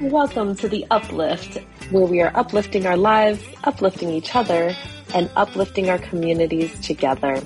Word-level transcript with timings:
Welcome 0.00 0.54
to 0.56 0.68
the 0.68 0.84
Uplift, 0.90 1.56
where 1.90 2.04
we 2.04 2.20
are 2.20 2.30
uplifting 2.34 2.86
our 2.86 2.98
lives, 2.98 3.42
uplifting 3.64 4.10
each 4.10 4.36
other, 4.36 4.76
and 5.14 5.30
uplifting 5.36 5.88
our 5.88 5.96
communities 5.96 6.78
together. 6.80 7.40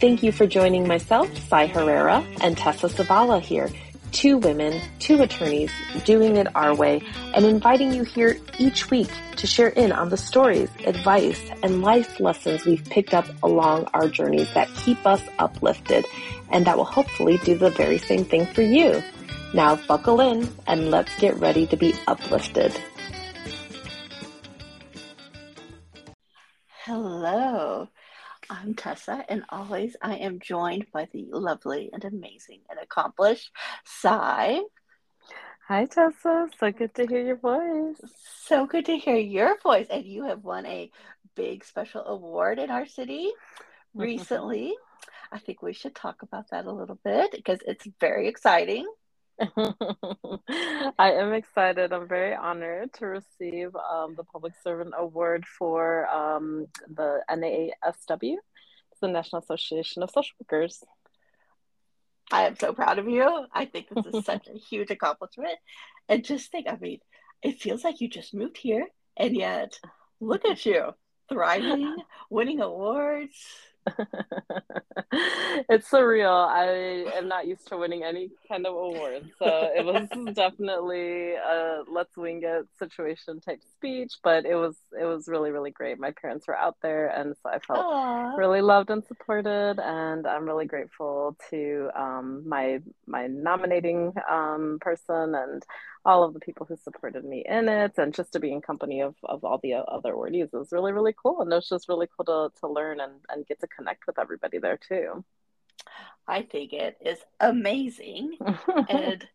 Thank 0.00 0.22
you 0.22 0.30
for 0.30 0.46
joining 0.46 0.86
myself, 0.86 1.28
Cy 1.48 1.66
Herrera, 1.66 2.24
and 2.42 2.56
Tessa 2.56 2.86
Savala 2.86 3.40
here, 3.40 3.68
two 4.12 4.38
women, 4.38 4.80
two 5.00 5.20
attorneys, 5.20 5.72
doing 6.04 6.36
it 6.36 6.46
our 6.54 6.76
way, 6.76 7.02
and 7.34 7.44
inviting 7.44 7.92
you 7.92 8.04
here 8.04 8.38
each 8.58 8.88
week 8.92 9.10
to 9.34 9.48
share 9.48 9.70
in 9.70 9.90
on 9.90 10.10
the 10.10 10.16
stories, 10.16 10.70
advice, 10.86 11.42
and 11.64 11.82
life 11.82 12.20
lessons 12.20 12.64
we've 12.64 12.84
picked 12.84 13.14
up 13.14 13.26
along 13.42 13.88
our 13.94 14.06
journeys 14.06 14.52
that 14.54 14.72
keep 14.76 15.04
us 15.08 15.22
uplifted, 15.40 16.04
and 16.50 16.66
that 16.66 16.76
will 16.76 16.84
hopefully 16.84 17.38
do 17.38 17.58
the 17.58 17.70
very 17.70 17.98
same 17.98 18.24
thing 18.24 18.46
for 18.46 18.62
you. 18.62 19.02
Now 19.52 19.74
buckle 19.88 20.20
in 20.20 20.48
and 20.68 20.92
let's 20.92 21.14
get 21.18 21.34
ready 21.36 21.66
to 21.66 21.76
be 21.76 21.92
uplifted. 22.06 22.72
Hello, 26.84 27.88
I'm 28.48 28.74
Tessa, 28.74 29.24
and 29.28 29.42
always 29.48 29.96
I 30.00 30.16
am 30.16 30.38
joined 30.38 30.86
by 30.92 31.08
the 31.12 31.26
lovely 31.32 31.90
and 31.92 32.04
amazing 32.04 32.60
and 32.70 32.78
accomplished 32.78 33.50
Cy. 33.84 34.60
Hi, 35.66 35.84
Tessa. 35.86 36.48
So 36.58 36.70
good 36.70 36.94
to 36.94 37.06
hear 37.08 37.20
your 37.20 37.36
voice. 37.36 38.00
So 38.44 38.66
good 38.66 38.86
to 38.86 38.96
hear 38.96 39.16
your 39.16 39.58
voice. 39.58 39.88
And 39.90 40.04
you 40.04 40.26
have 40.26 40.44
won 40.44 40.64
a 40.66 40.92
big 41.34 41.64
special 41.64 42.04
award 42.06 42.60
in 42.60 42.70
our 42.70 42.86
city 42.86 43.32
recently. 43.94 44.76
I 45.32 45.40
think 45.40 45.60
we 45.60 45.72
should 45.72 45.96
talk 45.96 46.22
about 46.22 46.50
that 46.50 46.66
a 46.66 46.72
little 46.72 46.98
bit 47.04 47.32
because 47.32 47.58
it's 47.66 47.86
very 47.98 48.28
exciting. 48.28 48.86
I 50.98 51.12
am 51.12 51.32
excited. 51.32 51.92
I'm 51.92 52.06
very 52.06 52.34
honored 52.34 52.92
to 52.94 53.06
receive 53.06 53.74
um, 53.74 54.14
the 54.14 54.24
Public 54.24 54.52
Servant 54.62 54.92
Award 54.96 55.46
for 55.46 56.06
um, 56.08 56.66
the 56.88 57.22
NASW, 57.30 58.36
it's 58.90 59.00
the 59.00 59.08
National 59.08 59.40
Association 59.40 60.02
of 60.02 60.10
Social 60.10 60.34
Workers. 60.40 60.84
I 62.30 62.46
am 62.46 62.56
so 62.56 62.72
proud 62.74 62.98
of 62.98 63.08
you. 63.08 63.46
I 63.52 63.64
think 63.64 63.88
this 63.88 64.14
is 64.14 64.24
such 64.24 64.46
a 64.46 64.58
huge 64.58 64.90
accomplishment. 64.90 65.58
And 66.08 66.24
just 66.24 66.50
think, 66.50 66.66
I 66.68 66.76
mean, 66.76 66.98
it 67.42 67.60
feels 67.60 67.82
like 67.82 68.00
you 68.00 68.08
just 68.08 68.34
moved 68.34 68.58
here, 68.58 68.86
and 69.16 69.34
yet 69.34 69.78
look 70.20 70.44
at 70.44 70.66
you 70.66 70.94
thriving, 71.30 71.96
winning 72.30 72.60
awards. 72.60 73.34
it's 75.68 75.90
surreal. 75.90 76.48
I 76.48 77.16
am 77.16 77.28
not 77.28 77.46
used 77.46 77.66
to 77.68 77.76
winning 77.76 78.04
any 78.04 78.30
kind 78.48 78.66
of 78.66 78.74
award. 78.74 79.30
So 79.38 79.70
it 79.74 79.84
was 79.84 80.08
definitely 80.34 81.34
a 81.34 81.82
let's 81.90 82.16
wing 82.16 82.42
it 82.44 82.66
situation 82.78 83.40
type 83.40 83.60
speech, 83.76 84.14
but 84.22 84.44
it 84.44 84.54
was 84.54 84.76
it 84.98 85.04
was 85.04 85.28
really, 85.28 85.50
really 85.50 85.70
great. 85.70 85.98
My 85.98 86.12
parents 86.12 86.46
were 86.46 86.56
out 86.56 86.76
there 86.82 87.08
and 87.08 87.34
so 87.42 87.50
I 87.50 87.58
felt 87.58 87.86
Aww. 87.86 88.36
really 88.36 88.60
loved 88.60 88.90
and 88.90 89.04
supported 89.04 89.78
and 89.78 90.26
I'm 90.26 90.44
really 90.44 90.66
grateful 90.66 91.36
to 91.50 91.90
um, 91.94 92.48
my 92.48 92.80
my 93.06 93.26
nominating 93.26 94.12
um, 94.30 94.78
person 94.80 95.34
and 95.34 95.62
all 96.04 96.24
of 96.24 96.32
the 96.32 96.40
people 96.40 96.66
who 96.66 96.76
supported 96.76 97.24
me 97.24 97.44
in 97.46 97.68
it 97.68 97.92
and 97.98 98.14
just 98.14 98.32
to 98.32 98.40
be 98.40 98.52
in 98.52 98.60
company 98.60 99.02
of, 99.02 99.14
of 99.22 99.44
all 99.44 99.60
the 99.62 99.74
other 99.74 100.14
awardees 100.14 100.52
was 100.52 100.72
really 100.72 100.92
really 100.92 101.14
cool. 101.20 101.40
And 101.40 101.52
it 101.52 101.56
was 101.56 101.68
just 101.68 101.88
really 101.88 102.08
cool 102.16 102.24
to, 102.26 102.60
to 102.60 102.72
learn 102.72 103.00
and, 103.00 103.12
and 103.28 103.46
get 103.46 103.60
to 103.60 103.66
connect 103.66 104.06
with 104.06 104.18
everybody 104.18 104.58
there 104.58 104.78
too. 104.78 105.24
I 106.26 106.42
think 106.42 106.72
it 106.72 106.96
is 107.00 107.18
amazing. 107.38 108.36
And 108.88 109.26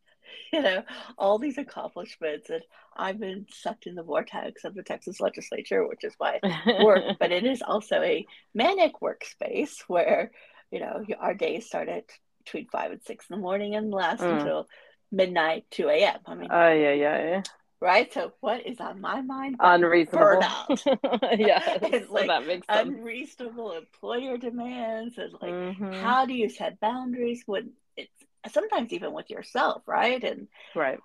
you 0.52 0.62
know 0.62 0.84
all 1.18 1.38
these 1.38 1.58
accomplishments. 1.58 2.50
And 2.50 2.62
i've 2.96 3.20
been 3.20 3.46
sucked 3.52 3.88
in 3.88 3.96
the 3.96 4.04
vortex 4.04 4.64
of 4.64 4.74
the 4.74 4.84
texas 4.84 5.20
legislature 5.20 5.88
which 5.88 6.04
is 6.04 6.14
my 6.20 6.40
work. 6.84 7.04
But 7.20 7.32
it 7.32 7.46
is 7.46 7.62
also 7.62 8.02
a 8.02 8.26
manic 8.54 8.94
workspace 9.02 9.82
where 9.88 10.32
you 10.72 10.80
know 10.80 11.04
our 11.20 11.34
days 11.34 11.68
start 11.68 11.90
at 11.90 12.06
between 12.44 12.68
five 12.68 12.92
and 12.92 13.02
six 13.04 13.26
in 13.30 13.36
the 13.36 13.42
morning 13.42 13.76
and 13.76 13.92
last 13.92 14.22
mm. 14.22 14.40
until 14.40 14.68
midnight, 15.12 15.66
2 15.72 15.90
a.m. 15.90 16.20
I 16.26 16.36
mean, 16.36 16.50
oh, 16.52 16.72
yeah, 16.72 16.94
yeah, 16.94 17.24
yeah. 17.24 17.42
Right. 17.82 18.12
So, 18.14 18.32
what 18.40 18.66
is 18.66 18.80
on 18.80 19.02
my 19.02 19.22
mind? 19.22 19.58
Unreasonable. 19.60 20.42
Burnout. 20.42 21.40
yeah. 21.40 21.78
it's 21.82 22.10
like 22.10 22.28
that 22.28 22.48
makes 22.48 22.66
sense. 22.68 22.90
unreasonable 22.90 23.74
employer 23.74 24.38
demands. 24.38 25.18
And 25.18 25.34
like, 25.34 25.52
mm-hmm. 25.52 25.92
how 25.94 26.26
do 26.26 26.34
you 26.34 26.50
set 26.50 26.80
boundaries 26.80 27.44
when 27.46 27.74
it's 27.98 28.12
sometimes 28.52 28.94
even 28.94 29.14
with 29.14 29.30
yourself, 29.30 29.84
right? 29.86 30.24
And 30.24 30.48
right. 30.74 31.00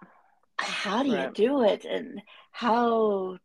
How 0.58 1.02
do 1.02 1.14
right. 1.14 1.26
you 1.26 1.32
do 1.34 1.64
it? 1.64 1.84
And 1.84 2.22
how, 2.52 3.38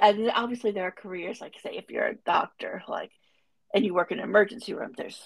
and 0.00 0.30
obviously, 0.34 0.70
there 0.70 0.86
are 0.86 0.92
careers 0.92 1.40
like, 1.40 1.54
say, 1.62 1.76
if 1.76 1.90
you're 1.90 2.06
a 2.06 2.14
doctor, 2.14 2.82
like, 2.88 3.10
and 3.74 3.84
you 3.84 3.92
work 3.92 4.12
in 4.12 4.18
an 4.18 4.24
emergency 4.24 4.72
room, 4.74 4.92
there's 4.96 5.20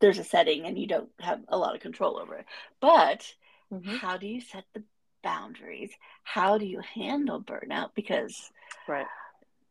there's 0.00 0.18
a 0.18 0.24
setting 0.24 0.66
and 0.66 0.78
you 0.78 0.86
don't 0.86 1.08
have 1.20 1.40
a 1.48 1.56
lot 1.56 1.74
of 1.74 1.80
control 1.80 2.18
over 2.18 2.36
it. 2.36 2.46
But 2.80 3.32
mm-hmm. 3.72 3.96
how 3.96 4.16
do 4.16 4.26
you 4.26 4.40
set 4.40 4.64
the 4.74 4.82
boundaries? 5.22 5.90
How 6.22 6.58
do 6.58 6.66
you 6.66 6.80
handle 6.94 7.42
burnout? 7.42 7.90
Because, 7.94 8.50
right. 8.88 9.06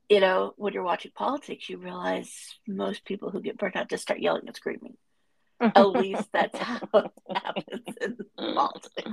you 0.09 0.19
know, 0.19 0.53
when 0.57 0.73
you're 0.73 0.83
watching 0.83 1.11
politics, 1.15 1.69
you 1.69 1.77
realize 1.77 2.57
most 2.67 3.05
people 3.05 3.29
who 3.29 3.41
get 3.41 3.57
burnt 3.57 3.75
out 3.75 3.89
just 3.89 4.03
start 4.03 4.19
yelling 4.19 4.43
and 4.47 4.55
screaming. 4.55 4.97
At 5.61 5.89
least 5.89 6.27
that's 6.33 6.57
how 6.57 6.81
it 6.93 7.11
happens 7.37 7.95
in 8.01 8.17
politics. 8.37 9.11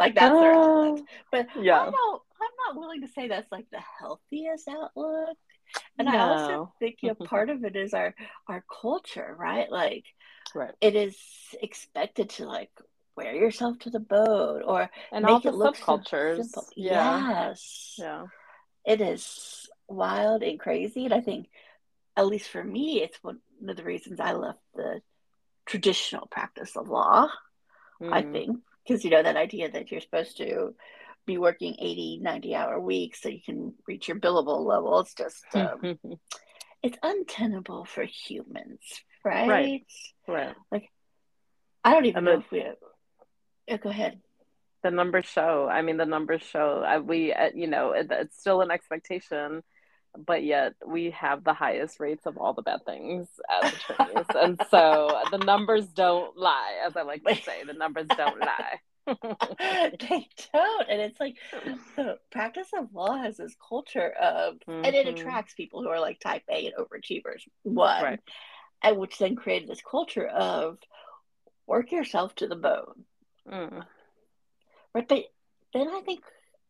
Like 0.00 0.16
that's 0.16 0.34
their 0.34 0.52
outlet. 0.52 1.04
But 1.30 1.46
yeah. 1.60 1.78
I'm 1.78 1.92
not, 1.92 2.20
I'm 2.40 2.74
not 2.74 2.80
willing 2.80 3.02
to 3.02 3.08
say 3.08 3.28
that's 3.28 3.50
like 3.52 3.66
the 3.70 3.80
healthiest 4.00 4.68
outlook. 4.68 5.36
And 5.98 6.08
no. 6.08 6.16
I 6.16 6.18
also 6.18 6.72
think 6.80 6.96
you 7.02 7.10
know, 7.10 7.14
part 7.26 7.50
of 7.50 7.64
it 7.64 7.76
is 7.76 7.94
our 7.94 8.14
our 8.48 8.64
culture, 8.82 9.36
right? 9.38 9.70
Like 9.70 10.04
right. 10.54 10.74
it 10.80 10.96
is 10.96 11.16
expected 11.62 12.30
to 12.30 12.46
like 12.46 12.70
wear 13.18 13.34
yourself 13.34 13.78
to 13.80 13.90
the 13.90 14.00
boat 14.00 14.62
or 14.64 14.88
and 15.10 15.24
make 15.24 15.32
all 15.32 15.40
the 15.40 15.48
it 15.48 15.54
look 15.54 15.76
subcultures. 15.76 16.44
So 16.44 16.62
yeah. 16.76 17.48
Yes. 17.48 17.96
Yeah. 17.98 18.26
It 18.86 19.00
is 19.00 19.68
wild 19.88 20.42
and 20.44 20.60
crazy. 20.60 21.04
And 21.04 21.12
I 21.12 21.20
think, 21.20 21.48
at 22.16 22.26
least 22.26 22.48
for 22.48 22.62
me, 22.62 23.02
it's 23.02 23.18
one 23.22 23.40
of 23.68 23.76
the 23.76 23.82
reasons 23.82 24.20
I 24.20 24.32
left 24.32 24.60
the 24.74 25.00
traditional 25.66 26.26
practice 26.26 26.76
of 26.76 26.88
law. 26.88 27.28
Mm. 28.00 28.12
I 28.12 28.22
think, 28.22 28.58
because, 28.86 29.04
you 29.04 29.10
know, 29.10 29.22
that 29.22 29.36
idea 29.36 29.68
that 29.70 29.90
you're 29.90 30.00
supposed 30.00 30.36
to 30.38 30.74
be 31.26 31.38
working 31.38 31.74
80, 31.78 32.20
90 32.22 32.54
hour 32.54 32.80
weeks 32.80 33.20
so 33.20 33.28
you 33.28 33.42
can 33.44 33.74
reach 33.88 34.06
your 34.06 34.18
billable 34.18 34.64
level. 34.64 35.00
It's 35.00 35.14
just, 35.14 35.44
um, 35.54 35.98
it's 36.84 36.98
untenable 37.02 37.84
for 37.84 38.04
humans, 38.04 38.80
right? 39.24 39.48
Right. 39.48 39.86
Right. 40.28 40.54
Like, 40.70 40.88
I 41.82 41.92
don't 41.92 42.06
even 42.06 42.24
know 42.24 42.38
if 42.38 42.50
we 42.52 42.64
yeah, 43.68 43.76
go 43.76 43.90
ahead. 43.90 44.18
The 44.82 44.90
numbers 44.90 45.26
show. 45.26 45.68
I 45.70 45.82
mean, 45.82 45.96
the 45.96 46.06
numbers 46.06 46.42
show. 46.42 47.02
We, 47.04 47.32
uh, 47.32 47.50
you 47.54 47.66
know, 47.66 47.92
it, 47.92 48.08
it's 48.10 48.38
still 48.38 48.62
an 48.62 48.70
expectation, 48.70 49.62
but 50.16 50.42
yet 50.42 50.74
we 50.86 51.10
have 51.10 51.44
the 51.44 51.52
highest 51.52 52.00
rates 52.00 52.26
of 52.26 52.38
all 52.38 52.54
the 52.54 52.62
bad 52.62 52.84
things 52.86 53.28
as 53.62 53.72
attorneys, 53.72 54.26
and 54.34 54.60
so 54.70 55.20
the 55.30 55.38
numbers 55.38 55.86
don't 55.88 56.36
lie, 56.36 56.78
as 56.86 56.96
I 56.96 57.02
like 57.02 57.24
to 57.24 57.34
say. 57.34 57.64
The 57.66 57.74
numbers 57.74 58.06
don't 58.16 58.40
lie. 58.40 58.80
they 59.06 60.28
don't, 60.52 60.88
and 60.88 61.00
it's 61.00 61.18
like 61.18 61.36
the 61.96 62.18
practice 62.30 62.68
of 62.78 62.94
law 62.94 63.16
has 63.16 63.38
this 63.38 63.56
culture 63.68 64.10
of, 64.10 64.54
mm-hmm. 64.60 64.84
and 64.84 64.94
it 64.94 65.06
mm-hmm. 65.06 65.16
attracts 65.16 65.54
people 65.54 65.82
who 65.82 65.88
are 65.88 66.00
like 66.00 66.20
type 66.20 66.42
A 66.50 66.66
and 66.66 66.74
overachievers. 66.76 67.42
One, 67.62 68.02
right. 68.02 68.20
and 68.82 68.98
which 68.98 69.18
then 69.18 69.34
created 69.34 69.68
this 69.68 69.82
culture 69.82 70.26
of 70.26 70.78
work 71.66 71.90
yourself 71.92 72.34
to 72.36 72.46
the 72.46 72.56
bone 72.56 73.04
Mm. 73.48 73.84
But 74.92 75.08
then 75.08 75.88
I 75.88 76.00
think 76.04 76.22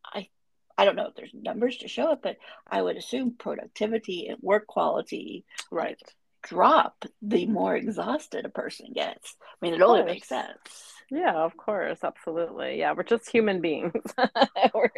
I 0.04 0.28
I 0.76 0.84
don't 0.84 0.96
know 0.96 1.06
if 1.06 1.14
there's 1.14 1.34
numbers 1.34 1.78
to 1.78 1.88
show 1.88 2.12
it, 2.12 2.20
but 2.22 2.36
I 2.66 2.82
would 2.82 2.96
assume 2.96 3.34
productivity 3.38 4.28
and 4.28 4.38
work 4.42 4.66
quality 4.66 5.44
right 5.70 6.00
drop 6.42 7.04
the 7.20 7.46
more 7.46 7.76
exhausted 7.76 8.44
a 8.44 8.48
person 8.48 8.92
gets. 8.94 9.34
I 9.40 9.66
mean, 9.66 9.74
it 9.74 9.82
only 9.82 10.04
makes 10.04 10.28
sense. 10.28 10.94
Yeah, 11.10 11.34
of 11.34 11.56
course, 11.56 11.98
absolutely. 12.04 12.78
Yeah, 12.78 12.92
we're 12.92 13.02
just 13.02 13.30
human 13.30 13.60
beings. 13.60 13.92
we're, 14.74 14.90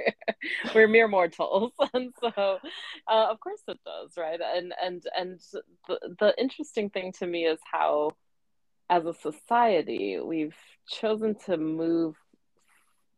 we're 0.74 0.88
mere 0.88 1.08
mortals, 1.08 1.72
and 1.94 2.12
so 2.20 2.32
uh, 2.36 3.26
of 3.30 3.38
course 3.40 3.62
it 3.68 3.78
does, 3.84 4.12
right? 4.18 4.40
And 4.40 4.74
and 4.82 5.02
and 5.16 5.40
the 5.86 5.98
the 6.18 6.34
interesting 6.36 6.90
thing 6.90 7.12
to 7.20 7.26
me 7.26 7.46
is 7.46 7.60
how 7.70 8.10
as 8.90 9.06
a 9.06 9.14
society, 9.14 10.18
we've 10.20 10.56
chosen 10.88 11.36
to 11.46 11.56
move 11.56 12.16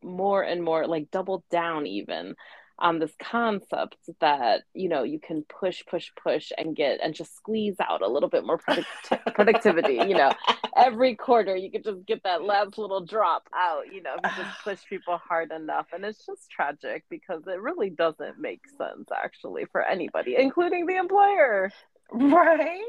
more 0.04 0.42
and 0.42 0.62
more, 0.62 0.86
like 0.86 1.10
double 1.10 1.44
down 1.50 1.86
even 1.86 2.34
on 2.78 2.98
this 2.98 3.12
concept 3.22 3.96
that 4.20 4.62
you 4.74 4.88
know 4.88 5.02
you 5.04 5.20
can 5.20 5.44
push 5.44 5.82
push 5.88 6.08
push 6.20 6.50
and 6.58 6.74
get 6.74 6.98
and 7.02 7.14
just 7.14 7.36
squeeze 7.36 7.76
out 7.80 8.02
a 8.02 8.08
little 8.08 8.28
bit 8.28 8.44
more 8.44 8.58
product- 8.58 8.88
productivity 9.34 9.94
you 9.94 10.14
know. 10.14 10.32
Every 10.76 11.14
quarter 11.14 11.54
you 11.54 11.70
could 11.70 11.84
just 11.84 12.04
get 12.06 12.22
that 12.25 12.42
last 12.42 12.76
little 12.78 13.04
drop 13.04 13.48
out 13.54 13.92
you 13.92 14.02
know 14.02 14.14
if 14.22 14.36
you 14.36 14.44
just 14.44 14.58
push 14.64 14.78
people 14.88 15.16
hard 15.18 15.52
enough. 15.52 15.86
And 15.92 16.04
it's 16.04 16.26
just 16.26 16.50
tragic 16.50 17.04
because 17.08 17.42
it 17.46 17.60
really 17.60 17.90
doesn't 17.90 18.38
make 18.38 18.62
sense 18.76 19.08
actually 19.14 19.64
for 19.70 19.82
anybody 19.82 20.36
including 20.36 20.86
the 20.86 20.96
employer. 20.96 21.70
Right? 22.10 22.80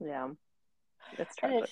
Yeah 0.00 0.28
it's 1.18 1.36
tragic 1.36 1.70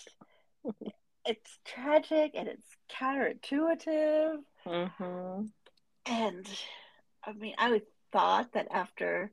it's, 0.64 0.94
it's 1.24 1.58
tragic 1.64 2.32
and 2.34 2.48
it's 2.48 2.66
counterintuitive 2.90 4.38
mm-hmm. 4.66 5.42
and 6.06 6.46
I 7.24 7.32
mean, 7.32 7.54
I 7.58 7.70
would 7.70 7.82
thought 8.12 8.52
that 8.52 8.68
after, 8.70 9.30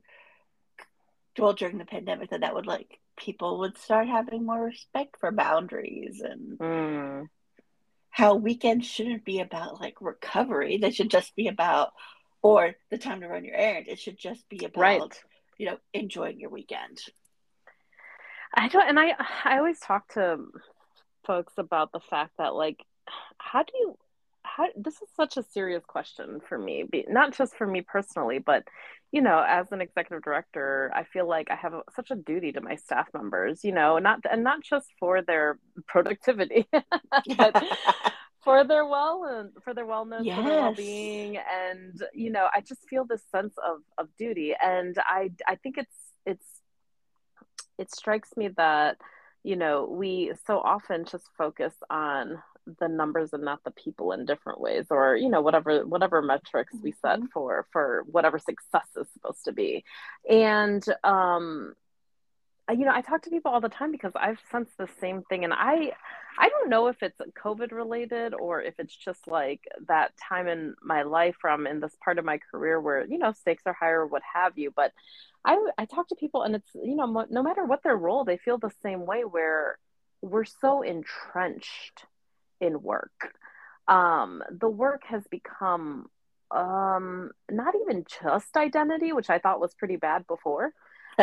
well, 1.38 1.52
during 1.52 1.78
the 1.78 1.84
pandemic, 1.84 2.30
that 2.30 2.40
that 2.40 2.54
would 2.54 2.66
like 2.66 2.98
people 3.16 3.58
would 3.58 3.76
start 3.76 4.08
having 4.08 4.46
more 4.46 4.64
respect 4.64 5.16
for 5.20 5.30
boundaries 5.30 6.22
and 6.22 6.58
mm. 6.58 7.28
how 8.08 8.34
weekends 8.34 8.86
shouldn't 8.86 9.24
be 9.24 9.40
about 9.40 9.80
like 9.80 10.00
recovery. 10.00 10.78
They 10.78 10.90
should 10.90 11.10
just 11.10 11.34
be 11.36 11.48
about, 11.48 11.92
or 12.42 12.74
the 12.90 12.98
time 12.98 13.20
to 13.20 13.28
run 13.28 13.44
your 13.44 13.56
errand. 13.56 13.88
It 13.88 13.98
should 13.98 14.18
just 14.18 14.48
be 14.48 14.64
about, 14.64 14.80
right. 14.80 15.22
you 15.58 15.66
know, 15.66 15.78
enjoying 15.92 16.40
your 16.40 16.50
weekend. 16.50 17.00
I 18.54 18.68
don't, 18.68 18.88
and 18.88 18.98
I, 18.98 19.14
I 19.44 19.58
always 19.58 19.78
talk 19.78 20.12
to 20.14 20.38
folks 21.26 21.54
about 21.56 21.92
the 21.92 22.00
fact 22.00 22.32
that 22.38 22.54
like, 22.54 22.84
how 23.38 23.62
do 23.62 23.72
you 23.74 23.96
how 24.42 24.66
this 24.76 24.94
is 24.94 25.08
such 25.16 25.36
a 25.36 25.42
serious 25.42 25.84
question 25.86 26.40
for 26.48 26.58
me 26.58 26.84
not 27.08 27.36
just 27.36 27.54
for 27.54 27.66
me 27.66 27.82
personally 27.82 28.38
but 28.38 28.64
you 29.12 29.20
know 29.20 29.44
as 29.46 29.70
an 29.72 29.80
executive 29.80 30.22
director 30.22 30.90
i 30.94 31.04
feel 31.04 31.28
like 31.28 31.50
i 31.50 31.54
have 31.54 31.74
a, 31.74 31.82
such 31.94 32.10
a 32.10 32.16
duty 32.16 32.52
to 32.52 32.60
my 32.60 32.74
staff 32.74 33.06
members 33.14 33.64
you 33.64 33.72
know 33.72 33.98
not 33.98 34.20
and 34.30 34.42
not 34.42 34.62
just 34.62 34.88
for 34.98 35.22
their 35.22 35.58
productivity 35.86 36.66
but 37.36 37.64
for 38.42 38.64
their 38.64 38.86
well 38.86 39.24
and 39.24 39.50
for 39.62 39.74
their 39.74 39.86
wellness 39.86 40.24
yes. 40.24 40.36
for 40.36 40.42
their 40.42 40.60
well-being 40.60 41.36
and 41.36 42.02
you 42.14 42.30
know 42.30 42.48
i 42.54 42.60
just 42.60 42.80
feel 42.88 43.04
this 43.04 43.22
sense 43.30 43.54
of 43.64 43.78
of 43.98 44.08
duty 44.18 44.54
and 44.62 44.96
i 45.04 45.30
i 45.46 45.54
think 45.56 45.76
it's 45.76 45.96
it's 46.24 46.59
it 47.80 47.90
strikes 47.90 48.36
me 48.36 48.48
that 48.56 48.98
you 49.42 49.56
know 49.56 49.86
we 49.90 50.32
so 50.46 50.58
often 50.58 51.04
just 51.04 51.28
focus 51.36 51.72
on 51.88 52.42
the 52.78 52.88
numbers 52.88 53.32
and 53.32 53.42
not 53.42 53.64
the 53.64 53.70
people 53.70 54.12
in 54.12 54.26
different 54.26 54.60
ways 54.60 54.86
or 54.90 55.16
you 55.16 55.28
know 55.28 55.40
whatever 55.40 55.84
whatever 55.86 56.22
metrics 56.22 56.74
we 56.82 56.92
set 56.92 57.18
mm-hmm. 57.18 57.26
for 57.32 57.66
for 57.72 58.04
whatever 58.06 58.38
success 58.38 58.86
is 58.96 59.08
supposed 59.12 59.44
to 59.44 59.52
be. 59.52 59.82
And 60.28 60.84
um 61.02 61.74
you 62.70 62.84
know 62.84 62.92
i 62.94 63.00
talk 63.00 63.22
to 63.22 63.30
people 63.30 63.50
all 63.50 63.60
the 63.60 63.68
time 63.68 63.90
because 63.90 64.12
i've 64.14 64.38
sensed 64.52 64.76
the 64.78 64.88
same 65.00 65.22
thing. 65.22 65.42
And 65.42 65.52
i 65.52 65.92
i 66.38 66.48
don't 66.48 66.68
know 66.68 66.86
if 66.86 67.02
it's 67.02 67.20
covid 67.42 67.72
related 67.72 68.34
or 68.34 68.62
if 68.62 68.74
it's 68.78 68.94
just 68.94 69.26
like 69.26 69.62
that 69.88 70.12
time 70.28 70.46
in 70.46 70.74
my 70.82 71.02
life 71.02 71.36
from 71.40 71.66
in 71.66 71.80
this 71.80 71.96
part 72.04 72.18
of 72.18 72.24
my 72.24 72.38
career 72.50 72.80
where 72.80 73.04
you 73.06 73.18
know 73.18 73.32
stakes 73.32 73.62
are 73.66 73.72
higher 73.72 74.06
what 74.06 74.22
have 74.34 74.58
you. 74.58 74.70
But 74.74 74.92
i 75.44 75.58
i 75.78 75.84
talk 75.84 76.08
to 76.08 76.14
people 76.14 76.42
and 76.42 76.54
it's 76.54 76.70
you 76.74 76.94
know 76.96 77.26
no 77.30 77.42
matter 77.42 77.64
what 77.64 77.82
their 77.82 77.96
role 77.96 78.24
they 78.24 78.36
feel 78.36 78.58
the 78.58 78.70
same 78.82 79.06
way 79.06 79.24
where 79.24 79.78
we're 80.22 80.44
so 80.44 80.82
entrenched 80.82 82.04
in 82.60 82.82
work. 82.82 83.34
Um, 83.88 84.42
the 84.50 84.68
work 84.68 85.02
has 85.08 85.26
become 85.30 86.06
um, 86.50 87.30
not 87.50 87.74
even 87.80 88.04
just 88.22 88.56
identity, 88.56 89.12
which 89.12 89.30
I 89.30 89.38
thought 89.38 89.60
was 89.60 89.74
pretty 89.74 89.96
bad 89.96 90.26
before. 90.26 90.72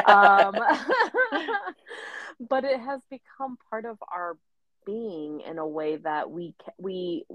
Um, 0.06 0.56
but 2.40 2.64
it 2.64 2.80
has 2.80 3.02
become 3.10 3.58
part 3.70 3.86
of 3.86 3.98
our 4.12 4.38
being 4.86 5.42
in 5.42 5.58
a 5.58 5.68
way 5.68 5.98
that 5.98 6.32
we 6.32 6.54
we 6.78 7.26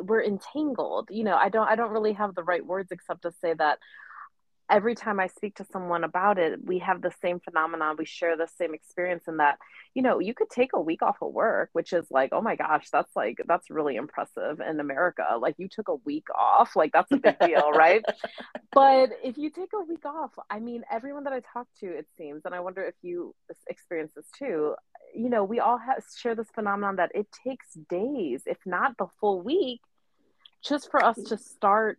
we're 0.00 0.24
entangled 0.24 1.08
you 1.10 1.22
know 1.22 1.34
i 1.34 1.50
don't 1.50 1.68
i 1.68 1.76
don't 1.76 1.90
really 1.90 2.14
have 2.14 2.34
the 2.34 2.42
right 2.42 2.64
words 2.64 2.90
except 2.90 3.20
to 3.20 3.30
say 3.42 3.52
that 3.52 3.78
every 4.70 4.94
time 4.94 5.18
I 5.18 5.26
speak 5.26 5.56
to 5.56 5.66
someone 5.72 6.04
about 6.04 6.38
it, 6.38 6.64
we 6.64 6.78
have 6.78 7.02
the 7.02 7.12
same 7.20 7.40
phenomenon. 7.40 7.96
We 7.98 8.04
share 8.04 8.36
the 8.36 8.46
same 8.46 8.72
experience 8.72 9.24
in 9.26 9.38
that, 9.38 9.58
you 9.94 10.02
know, 10.02 10.20
you 10.20 10.32
could 10.32 10.48
take 10.48 10.70
a 10.72 10.80
week 10.80 11.02
off 11.02 11.16
of 11.20 11.32
work, 11.32 11.70
which 11.72 11.92
is 11.92 12.06
like, 12.10 12.30
oh 12.32 12.40
my 12.40 12.54
gosh, 12.56 12.88
that's 12.90 13.14
like, 13.16 13.38
that's 13.46 13.68
really 13.68 13.96
impressive 13.96 14.60
in 14.60 14.78
America. 14.78 15.24
Like, 15.38 15.56
you 15.58 15.68
took 15.68 15.88
a 15.88 15.96
week 15.96 16.28
off, 16.34 16.76
like, 16.76 16.92
that's 16.92 17.10
a 17.10 17.16
big 17.16 17.38
deal, 17.40 17.70
right? 17.74 18.02
But 18.72 19.10
if 19.24 19.36
you 19.36 19.50
take 19.50 19.70
a 19.74 19.84
week 19.84 20.06
off, 20.06 20.30
I 20.48 20.60
mean, 20.60 20.84
everyone 20.90 21.24
that 21.24 21.32
I 21.32 21.40
talk 21.52 21.66
to, 21.80 21.86
it 21.86 22.06
seems, 22.16 22.42
and 22.44 22.54
I 22.54 22.60
wonder 22.60 22.82
if 22.82 22.94
you 23.02 23.34
experience 23.68 24.12
this 24.14 24.26
too, 24.38 24.76
you 25.14 25.28
know, 25.28 25.42
we 25.42 25.58
all 25.58 25.78
have, 25.78 26.04
share 26.16 26.36
this 26.36 26.48
phenomenon 26.54 26.96
that 26.96 27.10
it 27.14 27.26
takes 27.44 27.74
days, 27.88 28.42
if 28.46 28.58
not 28.64 28.96
the 28.96 29.06
full 29.20 29.42
week, 29.42 29.80
just 30.62 30.90
for 30.90 31.04
us 31.04 31.16
to 31.16 31.36
start 31.36 31.98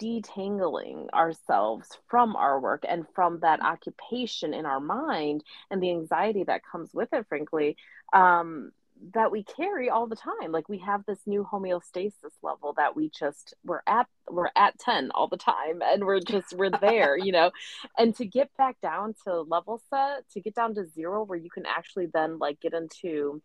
detangling 0.00 1.08
ourselves 1.10 1.98
from 2.08 2.36
our 2.36 2.60
work 2.60 2.84
and 2.88 3.06
from 3.14 3.40
that 3.40 3.62
occupation 3.62 4.52
in 4.52 4.66
our 4.66 4.80
mind 4.80 5.42
and 5.70 5.82
the 5.82 5.90
anxiety 5.90 6.44
that 6.44 6.62
comes 6.70 6.92
with 6.92 7.08
it 7.12 7.26
frankly 7.28 7.76
um, 8.12 8.72
that 9.14 9.30
we 9.30 9.42
carry 9.42 9.88
all 9.88 10.06
the 10.06 10.16
time. 10.16 10.52
Like 10.52 10.68
we 10.68 10.78
have 10.78 11.04
this 11.06 11.20
new 11.26 11.46
homeostasis 11.50 12.32
level 12.42 12.74
that 12.76 12.94
we 12.94 13.10
just 13.10 13.54
we're 13.64 13.82
at 13.86 14.06
we're 14.28 14.50
at 14.56 14.78
10 14.78 15.10
all 15.14 15.28
the 15.28 15.36
time 15.36 15.80
and 15.84 16.04
we're 16.04 16.20
just 16.20 16.52
we're 16.52 16.70
there 16.70 17.16
you 17.16 17.32
know? 17.32 17.50
And 17.98 18.14
to 18.16 18.24
get 18.24 18.50
back 18.56 18.80
down 18.80 19.14
to 19.24 19.42
level 19.42 19.80
set 19.90 20.28
to 20.32 20.40
get 20.40 20.54
down 20.54 20.74
to 20.74 20.86
zero 20.86 21.24
where 21.24 21.38
you 21.38 21.50
can 21.50 21.66
actually 21.66 22.06
then 22.12 22.38
like 22.38 22.60
get 22.60 22.74
into 22.74 23.42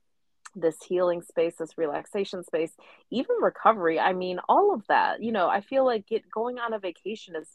this 0.55 0.77
healing 0.87 1.21
space, 1.21 1.55
this 1.59 1.77
relaxation 1.77 2.43
space, 2.43 2.71
even 3.11 3.35
recovery. 3.41 3.99
I 3.99 4.13
mean, 4.13 4.39
all 4.47 4.73
of 4.73 4.85
that. 4.87 5.21
You 5.21 5.31
know, 5.31 5.47
I 5.47 5.61
feel 5.61 5.85
like 5.85 6.11
it 6.11 6.23
going 6.31 6.59
on 6.59 6.73
a 6.73 6.79
vacation 6.79 7.35
is 7.35 7.47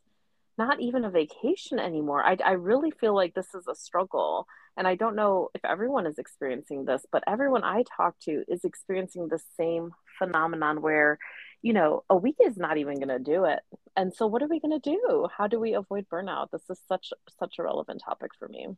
not 0.59 0.81
even 0.81 1.05
a 1.05 1.11
vacation 1.11 1.79
anymore. 1.79 2.23
I, 2.25 2.37
I 2.45 2.53
really 2.53 2.91
feel 2.91 3.15
like 3.15 3.35
this 3.35 3.55
is 3.55 3.67
a 3.67 3.75
struggle. 3.75 4.47
And 4.77 4.87
I 4.87 4.95
don't 4.95 5.17
know 5.17 5.49
if 5.55 5.65
everyone 5.65 6.07
is 6.07 6.19
experiencing 6.19 6.85
this, 6.85 7.05
but 7.11 7.25
everyone 7.27 7.65
I 7.65 7.85
talk 7.97 8.19
to 8.25 8.45
is 8.47 8.65
experiencing 8.65 9.29
the 9.29 9.41
same 9.57 9.93
phenomenon 10.19 10.83
where, 10.83 11.19
you 11.63 11.73
know, 11.73 12.05
a 12.11 12.17
week 12.17 12.37
is 12.45 12.57
not 12.57 12.77
even 12.77 12.97
going 12.97 13.09
to 13.09 13.19
do 13.19 13.45
it. 13.47 13.61
And 13.97 14.15
so 14.15 14.27
what 14.27 14.43
are 14.43 14.49
we 14.49 14.61
going 14.61 14.79
to 14.79 14.91
do? 14.91 15.29
How 15.37 15.47
do 15.47 15.59
we 15.59 15.75
avoid 15.75 16.07
burnout? 16.09 16.51
This 16.51 16.69
is 16.71 16.81
such 16.89 17.13
such 17.39 17.59
a 17.59 17.63
relevant 17.63 18.03
topic 18.05 18.31
for 18.39 18.49
me. 18.49 18.69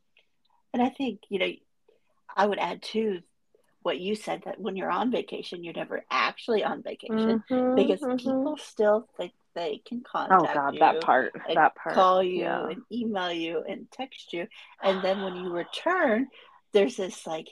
And 0.73 0.81
I 0.81 0.89
think, 0.89 1.21
you 1.29 1.39
know, 1.39 1.51
I 2.35 2.45
would 2.45 2.59
add 2.59 2.81
too 2.81 3.19
what 3.83 3.99
you 3.99 4.15
said 4.15 4.41
that 4.45 4.59
when 4.59 4.75
you're 4.75 4.89
on 4.89 5.11
vacation, 5.11 5.63
you're 5.63 5.73
never 5.73 6.03
actually 6.09 6.63
on 6.63 6.81
vacation 6.81 7.43
mm-hmm, 7.49 7.75
because 7.75 7.99
mm-hmm. 8.01 8.15
people 8.15 8.57
still 8.57 9.07
think 9.17 9.33
they 9.55 9.81
can 9.85 10.01
contact 10.01 10.41
oh 10.41 10.53
god 10.53 10.73
you 10.73 10.79
that 10.79 11.01
part 11.01 11.31
that 11.53 11.75
part 11.75 11.93
call 11.93 12.23
you 12.23 12.41
yeah. 12.41 12.67
and 12.67 12.81
email 12.91 13.31
you 13.31 13.63
and 13.67 13.89
text 13.91 14.33
you 14.33 14.47
and 14.81 15.03
then 15.03 15.21
when 15.21 15.35
you 15.35 15.51
return 15.51 16.27
there's 16.71 16.95
this 16.95 17.27
like 17.27 17.49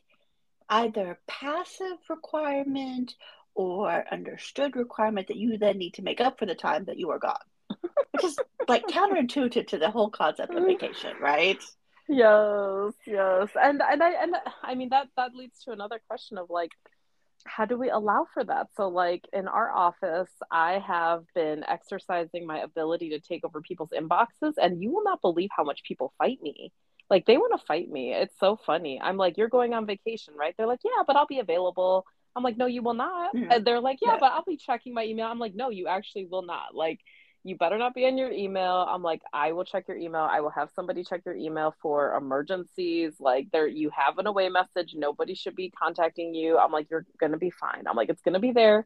either 0.70 1.20
passive 1.28 1.98
requirement 2.10 3.14
or 3.54 4.04
understood 4.12 4.76
requirement 4.76 5.28
that 5.28 5.38
you 5.38 5.58
then 5.58 5.78
need 5.78 5.94
to 5.94 6.02
make 6.02 6.22
up 6.22 6.40
for 6.40 6.46
the 6.46 6.56
time 6.56 6.86
that 6.86 6.98
you 6.98 7.12
are 7.12 7.20
gone 7.20 7.36
which 8.12 8.24
is 8.24 8.38
like 8.68 8.86
counterintuitive 8.88 9.68
to 9.68 9.78
the 9.78 9.92
whole 9.92 10.10
concept 10.10 10.54
of 10.56 10.66
vacation 10.66 11.14
right 11.22 11.62
yes 12.12 12.94
yes. 13.06 13.50
And 13.62 13.82
and 13.82 14.04
i 14.04 14.12
and 14.22 14.36
i 14.64 14.76
mean 14.76 14.90
that 14.90 15.08
that 15.18 15.34
leads 15.34 15.64
to 15.64 15.72
another 15.72 16.00
question 16.08 16.38
of 16.38 16.50
like 16.50 16.72
how 17.46 17.66
do 17.66 17.76
we 17.76 17.90
allow 17.90 18.28
for 18.34 18.44
that? 18.44 18.68
So 18.78 18.90
like 18.90 19.26
in 19.34 19.48
our 19.48 19.72
office 19.72 20.30
i 20.52 20.80
have 20.80 21.24
been 21.34 21.64
exercising 21.68 22.46
my 22.46 22.60
ability 22.60 23.10
to 23.12 23.20
take 23.20 23.44
over 23.44 23.62
people's 23.62 23.92
inboxes 23.92 24.54
and 24.62 24.82
you 24.82 24.92
will 24.92 25.04
not 25.04 25.22
believe 25.22 25.50
how 25.56 25.64
much 25.64 25.82
people 25.84 26.14
fight 26.18 26.40
me. 26.42 26.72
Like 27.10 27.26
they 27.26 27.38
want 27.38 27.60
to 27.60 27.66
fight 27.66 27.90
me. 27.90 28.14
It's 28.14 28.40
so 28.40 28.58
funny. 28.66 29.00
I'm 29.02 29.18
like 29.18 29.38
you're 29.38 29.50
going 29.50 29.74
on 29.74 29.86
vacation 29.86 30.36
right? 30.36 30.54
They're 30.58 30.68
like 30.68 30.82
yeah 30.84 31.04
but 31.08 31.16
i'll 31.16 31.28
be 31.28 31.40
available. 31.40 32.06
I'm 32.36 32.44
like 32.44 32.58
no 32.58 32.68
you 32.68 32.84
will 32.84 32.94
not. 32.94 33.36
Mm-hmm. 33.36 33.52
and 33.52 33.66
they're 33.66 33.82
like 33.82 34.00
yeah, 34.02 34.14
yeah. 34.14 34.18
but 34.20 34.32
i'll 34.34 34.44
be 34.46 34.58
checking 34.58 34.94
my 34.94 35.06
email. 35.06 35.28
I'm 35.28 35.40
like 35.40 35.56
no 35.56 35.70
you 35.70 35.88
actually 35.88 36.26
will 36.26 36.44
not. 36.44 36.76
Like 36.76 37.00
you 37.44 37.56
better 37.56 37.78
not 37.78 37.96
be 37.96 38.06
in 38.06 38.18
your 38.18 38.32
email. 38.32 38.86
I'm 38.88 39.02
like, 39.02 39.22
I 39.34 39.52
will 39.52 39.66
check 39.66 39.88
your 39.88 39.98
email. 39.98 40.28
I 40.30 40.42
will 40.42 40.52
have 40.52 40.70
somebody 40.76 41.04
check 41.04 41.22
your 41.26 41.36
email 41.36 41.74
for 41.82 42.16
emergencies. 42.16 43.14
Like 43.20 43.48
there 43.52 43.68
you 43.68 43.90
have 43.90 44.20
an 44.20 44.28
away 44.28 44.50
message. 44.50 44.94
Nobody 44.96 45.34
should 45.34 45.56
be 45.56 45.72
contacting 45.72 46.36
you. 46.36 46.58
I'm 46.58 46.72
like, 46.72 46.90
you're 46.92 47.06
gonna 47.20 47.38
be 47.38 47.50
fine. 47.50 47.86
I'm 47.88 47.96
like, 47.96 48.10
it's 48.10 48.22
gonna 48.22 48.40
be 48.40 48.52
there. 48.52 48.86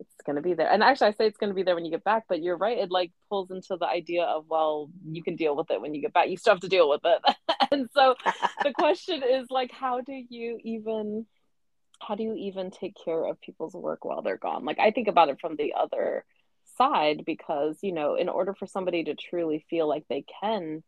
It's 0.00 0.14
gonna 0.26 0.42
be 0.42 0.54
there. 0.54 0.70
And 0.70 0.82
actually 0.82 1.08
I 1.08 1.12
say 1.12 1.26
it's 1.26 1.38
gonna 1.38 1.54
be 1.54 1.62
there 1.62 1.76
when 1.76 1.84
you 1.84 1.92
get 1.92 2.02
back, 2.02 2.24
but 2.28 2.42
you're 2.42 2.56
right. 2.56 2.76
It 2.76 2.90
like 2.90 3.12
pulls 3.28 3.52
into 3.52 3.76
the 3.78 3.86
idea 3.86 4.24
of, 4.24 4.46
well, 4.48 4.90
you 5.08 5.22
can 5.22 5.36
deal 5.36 5.54
with 5.54 5.70
it 5.70 5.80
when 5.80 5.94
you 5.94 6.00
get 6.02 6.12
back. 6.12 6.28
You 6.28 6.36
still 6.36 6.54
have 6.54 6.62
to 6.62 6.68
deal 6.68 6.88
with 6.88 7.02
it. 7.04 7.36
and 7.70 7.88
so 7.94 8.16
the 8.64 8.72
question 8.72 9.22
is 9.22 9.46
like, 9.48 9.70
how 9.70 10.00
do 10.00 10.24
you 10.28 10.58
even 10.64 11.26
how 12.00 12.14
do 12.14 12.24
you 12.24 12.34
even 12.34 12.70
take 12.70 12.94
care 13.02 13.24
of 13.24 13.40
people's 13.40 13.74
work 13.74 14.04
while 14.04 14.22
they're 14.22 14.36
gone? 14.36 14.64
Like 14.64 14.80
I 14.80 14.90
think 14.90 15.06
about 15.06 15.28
it 15.28 15.40
from 15.40 15.54
the 15.54 15.74
other 15.78 16.24
aside 16.76 17.24
because 17.24 17.78
you 17.82 17.92
know 17.92 18.14
in 18.14 18.28
order 18.28 18.54
for 18.54 18.66
somebody 18.66 19.04
to 19.04 19.14
truly 19.14 19.64
feel 19.68 19.88
like 19.88 20.04
they 20.08 20.24
can 20.40 20.82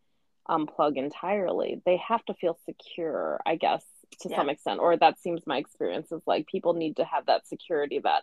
unplug 0.49 0.97
entirely 0.97 1.81
they 1.85 1.97
have 1.97 2.25
to 2.25 2.35
feel 2.35 2.59
secure 2.65 3.41
i 3.45 3.55
guess 3.55 3.85
to 4.21 4.29
yeah. 4.29 4.37
some 4.37 4.49
extent 4.49 4.81
or 4.81 4.97
that 4.97 5.21
seems 5.21 5.43
my 5.47 5.59
experience 5.59 6.11
is 6.11 6.23
like 6.27 6.47
people 6.47 6.73
need 6.73 6.97
to 6.97 7.05
have 7.05 7.27
that 7.27 7.47
security 7.47 8.01
that 8.03 8.23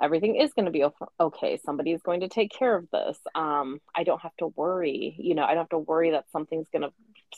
everything 0.00 0.36
is 0.36 0.52
going 0.52 0.66
to 0.66 0.70
be 0.70 0.84
okay. 1.20 1.58
Somebody 1.64 1.92
is 1.92 2.02
going 2.02 2.20
to 2.20 2.28
take 2.28 2.52
care 2.52 2.74
of 2.76 2.90
this. 2.90 3.18
Um, 3.34 3.80
i 3.94 4.04
don't 4.04 4.22
have 4.22 4.36
to 4.38 4.48
worry 4.48 5.14
you 5.18 5.34
know 5.34 5.44
i 5.44 5.48
don't 5.48 5.58
have 5.64 5.68
to 5.70 5.78
worry 5.78 6.10
that 6.10 6.30
something's 6.30 6.68
going 6.72 6.82
to 6.82 6.92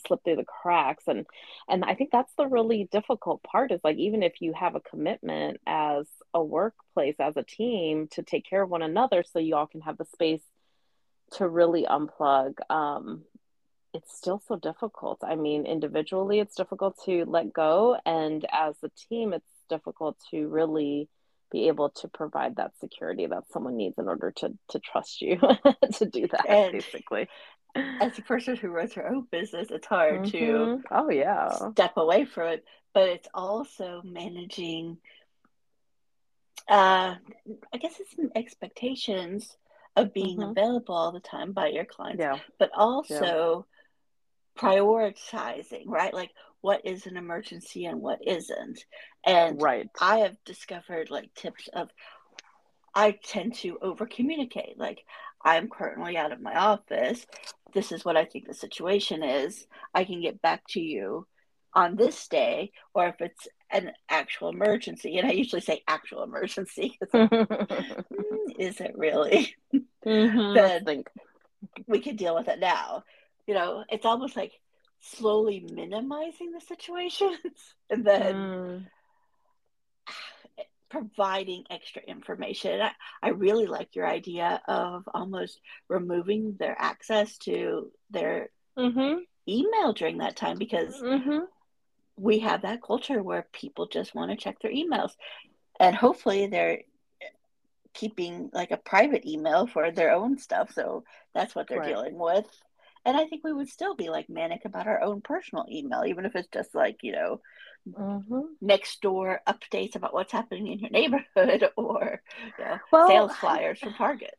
slip 0.06 0.22
through 0.24 0.36
the 0.36 0.44
cracks. 0.44 1.04
And 1.06 1.26
and 1.68 1.84
i 1.84 1.94
think 1.94 2.10
that's 2.10 2.32
the 2.36 2.46
really 2.46 2.88
difficult 2.90 3.42
part 3.42 3.72
is 3.72 3.80
like 3.82 3.96
even 3.96 4.22
if 4.22 4.40
you 4.40 4.52
have 4.52 4.74
a 4.74 4.80
commitment 4.80 5.60
as 5.66 6.06
a 6.32 6.42
workplace 6.42 7.16
as 7.18 7.36
a 7.36 7.42
team 7.42 8.08
to 8.12 8.22
take 8.22 8.48
care 8.48 8.62
of 8.62 8.70
one 8.70 8.82
another 8.82 9.24
so 9.32 9.38
you 9.38 9.56
all 9.56 9.66
can 9.66 9.80
have 9.80 9.98
the 9.98 10.04
space 10.04 10.42
to 11.32 11.48
really 11.48 11.84
unplug 11.84 12.54
um, 12.70 13.24
it's 13.92 14.16
still 14.16 14.40
so 14.46 14.56
difficult. 14.56 15.18
I 15.24 15.34
mean 15.34 15.66
individually 15.66 16.40
it's 16.40 16.54
difficult 16.54 16.98
to 17.06 17.24
let 17.26 17.52
go. 17.52 17.98
And 18.06 18.44
as 18.52 18.76
a 18.82 18.90
team 19.08 19.32
it's 19.32 19.50
difficult 19.68 20.16
to 20.30 20.48
really 20.48 21.08
be 21.50 21.68
able 21.68 21.90
to 21.90 22.08
provide 22.08 22.56
that 22.56 22.72
security 22.80 23.26
that 23.26 23.44
someone 23.52 23.76
needs 23.76 23.98
in 23.98 24.08
order 24.08 24.30
to 24.30 24.52
to 24.68 24.78
trust 24.78 25.20
you 25.20 25.38
to 25.94 26.06
do 26.06 26.26
that 26.28 26.48
and 26.48 26.72
basically 26.72 27.28
as 27.74 28.18
a 28.18 28.22
person 28.22 28.56
who 28.56 28.68
runs 28.68 28.94
her 28.94 29.06
own 29.06 29.26
business 29.30 29.68
it's 29.70 29.86
hard 29.86 30.22
mm-hmm. 30.22 30.30
to 30.30 30.82
oh 30.90 31.10
yeah 31.10 31.50
step 31.72 31.92
away 31.96 32.24
from 32.24 32.48
it 32.48 32.64
but 32.94 33.08
it's 33.08 33.28
also 33.34 34.02
managing 34.04 34.96
uh 36.68 37.14
i 37.72 37.76
guess 37.78 37.94
it's 38.00 38.14
some 38.16 38.30
expectations 38.34 39.56
of 39.96 40.14
being 40.14 40.38
mm-hmm. 40.38 40.50
available 40.50 40.94
all 40.94 41.12
the 41.12 41.20
time 41.20 41.52
by 41.52 41.68
your 41.68 41.84
clients 41.84 42.20
yeah. 42.20 42.38
but 42.58 42.70
also 42.74 43.66
yeah. 44.56 44.62
prioritizing 44.62 45.84
right 45.86 46.14
like 46.14 46.30
what 46.60 46.82
is 46.84 47.06
an 47.06 47.16
emergency 47.16 47.86
and 47.86 48.00
what 48.00 48.18
isn't. 48.26 48.84
And 49.24 49.60
right. 49.60 49.88
I 50.00 50.18
have 50.18 50.36
discovered 50.44 51.10
like 51.10 51.34
tips 51.34 51.68
of 51.72 51.90
I 52.94 53.12
tend 53.22 53.54
to 53.56 53.78
over 53.80 54.06
communicate. 54.06 54.78
Like 54.78 55.04
I'm 55.44 55.68
currently 55.68 56.16
out 56.16 56.32
of 56.32 56.40
my 56.40 56.54
office. 56.54 57.26
This 57.72 57.92
is 57.92 58.04
what 58.04 58.16
I 58.16 58.24
think 58.24 58.46
the 58.46 58.54
situation 58.54 59.22
is. 59.22 59.66
I 59.94 60.04
can 60.04 60.20
get 60.20 60.42
back 60.42 60.62
to 60.70 60.80
you 60.80 61.26
on 61.72 61.96
this 61.96 62.26
day, 62.26 62.72
or 62.94 63.06
if 63.06 63.20
it's 63.20 63.46
an 63.70 63.92
actual 64.08 64.48
emergency, 64.48 65.18
and 65.18 65.28
I 65.28 65.32
usually 65.32 65.60
say 65.60 65.82
actual 65.86 66.24
emergency, 66.24 66.98
mm, 67.14 68.06
is 68.58 68.80
it 68.80 68.92
really? 68.96 69.54
Mm-hmm, 70.04 70.54
then 70.84 71.04
we 71.86 72.00
can 72.00 72.16
deal 72.16 72.34
with 72.34 72.48
it 72.48 72.58
now. 72.58 73.04
You 73.46 73.54
know, 73.54 73.84
it's 73.88 74.04
almost 74.04 74.36
like 74.36 74.52
slowly 75.00 75.66
minimizing 75.72 76.52
the 76.52 76.60
situations 76.60 77.40
and 77.90 78.04
then 78.04 78.34
mm. 78.34 78.86
providing 80.90 81.64
extra 81.70 82.02
information. 82.02 82.80
I, 82.80 82.92
I 83.22 83.30
really 83.30 83.66
like 83.66 83.94
your 83.94 84.06
idea 84.06 84.60
of 84.66 85.08
almost 85.12 85.60
removing 85.88 86.56
their 86.58 86.76
access 86.78 87.38
to 87.38 87.90
their 88.10 88.50
mm-hmm. 88.78 89.18
email 89.48 89.92
during 89.92 90.18
that 90.18 90.36
time 90.36 90.58
because 90.58 91.00
mm-hmm. 91.00 91.44
we 92.16 92.40
have 92.40 92.62
that 92.62 92.82
culture 92.82 93.22
where 93.22 93.46
people 93.52 93.86
just 93.86 94.14
want 94.14 94.30
to 94.30 94.36
check 94.36 94.60
their 94.60 94.72
emails. 94.72 95.12
And 95.78 95.96
hopefully 95.96 96.46
they're 96.48 96.80
keeping 97.94 98.50
like 98.52 98.70
a 98.70 98.76
private 98.76 99.26
email 99.26 99.66
for 99.66 99.90
their 99.90 100.12
own 100.12 100.38
stuff. 100.38 100.72
So 100.74 101.04
that's 101.34 101.54
what 101.54 101.68
they're 101.68 101.78
right. 101.78 101.88
dealing 101.88 102.18
with 102.18 102.46
and 103.04 103.16
I 103.16 103.26
think 103.26 103.44
we 103.44 103.52
would 103.52 103.68
still 103.68 103.94
be 103.94 104.10
like 104.10 104.28
manic 104.28 104.64
about 104.64 104.86
our 104.86 105.00
own 105.00 105.20
personal 105.20 105.64
email, 105.70 106.04
even 106.06 106.26
if 106.26 106.36
it's 106.36 106.48
just 106.52 106.74
like, 106.74 106.98
you 107.02 107.12
know, 107.12 107.40
mm-hmm. 107.88 108.40
next 108.60 109.00
door 109.00 109.40
updates 109.48 109.96
about 109.96 110.12
what's 110.12 110.32
happening 110.32 110.66
in 110.68 110.78
your 110.80 110.90
neighborhood 110.90 111.70
or 111.76 112.22
you 112.58 112.64
know, 112.64 112.78
well, 112.92 113.08
sales 113.08 113.36
flyers 113.36 113.78
from 113.80 113.94
Target. 113.94 114.34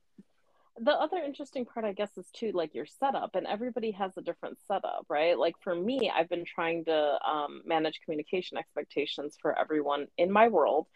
The 0.80 0.92
other 0.92 1.18
interesting 1.18 1.66
part, 1.66 1.86
I 1.86 1.94
guess, 1.94 2.18
is 2.18 2.28
too 2.34 2.52
like 2.54 2.74
your 2.74 2.86
setup, 2.86 3.36
and 3.36 3.46
everybody 3.46 3.92
has 3.92 4.18
a 4.18 4.22
different 4.22 4.58
setup, 4.68 5.06
right? 5.10 5.38
Like 5.38 5.56
for 5.62 5.76
me, 5.76 6.12
I've 6.16 6.30
been 6.30 6.46
trying 6.46 6.86
to 6.86 7.20
um, 7.28 7.62
manage 7.66 8.00
communication 8.06 8.58
expectations 8.58 9.38
for 9.42 9.58
everyone 9.58 10.08
in 10.18 10.32
my 10.32 10.48
world 10.48 10.88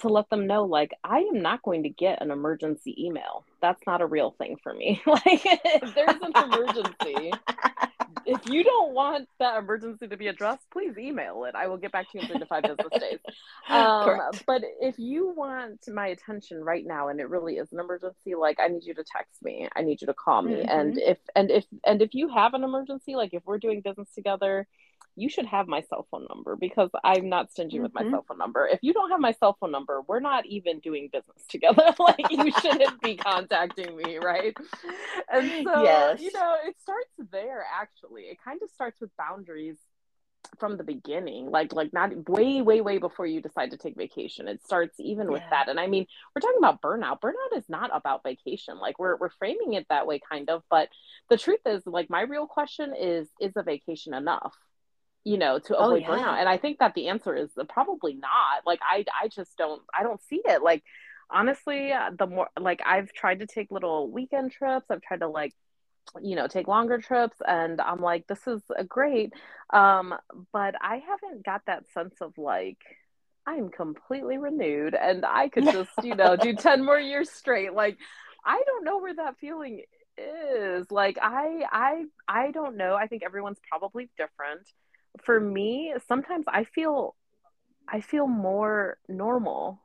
to 0.00 0.08
let 0.08 0.28
them 0.30 0.46
know 0.46 0.64
like 0.64 0.92
i 1.04 1.18
am 1.18 1.40
not 1.40 1.62
going 1.62 1.82
to 1.82 1.88
get 1.88 2.22
an 2.22 2.30
emergency 2.30 2.94
email. 3.04 3.44
That's 3.62 3.80
not 3.86 4.00
a 4.00 4.06
real 4.06 4.32
thing 4.38 4.56
for 4.62 4.72
me. 4.72 5.02
Like 5.06 5.22
if 5.24 5.94
there's 5.94 6.20
an 6.20 6.32
emergency 6.44 7.32
if 8.26 8.40
you 8.46 8.64
don't 8.64 8.92
want 8.92 9.28
that 9.38 9.56
emergency 9.58 10.08
to 10.08 10.16
be 10.16 10.26
addressed 10.26 10.68
please 10.70 10.96
email 10.98 11.44
it. 11.44 11.54
I 11.54 11.66
will 11.68 11.76
get 11.76 11.92
back 11.92 12.10
to 12.10 12.18
you 12.18 12.22
in 12.22 12.28
three 12.28 12.38
to 12.38 12.46
five 12.46 12.62
business 12.62 13.00
days. 13.00 13.18
Um, 13.68 14.20
but 14.46 14.62
if 14.80 14.96
you 14.96 15.34
want 15.36 15.80
my 15.88 16.08
attention 16.08 16.62
right 16.62 16.86
now 16.86 17.08
and 17.08 17.18
it 17.18 17.28
really 17.28 17.56
is 17.56 17.72
an 17.72 17.80
emergency 17.80 18.36
like 18.36 18.58
i 18.60 18.68
need 18.68 18.84
you 18.84 18.94
to 18.94 19.04
text 19.04 19.42
me. 19.42 19.68
I 19.74 19.82
need 19.82 20.00
you 20.00 20.06
to 20.06 20.14
call 20.14 20.42
me. 20.42 20.54
Mm-hmm. 20.54 20.68
and 20.68 20.98
if 20.98 21.18
and 21.34 21.50
if 21.50 21.64
and 21.84 22.00
if 22.00 22.14
you 22.14 22.28
have 22.28 22.54
an 22.54 22.62
emergency 22.62 23.16
like 23.16 23.34
if 23.34 23.42
we're 23.44 23.58
doing 23.58 23.80
business 23.80 24.08
together 24.14 24.66
you 25.16 25.30
should 25.30 25.46
have 25.46 25.66
my 25.66 25.82
cell 25.88 26.06
phone 26.10 26.26
number 26.28 26.56
because 26.56 26.90
I'm 27.02 27.28
not 27.28 27.50
stingy 27.50 27.76
mm-hmm. 27.76 27.84
with 27.84 27.94
my 27.94 28.02
mm-hmm. 28.02 28.12
cell 28.12 28.24
phone 28.28 28.38
number. 28.38 28.66
If 28.66 28.80
you 28.82 28.92
don't 28.92 29.10
have 29.10 29.20
my 29.20 29.32
cell 29.32 29.56
phone 29.58 29.72
number, 29.72 30.02
we're 30.06 30.20
not 30.20 30.46
even 30.46 30.78
doing 30.80 31.08
business 31.12 31.42
together. 31.48 31.94
like 31.98 32.30
you 32.30 32.52
shouldn't 32.60 33.00
be 33.00 33.16
contacting 33.16 33.96
me, 33.96 34.18
right? 34.18 34.54
And 35.32 35.64
so, 35.64 35.82
yes. 35.82 36.20
you 36.20 36.30
know, 36.32 36.56
it 36.66 36.76
starts 36.80 37.30
there 37.32 37.64
actually. 37.80 38.24
It 38.24 38.38
kind 38.44 38.60
of 38.62 38.70
starts 38.70 39.00
with 39.00 39.10
boundaries 39.16 39.78
from 40.58 40.76
the 40.76 40.84
beginning 40.84 41.50
like 41.50 41.72
like 41.72 41.92
not 41.92 42.28
way 42.28 42.62
way 42.62 42.80
way 42.80 42.98
before 42.98 43.26
you 43.26 43.40
decide 43.40 43.70
to 43.70 43.76
take 43.76 43.96
vacation 43.96 44.48
it 44.48 44.62
starts 44.62 44.98
even 45.00 45.26
yeah. 45.26 45.32
with 45.32 45.42
that 45.50 45.68
and 45.68 45.78
i 45.78 45.86
mean 45.86 46.06
we're 46.34 46.40
talking 46.40 46.58
about 46.58 46.80
burnout 46.80 47.20
burnout 47.20 47.56
is 47.56 47.68
not 47.68 47.90
about 47.92 48.22
vacation 48.22 48.78
like 48.78 48.98
we're, 48.98 49.16
we're 49.16 49.30
framing 49.30 49.74
it 49.74 49.86
that 49.90 50.06
way 50.06 50.20
kind 50.30 50.48
of 50.48 50.62
but 50.70 50.88
the 51.28 51.36
truth 51.36 51.60
is 51.66 51.82
like 51.84 52.08
my 52.08 52.22
real 52.22 52.46
question 52.46 52.94
is 52.98 53.28
is 53.40 53.52
a 53.56 53.62
vacation 53.62 54.14
enough 54.14 54.54
you 55.26 55.36
know 55.36 55.58
to 55.58 55.76
oh, 55.76 55.86
avoid 55.86 56.04
oh, 56.06 56.14
yeah. 56.14 56.22
burnout 56.22 56.38
and 56.38 56.48
i 56.48 56.56
think 56.56 56.78
that 56.78 56.94
the 56.94 57.08
answer 57.08 57.34
is 57.34 57.50
probably 57.68 58.14
not 58.14 58.64
like 58.64 58.78
i 58.82 59.04
i 59.20 59.26
just 59.26 59.56
don't 59.58 59.82
i 59.92 60.04
don't 60.04 60.22
see 60.22 60.40
it 60.44 60.62
like 60.62 60.84
honestly 61.28 61.92
uh, 61.92 62.10
the 62.16 62.26
more 62.26 62.48
like 62.58 62.80
i've 62.86 63.12
tried 63.12 63.40
to 63.40 63.46
take 63.46 63.70
little 63.72 64.08
weekend 64.08 64.52
trips 64.52 64.86
i've 64.88 65.02
tried 65.02 65.20
to 65.20 65.28
like 65.28 65.52
you 66.22 66.36
know 66.36 66.46
take 66.46 66.68
longer 66.68 66.98
trips 66.98 67.36
and 67.46 67.80
i'm 67.80 68.00
like 68.00 68.24
this 68.28 68.46
is 68.46 68.62
great 68.88 69.32
um 69.70 70.14
but 70.52 70.76
i 70.80 71.02
haven't 71.04 71.44
got 71.44 71.60
that 71.66 71.84
sense 71.92 72.14
of 72.20 72.32
like 72.38 72.78
i'm 73.46 73.68
completely 73.68 74.38
renewed 74.38 74.94
and 74.94 75.26
i 75.26 75.48
could 75.48 75.64
just 75.64 75.90
you 76.04 76.14
know 76.14 76.36
do 76.36 76.54
10 76.54 76.84
more 76.84 77.00
years 77.00 77.28
straight 77.28 77.74
like 77.74 77.98
i 78.44 78.62
don't 78.64 78.84
know 78.84 78.98
where 78.98 79.14
that 79.16 79.36
feeling 79.40 79.82
is 80.16 80.88
like 80.92 81.18
i 81.20 81.64
i 81.72 82.04
i 82.28 82.52
don't 82.52 82.76
know 82.76 82.94
i 82.94 83.08
think 83.08 83.24
everyone's 83.24 83.60
probably 83.68 84.08
different 84.16 84.66
for 85.24 85.40
me, 85.40 85.94
sometimes 86.08 86.46
I 86.48 86.64
feel 86.64 87.14
I 87.88 88.00
feel 88.00 88.26
more 88.26 88.98
normal 89.08 89.80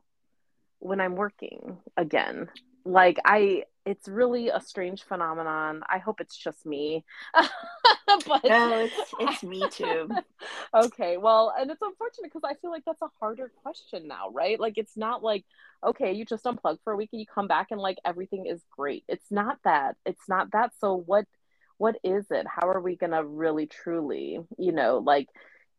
when 0.78 1.00
I'm 1.00 1.16
working 1.16 1.78
again. 1.96 2.48
Like 2.84 3.18
I 3.24 3.64
it's 3.84 4.08
really 4.08 4.48
a 4.48 4.60
strange 4.60 5.02
phenomenon. 5.02 5.82
I 5.88 5.98
hope 5.98 6.20
it's 6.20 6.36
just 6.36 6.64
me. 6.64 7.04
but 7.34 8.44
no, 8.44 8.84
it's 8.84 9.14
it's 9.18 9.42
me 9.42 9.62
too. 9.70 10.08
okay, 10.74 11.16
well, 11.16 11.52
and 11.56 11.70
it's 11.70 11.82
unfortunate 11.82 12.32
because 12.32 12.48
I 12.48 12.54
feel 12.60 12.70
like 12.70 12.84
that's 12.84 13.02
a 13.02 13.10
harder 13.18 13.50
question 13.62 14.06
now, 14.06 14.30
right? 14.30 14.58
Like 14.58 14.74
it's 14.76 14.96
not 14.96 15.22
like 15.22 15.44
okay, 15.84 16.12
you 16.12 16.24
just 16.24 16.44
unplug 16.44 16.78
for 16.84 16.92
a 16.92 16.96
week 16.96 17.10
and 17.12 17.20
you 17.20 17.26
come 17.26 17.48
back 17.48 17.68
and 17.70 17.80
like 17.80 17.98
everything 18.04 18.46
is 18.46 18.60
great. 18.70 19.04
It's 19.08 19.30
not 19.30 19.58
that. 19.64 19.96
It's 20.06 20.28
not 20.28 20.52
that. 20.52 20.72
So 20.80 20.94
what 20.94 21.26
what 21.82 21.96
is 22.04 22.26
it? 22.30 22.46
How 22.46 22.68
are 22.68 22.80
we 22.80 22.94
going 22.94 23.10
to 23.10 23.24
really 23.24 23.66
truly, 23.66 24.38
you 24.56 24.70
know, 24.70 24.98
like 25.04 25.26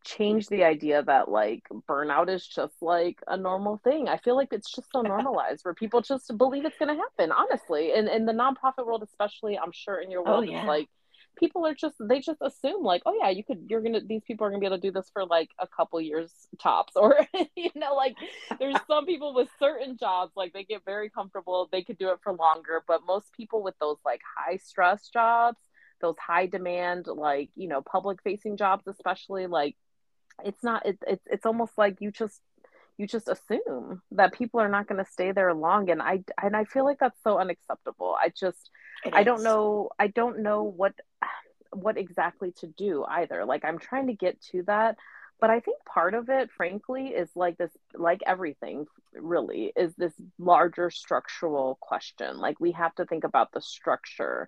change 0.04 0.48
the 0.48 0.66
idea 0.66 1.02
that 1.02 1.32
like 1.32 1.64
burnout 1.90 2.30
is 2.30 2.46
just 2.46 2.74
like 2.82 3.20
a 3.26 3.38
normal 3.38 3.80
thing. 3.86 4.10
I 4.10 4.18
feel 4.18 4.36
like 4.36 4.50
it's 4.52 4.70
just 4.70 4.92
so 4.92 5.02
normalized 5.14 5.64
where 5.64 5.74
people 5.74 6.02
just 6.02 6.30
believe 6.38 6.66
it's 6.66 6.78
going 6.78 6.94
to 6.94 7.02
happen, 7.02 7.32
honestly. 7.32 7.94
And 7.94 8.10
in 8.10 8.26
the 8.26 8.34
nonprofit 8.34 8.86
world, 8.86 9.02
especially, 9.02 9.58
I'm 9.58 9.72
sure 9.72 9.96
in 9.96 10.12
your 10.12 10.28
oh, 10.28 10.32
world, 10.32 10.46
oh, 10.50 10.52
yeah. 10.52 10.60
it's 10.60 10.68
like 10.68 10.90
people 11.38 11.66
are 11.66 11.74
just 11.74 11.96
they 12.00 12.20
just 12.20 12.38
assume 12.42 12.84
like 12.84 13.02
oh 13.08 13.18
yeah 13.20 13.32
you 13.32 13.44
could 13.44 13.66
you're 13.68 13.82
gonna 13.82 14.00
these 14.08 14.22
people 14.24 14.46
are 14.46 14.52
gonna 14.52 14.60
be 14.60 14.68
able 14.68 14.78
to 14.78 14.82
do 14.82 14.92
this 14.92 15.10
for 15.12 15.26
like 15.26 15.50
a 15.58 15.68
couple 15.68 16.00
years 16.00 16.32
tops 16.62 16.94
or 16.96 17.26
you 17.56 17.72
know 17.74 17.96
like 17.96 18.16
there's 18.60 18.76
some 18.88 19.08
people 19.08 19.34
with 19.34 19.48
certain 19.58 19.98
jobs 19.98 20.32
like 20.36 20.54
they 20.54 20.64
get 20.64 20.86
very 20.86 21.10
comfortable 21.10 21.68
they 21.72 21.82
could 21.82 21.98
do 21.98 22.10
it 22.10 22.20
for 22.22 22.34
longer 22.34 22.84
but 22.88 23.02
most 23.08 23.34
people 23.36 23.64
with 23.64 23.74
those 23.80 23.98
like 24.06 24.22
high 24.38 24.58
stress 24.58 25.10
jobs 25.10 25.58
those 26.02 26.16
high 26.18 26.46
demand 26.46 27.08
like 27.08 27.50
you 27.56 27.68
know 27.68 27.82
public 27.82 28.22
facing 28.24 28.58
jobs 28.58 28.88
especially 28.88 29.48
like 29.48 29.76
it's 30.44 30.64
not 30.64 30.86
it, 30.86 30.98
it's 31.08 31.26
it's 31.30 31.46
almost 31.46 31.74
like 31.78 31.98
you 32.00 32.12
just 32.12 32.40
you 32.98 33.08
just 33.08 33.28
assume 33.28 34.02
that 34.12 34.34
people 34.34 34.60
are 34.60 34.70
not 34.70 34.88
going 34.88 35.04
to 35.04 35.12
stay 35.12 35.32
there 35.32 35.54
long. 35.54 35.90
And 35.90 36.02
i 36.02 36.24
and 36.42 36.56
i 36.56 36.64
feel 36.66 36.86
like 36.86 37.00
that's 37.00 37.22
so 37.24 37.40
unacceptable. 37.40 38.16
I 38.20 38.30
just 38.30 38.70
i 39.12 39.24
don't 39.24 39.44
know 39.44 39.90
i 40.00 40.08
don't 40.08 40.40
know 40.40 40.64
what 40.64 40.94
what 41.72 41.98
exactly 41.98 42.54
to 42.60 42.68
do 42.68 43.04
either. 43.08 43.46
Like 43.46 43.66
i'm 43.66 43.80
trying 43.80 44.08
to 44.08 44.14
get 44.14 44.42
to 44.52 44.64
that. 44.64 44.98
But 45.40 45.50
i 45.50 45.60
think 45.60 45.78
part 45.86 46.14
of 46.14 46.30
it 46.30 46.52
frankly 46.52 47.08
is 47.08 47.30
like 47.36 47.58
this 47.58 47.72
like 47.96 48.22
everything 48.26 48.86
really 49.14 49.74
is 49.76 49.94
this 49.96 50.14
larger 50.40 50.90
structural 50.90 51.78
question. 51.82 52.38
Like 52.38 52.60
we 52.60 52.72
have 52.74 52.96
to 52.96 53.06
think 53.06 53.24
about 53.24 53.52
the 53.52 53.62
structure 53.62 54.48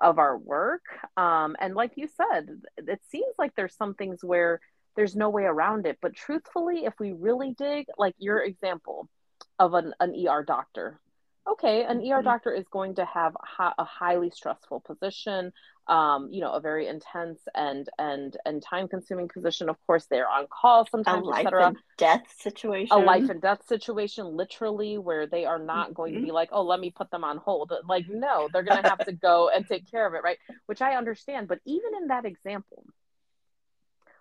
of 0.00 0.18
our 0.18 0.36
work 0.36 0.82
um, 1.16 1.56
and 1.60 1.74
like 1.74 1.92
you 1.96 2.06
said 2.06 2.48
it 2.76 3.00
seems 3.10 3.34
like 3.38 3.54
there's 3.56 3.76
some 3.76 3.94
things 3.94 4.22
where 4.22 4.60
there's 4.96 5.14
no 5.14 5.28
way 5.28 5.44
around 5.44 5.86
it. 5.86 5.98
But 6.00 6.14
truthfully, 6.14 6.84
if 6.84 6.94
we 6.98 7.12
really 7.12 7.54
dig, 7.56 7.86
like 7.98 8.14
your 8.18 8.42
example 8.42 9.08
of 9.58 9.74
an, 9.74 9.94
an 10.00 10.14
ER 10.26 10.42
doctor, 10.42 10.98
okay, 11.48 11.84
an 11.84 11.98
ER 11.98 12.00
mm-hmm. 12.00 12.24
doctor 12.24 12.52
is 12.52 12.66
going 12.68 12.94
to 12.96 13.04
have 13.04 13.36
a 13.78 13.84
highly 13.84 14.30
stressful 14.30 14.80
position, 14.80 15.52
um, 15.86 16.28
you 16.30 16.40
know, 16.40 16.52
a 16.52 16.60
very 16.60 16.88
intense 16.88 17.40
and 17.54 17.88
and 17.98 18.36
and 18.44 18.62
time 18.62 18.88
consuming 18.88 19.28
position. 19.28 19.68
Of 19.68 19.76
course, 19.86 20.06
they're 20.06 20.28
on 20.28 20.46
call 20.50 20.86
sometimes, 20.86 21.26
a 21.26 21.30
life 21.30 21.46
and 21.52 21.76
death 21.98 22.24
situation, 22.38 22.96
a 22.96 22.98
life 22.98 23.28
and 23.28 23.40
death 23.40 23.66
situation, 23.66 24.26
literally, 24.26 24.98
where 24.98 25.26
they 25.26 25.44
are 25.44 25.58
not 25.58 25.86
mm-hmm. 25.86 25.94
going 25.94 26.14
to 26.14 26.20
be 26.20 26.26
mm-hmm. 26.26 26.34
like, 26.34 26.48
oh, 26.52 26.62
let 26.62 26.80
me 26.80 26.90
put 26.90 27.10
them 27.10 27.24
on 27.24 27.38
hold. 27.38 27.72
Like, 27.88 28.06
no, 28.08 28.48
they're 28.52 28.62
going 28.62 28.82
to 28.82 28.88
have 28.88 29.04
to 29.04 29.12
go 29.28 29.50
and 29.54 29.66
take 29.66 29.90
care 29.90 30.06
of 30.06 30.14
it, 30.14 30.22
right? 30.22 30.38
Which 30.66 30.82
I 30.82 30.96
understand, 30.96 31.48
but 31.48 31.60
even 31.64 31.92
in 32.00 32.08
that 32.08 32.24
example 32.24 32.84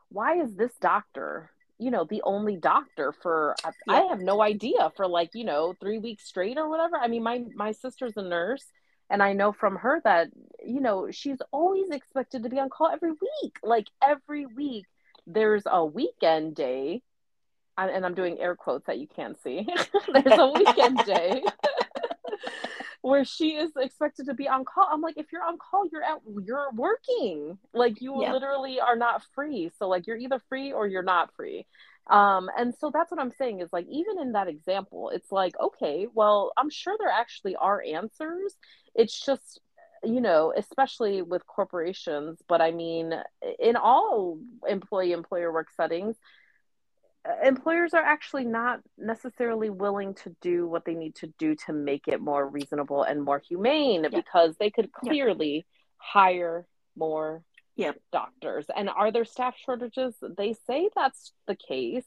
why 0.10 0.40
is 0.42 0.56
this 0.56 0.72
doctor 0.80 1.52
you 1.78 1.92
know 1.92 2.06
the 2.06 2.22
only 2.24 2.56
doctor 2.56 3.14
for 3.22 3.56
yeah. 3.64 3.72
i 3.90 4.02
have 4.04 4.20
no 4.20 4.42
idea 4.42 4.92
for 4.96 5.08
like 5.08 5.32
you 5.34 5.44
know 5.44 5.74
three 5.80 5.98
weeks 5.98 6.26
straight 6.26 6.58
or 6.58 6.70
whatever. 6.70 6.98
I 6.98 7.08
mean 7.08 7.24
my 7.24 7.44
my 7.56 7.72
sister's 7.72 8.18
a 8.18 8.22
nurse 8.22 8.66
and 9.10 9.22
i 9.22 9.34
know 9.34 9.52
from 9.52 9.76
her 9.78 10.02
that 10.04 10.30
you 10.66 10.80
know 10.80 11.12
she's 11.12 11.40
always 11.52 11.90
expected 11.90 12.44
to 12.44 12.50
be 12.50 12.60
on 12.60 12.70
call 12.70 12.90
every 12.90 13.12
week. 13.12 13.58
Like 13.64 13.88
every 14.02 14.46
week 14.46 14.86
there's 15.28 15.64
a 15.66 15.84
weekend 15.84 16.56
day 16.56 17.02
and 17.78 18.06
i'm 18.06 18.14
doing 18.14 18.40
air 18.40 18.56
quotes 18.56 18.86
that 18.88 19.00
you 19.00 19.08
can't 19.08 19.38
see. 19.42 19.68
There's 20.14 20.40
a 20.40 20.48
weekend 20.56 21.00
day 21.06 21.44
where 23.06 23.24
she 23.24 23.50
is 23.50 23.70
expected 23.78 24.26
to 24.26 24.34
be 24.34 24.48
on 24.48 24.66
call. 24.66 24.88
I'm 24.92 25.00
like, 25.00 25.16
if 25.18 25.32
you're 25.32 25.44
on 25.44 25.60
call, 25.60 25.88
you're 25.92 26.02
at 26.02 26.18
you're 26.44 26.72
working. 26.74 27.60
Like 27.72 28.02
you 28.02 28.20
yeah. 28.20 28.34
literally 28.34 28.80
are 28.80 28.96
not 28.96 29.22
free. 29.36 29.70
So 29.78 29.88
like 29.88 30.08
you're 30.08 30.18
either 30.18 30.42
free 30.50 30.74
or 30.74 30.88
you're 30.88 31.04
not 31.04 31.30
free. 31.36 31.68
Um, 32.10 32.50
and 32.58 32.74
so 32.80 32.90
that's 32.92 33.12
what 33.12 33.20
I'm 33.20 33.32
saying 33.38 33.62
is 33.62 33.70
like 33.72 33.86
even 33.92 34.20
in 34.20 34.32
that 34.32 34.48
example, 34.48 35.12
it's 35.14 35.32
like, 35.32 35.54
okay, 35.60 36.08
well, 36.16 36.52
I'm 36.58 36.72
sure 36.72 36.96
there 36.98 37.12
actually 37.12 37.56
are 37.56 37.84
answers. 37.84 38.56
It's 38.96 39.24
just 39.24 39.62
you 40.04 40.22
know, 40.22 40.52
especially 40.58 41.22
with 41.22 41.46
corporations, 41.46 42.40
but 42.48 42.60
I 42.60 42.72
mean, 42.72 43.14
in 43.60 43.76
all 43.76 44.40
employee 44.68 45.12
employer 45.12 45.54
work 45.54 45.68
settings, 45.78 46.16
employers 47.44 47.94
are 47.94 48.04
actually 48.04 48.46
not 48.46 48.82
necessarily 48.98 49.70
willing 49.70 50.14
to 50.16 50.36
do 50.42 50.68
what 50.68 50.86
they 50.86 50.94
need 50.94 51.16
to 51.16 51.28
do 51.38 51.56
to 51.56 51.74
make 51.74 52.08
it 52.08 52.22
more 52.22 52.48
reasonable 52.48 53.04
and 53.04 53.24
more 53.24 53.40
humane 53.40 54.04
yeah. 54.04 54.10
because 54.10 54.56
they 54.58 54.70
could 54.70 54.92
clearly 54.92 55.56
yeah. 55.56 55.62
hire 55.98 56.68
more 56.96 57.44
yeah. 57.76 57.92
doctors. 58.12 58.66
And 58.76 58.90
are 58.90 59.12
there 59.12 59.26
staff 59.26 59.56
shortages? 59.58 60.16
They 60.38 60.56
say 60.68 60.90
that's 60.96 61.34
the 61.48 61.56
case, 61.56 62.06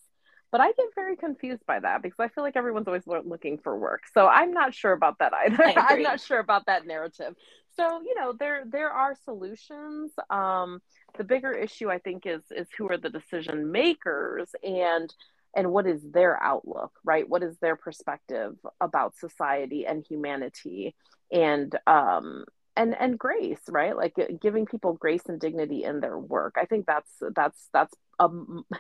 but 0.50 0.60
I 0.60 0.68
get 0.72 0.86
very 0.94 1.16
confused 1.16 1.64
by 1.66 1.80
that 1.80 2.02
because 2.02 2.18
I 2.20 2.28
feel 2.28 2.44
like 2.44 2.56
everyone's 2.56 2.86
always 2.86 3.06
looking 3.06 3.58
for 3.58 3.78
work. 3.78 4.02
So 4.12 4.26
I'm 4.26 4.52
not 4.52 4.74
sure 4.74 4.92
about 4.92 5.18
that 5.18 5.32
either. 5.34 5.64
I'm 5.76 6.02
not 6.02 6.20
sure 6.20 6.38
about 6.38 6.66
that 6.66 6.86
narrative. 6.86 7.34
So, 7.78 8.00
you 8.02 8.14
know, 8.16 8.32
there 8.38 8.64
there 8.66 8.90
are 8.90 9.16
solutions. 9.24 10.12
Um, 10.30 10.80
the 11.16 11.24
bigger 11.24 11.52
issue 11.52 11.90
I 11.90 11.98
think 11.98 12.26
is 12.26 12.42
is 12.50 12.68
who 12.76 12.88
are 12.90 12.98
the 12.98 13.10
decision 13.10 13.70
makers 13.70 14.50
and 14.62 15.12
and 15.56 15.72
what 15.72 15.86
is 15.86 16.02
their 16.02 16.42
outlook, 16.42 16.92
right? 17.04 17.28
What 17.28 17.42
is 17.42 17.56
their 17.58 17.76
perspective 17.76 18.56
about 18.80 19.16
society 19.16 19.86
and 19.86 20.04
humanity 20.08 20.94
and 21.32 21.76
um 21.86 22.44
and 22.76 22.96
and 22.98 23.18
grace 23.18 23.60
right 23.68 23.96
like 23.96 24.14
giving 24.40 24.64
people 24.64 24.94
grace 24.94 25.22
and 25.28 25.40
dignity 25.40 25.84
in 25.84 26.00
their 26.00 26.18
work 26.18 26.54
i 26.58 26.64
think 26.64 26.86
that's 26.86 27.10
that's 27.34 27.68
that's 27.72 27.94
a 28.18 28.28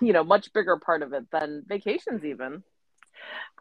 you 0.00 0.12
know 0.12 0.24
much 0.24 0.52
bigger 0.54 0.76
part 0.78 1.02
of 1.02 1.12
it 1.12 1.30
than 1.30 1.62
vacations 1.66 2.24
even 2.24 2.62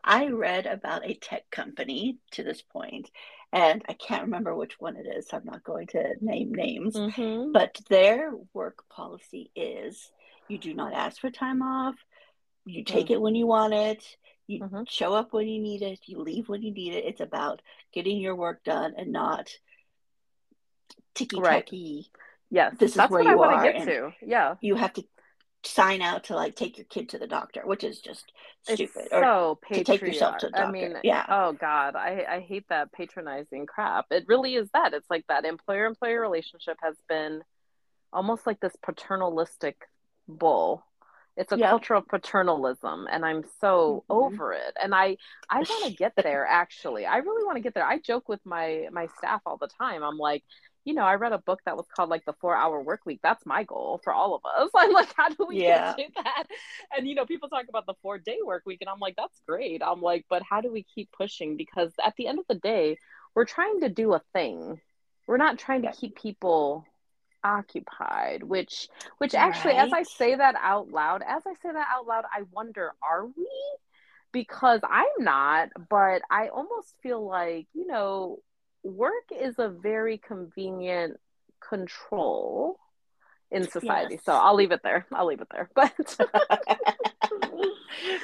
i 0.03 0.27
read 0.27 0.65
about 0.65 1.05
a 1.05 1.15
tech 1.15 1.49
company 1.51 2.19
to 2.31 2.43
this 2.43 2.61
point 2.61 3.09
and 3.53 3.83
i 3.87 3.93
can't 3.93 4.23
remember 4.23 4.55
which 4.55 4.79
one 4.79 4.95
it 4.95 5.05
is 5.05 5.27
so 5.27 5.37
i'm 5.37 5.45
not 5.45 5.63
going 5.63 5.87
to 5.87 6.15
name 6.21 6.53
names 6.53 6.95
mm-hmm. 6.95 7.51
but 7.51 7.79
their 7.89 8.31
work 8.53 8.83
policy 8.89 9.51
is 9.55 10.11
you 10.47 10.57
do 10.57 10.73
not 10.73 10.93
ask 10.93 11.19
for 11.19 11.29
time 11.29 11.61
off 11.61 11.95
you 12.65 12.83
take 12.83 13.05
mm-hmm. 13.05 13.13
it 13.13 13.21
when 13.21 13.35
you 13.35 13.47
want 13.47 13.73
it 13.73 14.03
you 14.47 14.61
mm-hmm. 14.61 14.83
show 14.87 15.13
up 15.13 15.33
when 15.33 15.47
you 15.47 15.61
need 15.61 15.81
it 15.81 15.99
you 16.05 16.19
leave 16.19 16.49
when 16.49 16.61
you 16.61 16.71
need 16.71 16.93
it 16.93 17.05
it's 17.05 17.21
about 17.21 17.61
getting 17.93 18.17
your 18.17 18.35
work 18.35 18.63
done 18.63 18.93
and 18.97 19.11
not 19.11 19.49
ticky 21.17 21.41
tacky. 21.41 21.95
Right. 21.95 22.21
Yes, 22.49 22.75
this 22.79 22.95
is 22.95 23.09
where 23.09 23.23
you 23.23 23.41
are. 23.41 23.61
Get 23.61 23.83
to. 23.85 24.11
Yeah, 24.21 24.55
you 24.61 24.75
have 24.75 24.93
to 24.93 25.03
sign 25.63 26.01
out 26.01 26.25
to 26.25 26.35
like 26.35 26.55
take 26.55 26.77
your 26.77 26.85
kid 26.85 27.09
to 27.09 27.17
the 27.17 27.27
doctor, 27.27 27.61
which 27.65 27.83
is 27.83 27.99
just 27.99 28.31
stupid. 28.63 28.89
It's 28.95 29.09
so 29.09 29.59
or 29.69 29.75
to 29.75 29.83
take 29.83 30.01
yourself 30.01 30.37
to 30.39 30.47
the 30.47 30.51
doctor. 30.51 30.67
I 30.67 30.71
mean, 30.71 30.95
yeah. 31.03 31.25
Oh 31.27 31.53
God, 31.53 31.95
I 31.95 32.25
I 32.29 32.39
hate 32.39 32.65
that 32.69 32.91
patronizing 32.91 33.65
crap. 33.65 34.05
It 34.11 34.25
really 34.27 34.55
is 34.55 34.69
that. 34.73 34.93
It's 34.93 35.09
like 35.09 35.25
that 35.27 35.45
employer 35.45 35.85
employer 35.85 36.21
relationship 36.21 36.77
has 36.81 36.95
been 37.09 37.41
almost 38.13 38.47
like 38.47 38.59
this 38.59 38.75
paternalistic 38.83 39.77
bull. 40.27 40.83
It's 41.35 41.51
a 41.51 41.57
culture 41.57 41.93
of 41.93 42.07
paternalism, 42.07 43.07
and 43.11 43.23
I'm 43.23 43.43
so 43.61 44.03
mm-hmm. 44.09 44.25
over 44.25 44.53
it. 44.53 44.75
And 44.81 44.95
I 44.95 45.17
I 45.49 45.59
want 45.59 45.85
to 45.85 45.91
get 45.97 46.13
there. 46.15 46.47
Actually, 46.49 47.05
I 47.05 47.17
really 47.17 47.45
want 47.45 47.57
to 47.57 47.61
get 47.61 47.75
there. 47.75 47.85
I 47.85 47.99
joke 47.99 48.27
with 48.27 48.43
my 48.43 48.87
my 48.91 49.07
staff 49.17 49.41
all 49.45 49.57
the 49.57 49.67
time. 49.67 50.03
I'm 50.03 50.17
like 50.17 50.43
you 50.87 50.93
know, 50.93 51.03
I 51.03 51.15
read 51.15 51.33
a 51.33 51.37
book 51.37 51.59
that 51.65 51.75
was 51.75 51.85
called 51.93 52.09
like 52.09 52.23
the 52.23 52.31
four 52.39 52.55
hour 52.55 52.81
work 52.81 53.05
week. 53.05 53.19
That's 53.21 53.45
my 53.45 53.65
goal 53.65 53.99
for 54.05 54.13
all 54.13 54.35
of 54.35 54.41
us. 54.45 54.69
I'm 54.75 54.93
like, 54.93 55.13
how 55.17 55.27
do 55.27 55.45
we 55.45 55.61
yeah. 55.61 55.93
get 55.97 56.07
to 56.15 56.23
that? 56.23 56.43
And 56.95 57.05
you 57.05 57.13
know, 57.13 57.25
people 57.25 57.49
talk 57.49 57.65
about 57.67 57.85
the 57.85 57.93
four 58.01 58.17
day 58.17 58.37
work 58.45 58.63
week, 58.65 58.77
and 58.79 58.89
I'm 58.89 58.99
like, 58.99 59.17
that's 59.17 59.37
great. 59.45 59.83
I'm 59.83 60.01
like, 60.01 60.25
but 60.29 60.43
how 60.49 60.61
do 60.61 60.71
we 60.71 60.85
keep 60.95 61.11
pushing? 61.11 61.57
Because 61.57 61.91
at 62.03 62.13
the 62.17 62.27
end 62.27 62.39
of 62.39 62.45
the 62.47 62.55
day, 62.55 62.97
we're 63.35 63.43
trying 63.43 63.81
to 63.81 63.89
do 63.89 64.13
a 64.13 64.21
thing. 64.31 64.79
We're 65.27 65.35
not 65.35 65.59
trying 65.59 65.81
to 65.81 65.91
keep 65.91 66.15
people 66.15 66.85
occupied 67.43 68.41
which 68.43 68.89
which 69.19 69.35
actually 69.35 69.73
right. 69.73 69.85
as 69.85 69.93
i 69.93 70.01
say 70.01 70.35
that 70.35 70.55
out 70.59 70.89
loud 70.89 71.21
as 71.25 71.43
i 71.45 71.53
say 71.61 71.71
that 71.71 71.87
out 71.89 72.05
loud 72.05 72.25
i 72.35 72.41
wonder 72.51 72.91
are 73.07 73.25
we 73.25 73.47
because 74.33 74.81
i'm 74.83 75.05
not 75.19 75.69
but 75.87 76.23
i 76.31 76.47
almost 76.47 76.95
feel 77.01 77.23
like 77.25 77.67
you 77.73 77.85
know 77.85 78.39
work 78.87 79.29
is 79.31 79.55
a 79.59 79.69
very 79.69 80.17
convenient 80.17 81.19
control 81.59 82.79
in 83.51 83.69
society. 83.69 84.15
Yes. 84.15 84.25
So 84.25 84.33
I'll 84.33 84.55
leave 84.55 84.71
it 84.71 84.81
there. 84.83 85.05
I'll 85.13 85.27
leave 85.27 85.41
it 85.41 85.47
there. 85.51 85.69
But 85.75 85.93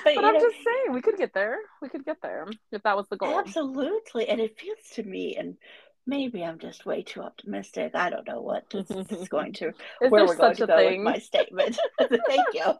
but, 0.05 0.15
but 0.15 0.25
I'm 0.25 0.33
know, 0.33 0.39
just 0.39 0.57
saying 0.63 0.93
we 0.93 1.01
could 1.01 1.17
get 1.17 1.33
there. 1.33 1.57
We 1.81 1.89
could 1.89 2.05
get 2.05 2.21
there 2.21 2.47
if 2.71 2.83
that 2.83 2.95
was 2.95 3.07
the 3.09 3.17
goal. 3.17 3.39
Absolutely. 3.39 4.27
And 4.27 4.39
it 4.39 4.59
feels 4.59 4.77
to 4.93 5.03
me 5.03 5.35
and 5.37 5.57
maybe 6.05 6.43
I'm 6.43 6.59
just 6.59 6.85
way 6.85 7.03
too 7.03 7.21
optimistic. 7.21 7.91
I 7.95 8.09
don't 8.09 8.27
know 8.27 8.41
what 8.41 8.69
this 8.69 8.89
is 9.11 9.27
going 9.27 9.53
to 9.53 9.69
is 9.69 10.11
where 10.11 10.25
we're 10.25 10.35
going 10.35 10.55
to 10.55 10.67
go 10.67 10.77
thing? 10.77 11.03
with 11.03 11.13
my 11.13 11.19
statement. 11.19 11.79
Thank 11.99 12.47
you. 12.53 12.73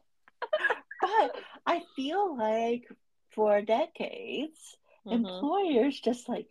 But 1.02 1.36
I 1.66 1.82
feel 1.96 2.38
like 2.38 2.88
for 3.32 3.62
decades, 3.62 4.78
mm-hmm. 5.06 5.26
employers 5.26 6.00
just 6.00 6.30
like 6.30 6.48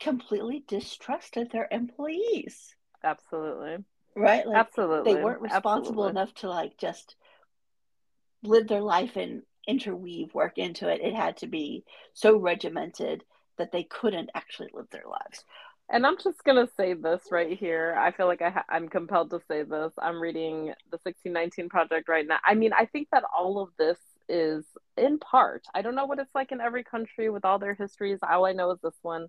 completely 0.00 0.64
distrusted 0.66 1.50
their 1.50 1.68
employees. 1.70 2.74
Absolutely. 3.04 3.84
Right? 4.16 4.46
Like 4.46 4.56
Absolutely. 4.56 5.14
They 5.14 5.22
weren't 5.22 5.42
responsible 5.42 6.06
Absolutely. 6.06 6.10
enough 6.10 6.34
to 6.36 6.48
like 6.48 6.76
just 6.78 7.16
live 8.42 8.66
their 8.66 8.80
life 8.80 9.16
and 9.16 9.42
interweave 9.68 10.34
work 10.34 10.58
into 10.58 10.88
it. 10.88 11.00
It 11.02 11.14
had 11.14 11.36
to 11.38 11.46
be 11.46 11.84
so 12.14 12.36
regimented 12.36 13.24
that 13.58 13.72
they 13.72 13.84
couldn't 13.84 14.30
actually 14.34 14.70
live 14.72 14.88
their 14.90 15.04
lives. 15.08 15.44
And 15.92 16.06
I'm 16.06 16.16
just 16.22 16.44
gonna 16.44 16.68
say 16.76 16.94
this 16.94 17.20
right 17.30 17.58
here. 17.58 17.96
I 17.98 18.12
feel 18.12 18.26
like 18.26 18.42
I 18.42 18.50
ha- 18.50 18.64
I'm 18.68 18.88
compelled 18.88 19.30
to 19.30 19.40
say 19.48 19.64
this. 19.64 19.92
I'm 19.98 20.20
reading 20.20 20.66
the 20.90 20.98
1619 21.02 21.68
Project 21.68 22.08
right 22.08 22.26
now. 22.26 22.38
I 22.44 22.54
mean, 22.54 22.72
I 22.72 22.86
think 22.86 23.08
that 23.12 23.24
all 23.36 23.60
of 23.60 23.70
this 23.76 23.98
is 24.28 24.64
in 24.96 25.18
part. 25.18 25.64
I 25.74 25.82
don't 25.82 25.96
know 25.96 26.06
what 26.06 26.20
it's 26.20 26.34
like 26.34 26.52
in 26.52 26.60
every 26.60 26.84
country 26.84 27.28
with 27.28 27.44
all 27.44 27.58
their 27.58 27.74
histories. 27.74 28.20
All 28.22 28.46
I 28.46 28.52
know 28.52 28.70
is 28.70 28.78
this 28.82 28.94
one 29.02 29.26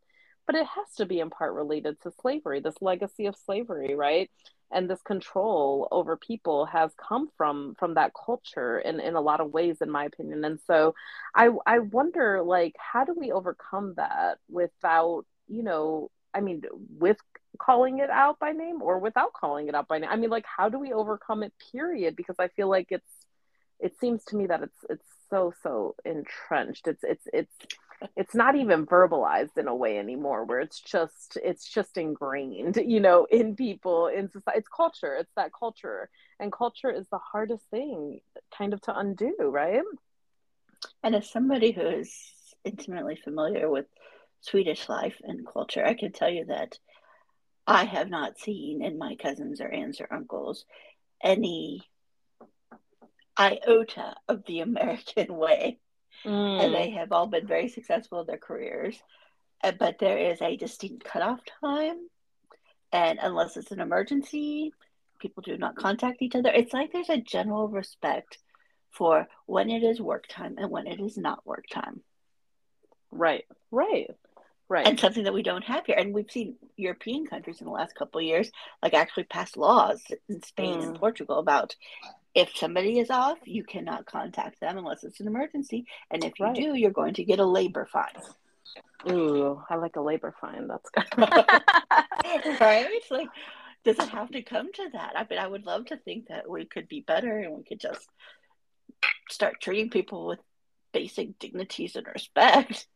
but 0.47 0.55
it 0.55 0.65
has 0.65 0.95
to 0.97 1.05
be 1.05 1.19
in 1.19 1.29
part 1.29 1.53
related 1.53 2.01
to 2.01 2.11
slavery, 2.21 2.59
this 2.59 2.81
legacy 2.81 3.25
of 3.25 3.35
slavery, 3.35 3.95
right? 3.95 4.29
And 4.71 4.89
this 4.89 5.01
control 5.01 5.87
over 5.91 6.15
people 6.15 6.65
has 6.67 6.91
come 6.95 7.29
from 7.37 7.75
from 7.77 7.95
that 7.95 8.13
culture 8.13 8.79
in, 8.79 8.99
in 9.01 9.15
a 9.15 9.21
lot 9.21 9.41
of 9.41 9.51
ways, 9.51 9.77
in 9.81 9.91
my 9.91 10.05
opinion. 10.05 10.45
And 10.45 10.59
so 10.65 10.95
I 11.35 11.49
I 11.65 11.79
wonder 11.79 12.41
like 12.41 12.75
how 12.77 13.03
do 13.03 13.13
we 13.13 13.31
overcome 13.31 13.95
that 13.97 14.37
without, 14.49 15.25
you 15.47 15.63
know, 15.63 16.09
I 16.33 16.39
mean, 16.39 16.63
with 16.97 17.17
calling 17.59 17.99
it 17.99 18.09
out 18.09 18.39
by 18.39 18.51
name 18.53 18.81
or 18.81 18.99
without 18.99 19.33
calling 19.33 19.67
it 19.67 19.75
out 19.75 19.89
by 19.89 19.99
name. 19.99 20.09
I 20.09 20.15
mean, 20.15 20.29
like 20.29 20.45
how 20.45 20.69
do 20.69 20.79
we 20.79 20.93
overcome 20.93 21.43
it, 21.43 21.53
period? 21.71 22.15
Because 22.15 22.37
I 22.39 22.47
feel 22.47 22.69
like 22.69 22.87
it's 22.91 23.11
it 23.79 23.99
seems 23.99 24.23
to 24.25 24.37
me 24.37 24.47
that 24.47 24.63
it's 24.63 24.85
it's 24.89 25.07
so 25.29 25.53
so 25.63 25.95
entrenched. 26.05 26.87
It's 26.87 27.03
it's 27.03 27.27
it's 27.33 27.75
it's 28.15 28.35
not 28.35 28.55
even 28.55 28.85
verbalized 28.85 29.57
in 29.57 29.67
a 29.67 29.75
way 29.75 29.97
anymore 29.97 30.43
where 30.45 30.59
it's 30.59 30.79
just 30.79 31.37
it's 31.43 31.69
just 31.69 31.97
ingrained 31.97 32.77
you 32.85 32.99
know 32.99 33.25
in 33.31 33.55
people 33.55 34.07
in 34.07 34.29
society 34.29 34.59
it's 34.59 34.67
culture 34.67 35.15
it's 35.15 35.31
that 35.35 35.51
culture. 35.57 36.09
And 36.39 36.51
culture 36.51 36.89
is 36.89 37.07
the 37.11 37.19
hardest 37.19 37.63
thing 37.69 38.19
kind 38.57 38.73
of 38.73 38.81
to 38.81 38.97
undo 38.97 39.35
right? 39.39 39.81
And 41.03 41.15
as 41.15 41.29
somebody 41.29 41.71
who 41.71 41.81
is 41.85 42.11
intimately 42.63 43.15
familiar 43.15 43.69
with 43.69 43.85
swedish 44.41 44.89
life 44.89 45.15
and 45.23 45.47
culture 45.47 45.85
i 45.85 45.93
can 45.93 46.11
tell 46.11 46.29
you 46.29 46.45
that 46.45 46.77
i 47.67 47.85
have 47.85 48.09
not 48.09 48.39
seen 48.39 48.83
in 48.83 48.97
my 48.97 49.15
cousins 49.15 49.61
or 49.61 49.69
aunts 49.69 50.01
or 50.01 50.11
uncles 50.11 50.65
any 51.23 51.83
iota 53.37 54.15
of 54.27 54.43
the 54.47 54.59
american 54.59 55.27
way 55.37 55.77
mm. 56.25 56.63
and 56.63 56.73
they 56.73 56.91
have 56.91 57.11
all 57.11 57.27
been 57.27 57.47
very 57.47 57.69
successful 57.69 58.21
in 58.21 58.27
their 58.27 58.37
careers. 58.37 59.01
Uh, 59.63 59.71
but 59.71 59.99
there 59.99 60.17
is 60.17 60.41
a 60.41 60.57
distinct 60.57 61.03
cutoff 61.03 61.39
time, 61.61 61.97
and 62.91 63.19
unless 63.21 63.57
it's 63.57 63.71
an 63.71 63.79
emergency, 63.79 64.73
people 65.19 65.43
do 65.43 65.57
not 65.57 65.75
contact 65.75 66.21
each 66.21 66.35
other. 66.35 66.49
It's 66.49 66.73
like 66.73 66.91
there's 66.91 67.09
a 67.09 67.21
general 67.21 67.67
respect 67.67 68.37
for 68.89 69.27
when 69.45 69.69
it 69.69 69.83
is 69.83 70.01
work 70.01 70.25
time 70.27 70.55
and 70.57 70.69
when 70.69 70.87
it 70.87 70.99
is 70.99 71.17
not 71.17 71.45
work 71.45 71.65
time. 71.71 72.01
Right, 73.11 73.45
right, 73.71 74.09
right. 74.67 74.87
And 74.87 74.99
something 74.99 75.23
that 75.23 75.33
we 75.33 75.43
don't 75.43 75.63
have 75.63 75.85
here. 75.85 75.95
And 75.97 76.13
we've 76.13 76.31
seen 76.31 76.55
European 76.75 77.25
countries 77.25 77.61
in 77.61 77.65
the 77.65 77.71
last 77.71 77.95
couple 77.95 78.19
of 78.19 78.25
years, 78.25 78.51
like 78.81 78.93
actually 78.93 79.25
pass 79.25 79.55
laws 79.55 80.01
in 80.27 80.41
Spain 80.43 80.79
mm. 80.79 80.87
and 80.87 80.99
Portugal 80.99 81.39
about 81.39 81.75
if 82.33 82.55
somebody 82.55 82.99
is 82.99 83.09
off, 83.09 83.37
you 83.45 83.63
cannot 83.63 84.05
contact 84.05 84.59
them 84.59 84.77
unless 84.77 85.03
it's 85.03 85.19
an 85.19 85.27
emergency. 85.27 85.85
And 86.09 86.23
if 86.23 86.39
you 86.39 86.45
right. 86.45 86.55
do, 86.55 86.75
you're 86.75 86.91
going 86.91 87.15
to 87.15 87.23
get 87.23 87.39
a 87.39 87.45
labor 87.45 87.87
fine. 87.91 88.05
Ooh, 89.09 89.61
I 89.69 89.75
like 89.75 89.95
a 89.95 90.01
labor 90.01 90.33
fine. 90.39 90.67
That's 90.67 90.89
good. 90.89 91.05
right? 92.61 92.87
Like, 93.09 93.27
does 93.83 93.99
it 93.99 94.09
have 94.09 94.29
to 94.31 94.41
come 94.43 94.71
to 94.71 94.89
that? 94.93 95.13
I 95.15 95.25
mean, 95.29 95.39
I 95.39 95.47
would 95.47 95.65
love 95.65 95.87
to 95.87 95.97
think 95.97 96.27
that 96.27 96.49
we 96.49 96.65
could 96.65 96.87
be 96.87 97.01
better 97.01 97.39
and 97.39 97.57
we 97.57 97.63
could 97.63 97.79
just 97.79 98.07
start 99.29 99.59
treating 99.59 99.89
people 99.89 100.27
with 100.27 100.39
basic 100.93 101.39
dignities 101.39 101.95
and 101.95 102.07
respect. 102.07 102.87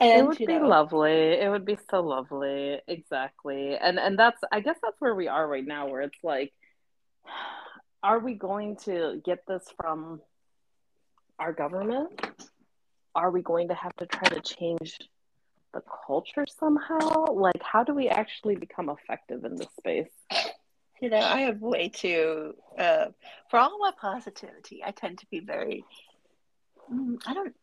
And, 0.00 0.20
it 0.20 0.26
would 0.26 0.38
be 0.38 0.46
know, 0.46 0.66
lovely. 0.66 1.12
It 1.12 1.50
would 1.50 1.64
be 1.64 1.78
so 1.90 2.00
lovely. 2.00 2.80
Exactly. 2.88 3.76
And 3.76 3.98
and 3.98 4.18
that's 4.18 4.40
I 4.50 4.60
guess 4.60 4.76
that's 4.82 4.98
where 4.98 5.14
we 5.14 5.28
are 5.28 5.46
right 5.46 5.66
now, 5.66 5.88
where 5.88 6.00
it's 6.00 6.18
like 6.22 6.52
are 8.02 8.18
we 8.18 8.34
going 8.34 8.76
to 8.76 9.20
get 9.24 9.46
this 9.46 9.64
from 9.80 10.20
our 11.38 11.52
government? 11.52 12.20
Are 13.14 13.30
we 13.30 13.42
going 13.42 13.68
to 13.68 13.74
have 13.74 13.94
to 13.96 14.06
try 14.06 14.28
to 14.28 14.40
change 14.40 14.98
the 15.74 15.82
culture 16.06 16.46
somehow? 16.46 17.26
Like, 17.32 17.62
how 17.62 17.84
do 17.84 17.94
we 17.94 18.08
actually 18.08 18.56
become 18.56 18.88
effective 18.88 19.44
in 19.44 19.56
this 19.56 19.68
space? 19.78 20.10
You 21.00 21.10
know, 21.10 21.18
I 21.18 21.42
have 21.42 21.60
way 21.60 21.88
too, 21.88 22.54
uh, 22.76 23.06
for 23.50 23.58
all 23.58 23.78
my 23.78 23.92
positivity, 24.00 24.82
I 24.84 24.90
tend 24.90 25.18
to 25.18 25.26
be 25.30 25.40
very, 25.40 25.84
mm, 26.92 27.20
I 27.26 27.34
don't, 27.34 27.54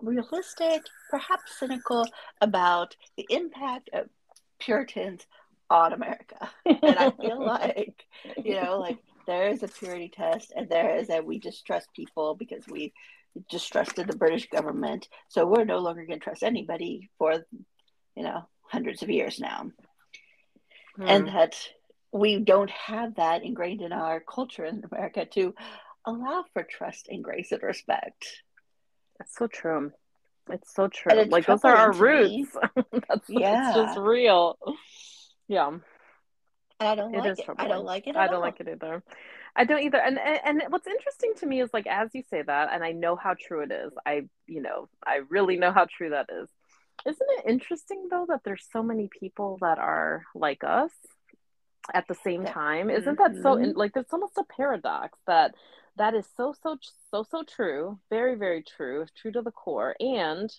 realistic, 0.00 0.82
perhaps 1.10 1.58
cynical 1.58 2.06
about 2.40 2.94
the 3.16 3.26
impact 3.30 3.90
of 3.92 4.08
Puritans 4.58 5.26
on 5.70 5.92
America. 5.92 6.50
And 6.64 6.96
I 6.96 7.10
feel 7.10 7.44
like, 7.46 8.04
you 8.44 8.60
know, 8.60 8.78
like 8.78 8.98
there 9.26 9.48
is 9.48 9.62
a 9.62 9.68
purity 9.68 10.10
test, 10.14 10.52
and 10.54 10.68
there 10.68 10.96
is 10.96 11.08
that 11.08 11.24
we 11.24 11.38
distrust 11.38 11.88
people 11.94 12.34
because 12.34 12.66
we 12.66 12.92
distrusted 13.50 14.06
the 14.06 14.16
British 14.16 14.48
government. 14.48 15.08
So 15.28 15.46
we're 15.46 15.64
no 15.64 15.78
longer 15.78 16.06
going 16.06 16.20
to 16.20 16.24
trust 16.24 16.42
anybody 16.42 17.10
for, 17.18 17.44
you 18.16 18.22
know, 18.22 18.48
hundreds 18.70 19.02
of 19.02 19.10
years 19.10 19.40
now. 19.40 19.70
Hmm. 20.96 21.08
And 21.08 21.28
that 21.28 21.56
we 22.12 22.38
don't 22.38 22.70
have 22.70 23.16
that 23.16 23.42
ingrained 23.42 23.82
in 23.82 23.92
our 23.92 24.20
culture 24.20 24.64
in 24.64 24.84
America 24.90 25.26
to 25.32 25.54
allow 26.06 26.44
for 26.52 26.62
trust 26.62 27.08
and 27.08 27.24
grace 27.24 27.50
and 27.50 27.62
respect. 27.62 28.42
That's 29.18 29.36
so 29.36 29.46
true. 29.46 29.92
It's 30.50 30.74
so 30.74 30.88
true. 30.88 31.18
It's 31.18 31.32
like 31.32 31.46
those 31.46 31.64
are 31.64 31.74
our 31.74 31.92
roots. 31.92 32.50
That's 33.08 33.28
yeah. 33.28 33.68
It's 33.68 33.76
just 33.76 33.98
real. 33.98 34.58
Yeah. 35.48 35.78
I 36.80 36.94
don't 36.94 37.14
it 37.14 37.18
like 37.18 37.38
it. 37.38 37.46
I 37.58 37.68
don't 37.68 37.84
like 37.84 38.06
it. 38.06 38.16
I 38.16 38.26
don't 38.26 38.36
all. 38.36 38.40
like 38.40 38.60
it 38.60 38.68
either. 38.68 39.02
I 39.56 39.64
don't 39.64 39.82
either. 39.82 39.98
And, 39.98 40.18
and 40.18 40.62
and 40.62 40.72
what's 40.72 40.86
interesting 40.86 41.32
to 41.38 41.46
me 41.46 41.60
is 41.60 41.70
like 41.72 41.86
as 41.86 42.10
you 42.12 42.22
say 42.28 42.42
that, 42.42 42.70
and 42.72 42.82
I 42.82 42.92
know 42.92 43.16
how 43.16 43.34
true 43.38 43.62
it 43.62 43.70
is. 43.70 43.92
I 44.04 44.22
you 44.46 44.62
know 44.62 44.88
I 45.06 45.20
really 45.28 45.56
know 45.56 45.72
how 45.72 45.86
true 45.86 46.10
that 46.10 46.28
is. 46.30 46.48
Isn't 47.06 47.28
it 47.38 47.50
interesting 47.50 48.08
though 48.10 48.26
that 48.28 48.40
there's 48.44 48.66
so 48.72 48.82
many 48.82 49.08
people 49.08 49.58
that 49.60 49.78
are 49.78 50.24
like 50.34 50.64
us 50.64 50.92
at 51.92 52.08
the 52.08 52.14
same 52.14 52.44
time? 52.44 52.90
Isn't 52.90 53.18
that 53.18 53.36
so? 53.42 53.54
In, 53.54 53.70
mm-hmm. 53.70 53.78
like 53.78 53.92
there's 53.92 54.06
almost 54.12 54.38
a 54.38 54.44
paradox 54.44 55.18
that 55.26 55.54
that 55.96 56.14
is 56.14 56.26
so 56.36 56.54
so 56.62 56.76
so 57.10 57.22
so 57.22 57.42
true, 57.44 57.98
very 58.10 58.34
very 58.34 58.62
true, 58.62 59.06
true 59.16 59.32
to 59.32 59.42
the 59.42 59.52
core, 59.52 59.94
and 60.00 60.50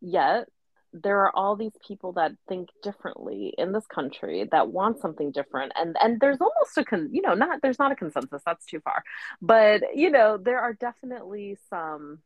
yet 0.00 0.48
there 0.92 1.20
are 1.20 1.34
all 1.34 1.56
these 1.56 1.76
people 1.86 2.12
that 2.12 2.32
think 2.48 2.68
differently 2.82 3.54
in 3.56 3.72
this 3.72 3.86
country 3.86 4.48
that 4.50 4.70
want 4.70 5.00
something 5.00 5.30
different. 5.30 5.72
And 5.76 5.96
and 6.02 6.20
there's 6.20 6.40
almost 6.40 6.76
a 6.76 6.84
con 6.84 7.10
you 7.12 7.22
know 7.22 7.34
not 7.34 7.62
there's 7.62 7.78
not 7.78 7.92
a 7.92 7.96
consensus 7.96 8.42
that's 8.44 8.66
too 8.66 8.80
far. 8.80 9.02
But 9.40 9.82
you 9.94 10.10
know 10.10 10.36
there 10.36 10.60
are 10.60 10.74
definitely 10.74 11.58
some 11.68 12.20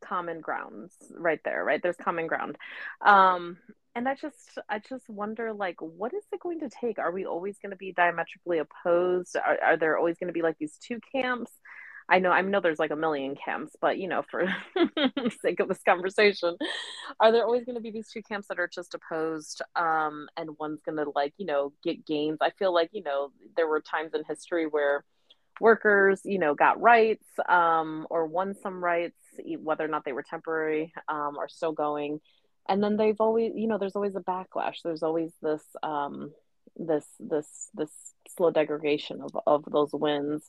common 0.00 0.40
grounds 0.40 0.92
right 1.10 1.40
there 1.44 1.64
right? 1.64 1.82
There's 1.82 1.96
common 1.96 2.26
ground. 2.26 2.56
Um 3.04 3.58
and 3.94 4.06
i 4.06 4.14
just 4.14 4.58
i 4.68 4.78
just 4.78 5.08
wonder 5.08 5.54
like 5.54 5.80
what 5.80 6.12
is 6.12 6.22
it 6.32 6.40
going 6.40 6.60
to 6.60 6.68
take? 6.68 6.98
Are 6.98 7.10
we 7.10 7.24
always 7.24 7.58
going 7.58 7.70
to 7.70 7.76
be 7.76 7.92
diametrically 7.92 8.58
opposed? 8.58 9.36
Are, 9.36 9.58
are 9.62 9.76
there 9.76 9.96
always 9.96 10.18
going 10.18 10.28
to 10.28 10.34
be 10.34 10.42
like 10.42 10.58
these 10.58 10.76
two 10.76 11.00
camps 11.12 11.50
I 12.08 12.20
know 12.20 12.30
I 12.30 12.40
know 12.42 12.60
there's 12.60 12.78
like 12.78 12.92
a 12.92 12.96
million 12.96 13.34
camps, 13.34 13.74
but 13.80 13.98
you 13.98 14.08
know, 14.08 14.22
for 14.30 14.46
sake 15.42 15.60
of 15.60 15.68
this 15.68 15.82
conversation, 15.82 16.56
are 17.18 17.32
there 17.32 17.44
always 17.44 17.64
going 17.64 17.74
to 17.74 17.80
be 17.80 17.90
these 17.90 18.10
two 18.10 18.22
camps 18.22 18.48
that 18.48 18.60
are 18.60 18.70
just 18.72 18.94
opposed, 18.94 19.62
um, 19.74 20.28
and 20.36 20.56
one's 20.58 20.82
going 20.82 20.98
to 20.98 21.10
like 21.14 21.34
you 21.36 21.46
know 21.46 21.72
get 21.82 22.06
gains? 22.06 22.38
I 22.40 22.50
feel 22.50 22.72
like 22.72 22.90
you 22.92 23.02
know 23.02 23.30
there 23.56 23.66
were 23.66 23.80
times 23.80 24.12
in 24.14 24.22
history 24.24 24.66
where 24.66 25.04
workers 25.60 26.20
you 26.24 26.38
know 26.38 26.54
got 26.54 26.80
rights 26.80 27.26
um, 27.48 28.06
or 28.08 28.26
won 28.26 28.54
some 28.54 28.82
rights, 28.82 29.18
whether 29.58 29.84
or 29.84 29.88
not 29.88 30.04
they 30.04 30.12
were 30.12 30.24
temporary 30.28 30.92
um, 31.08 31.36
are 31.38 31.48
still 31.48 31.72
going, 31.72 32.20
and 32.68 32.82
then 32.84 32.96
they've 32.96 33.20
always 33.20 33.52
you 33.56 33.66
know 33.66 33.78
there's 33.78 33.96
always 33.96 34.14
a 34.14 34.20
backlash. 34.20 34.76
There's 34.84 35.02
always 35.02 35.32
this 35.42 35.64
um, 35.82 36.30
this 36.78 37.04
this 37.18 37.70
this 37.74 37.90
slow 38.36 38.50
degradation 38.50 39.20
of, 39.22 39.30
of 39.46 39.64
those 39.70 39.90
wins 39.92 40.42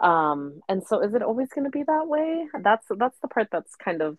um 0.00 0.60
and 0.68 0.84
so 0.84 1.00
is 1.00 1.14
it 1.14 1.22
always 1.22 1.48
going 1.48 1.64
to 1.64 1.70
be 1.70 1.82
that 1.82 2.06
way 2.06 2.46
that's 2.62 2.86
that's 2.98 3.18
the 3.20 3.28
part 3.28 3.48
that's 3.50 3.74
kind 3.76 4.02
of 4.02 4.18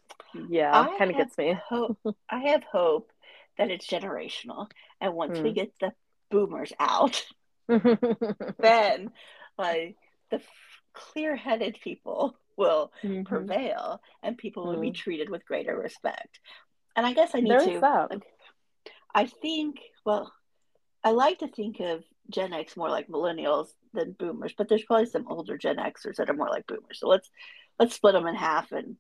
yeah 0.50 0.88
kind 0.98 1.12
of 1.12 1.18
gets 1.18 1.38
me 1.38 1.58
hope, 1.68 1.98
i 2.30 2.40
have 2.40 2.64
hope 2.64 3.12
that 3.58 3.72
it's 3.72 3.88
generational 3.88 4.70
and 5.00 5.14
once 5.14 5.38
mm. 5.38 5.44
we 5.44 5.50
hmm. 5.50 5.56
get 5.56 5.72
the 5.80 5.92
boomers 6.30 6.74
out 6.80 7.24
then 7.68 9.12
like 9.58 9.96
the 10.32 10.42
clear-headed 10.94 11.78
people 11.84 12.38
will 12.58 12.92
mm-hmm. 13.04 13.24
prevail 13.24 14.02
and 14.24 14.38
people 14.38 14.66
mm. 14.66 14.74
will 14.74 14.82
be 14.82 14.90
hmm. 14.90 14.94
treated 14.94 15.30
with 15.30 15.46
greater 15.46 15.76
respect 15.78 16.40
and 16.96 17.06
i 17.06 17.14
guess 17.14 17.32
i 17.34 17.40
need 17.40 17.60
to 17.60 17.80
like, 17.80 18.24
i 19.14 19.26
think 19.26 19.80
well 20.06 20.32
i 21.06 21.12
like 21.12 21.40
to 21.40 21.48
think 21.48 21.80
of 21.80 22.04
Gen 22.30 22.54
X 22.54 22.76
more 22.76 22.90
like 22.90 23.08
millennials 23.08 23.68
than 23.94 24.14
boomers, 24.14 24.54
but 24.58 24.68
there's 24.68 24.84
probably 24.84 25.06
some 25.06 25.28
older 25.28 25.58
Gen 25.58 25.78
Xers 25.78 26.16
that 26.18 26.30
are 26.30 26.34
more 26.34 26.50
like 26.50 26.68
boomers. 26.68 27.00
So 27.00 27.08
let's 27.08 27.30
let's 27.80 27.96
split 27.96 28.14
them 28.14 28.28
in 28.28 28.36
half 28.36 28.72
and 28.72 28.98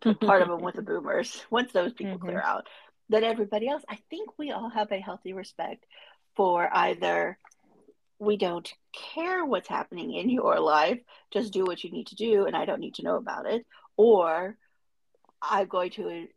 put 0.00 0.20
part 0.20 0.42
of 0.42 0.48
them 0.52 0.62
with 0.62 0.76
the 0.76 0.82
boomers. 0.82 1.44
Once 1.50 1.72
those 1.72 1.92
people 1.92 2.14
mm-hmm. 2.14 2.26
clear 2.26 2.42
out, 2.42 2.68
then 3.08 3.24
everybody 3.24 3.68
else. 3.68 3.82
I 3.88 3.98
think 4.10 4.30
we 4.38 4.52
all 4.52 4.70
have 4.70 4.92
a 4.92 5.00
healthy 5.00 5.32
respect 5.32 5.84
for 6.36 6.68
either 6.72 7.38
we 8.18 8.36
don't 8.36 8.72
care 8.92 9.44
what's 9.44 9.68
happening 9.68 10.14
in 10.14 10.30
your 10.30 10.60
life, 10.60 11.00
just 11.32 11.52
do 11.52 11.64
what 11.64 11.82
you 11.82 11.90
need 11.90 12.06
to 12.06 12.14
do, 12.14 12.46
and 12.46 12.56
I 12.56 12.64
don't 12.64 12.80
need 12.80 12.94
to 12.94 13.02
know 13.02 13.16
about 13.16 13.46
it, 13.46 13.66
or 13.96 14.56
I'm 15.42 15.66
going 15.66 15.90
to 15.92 16.28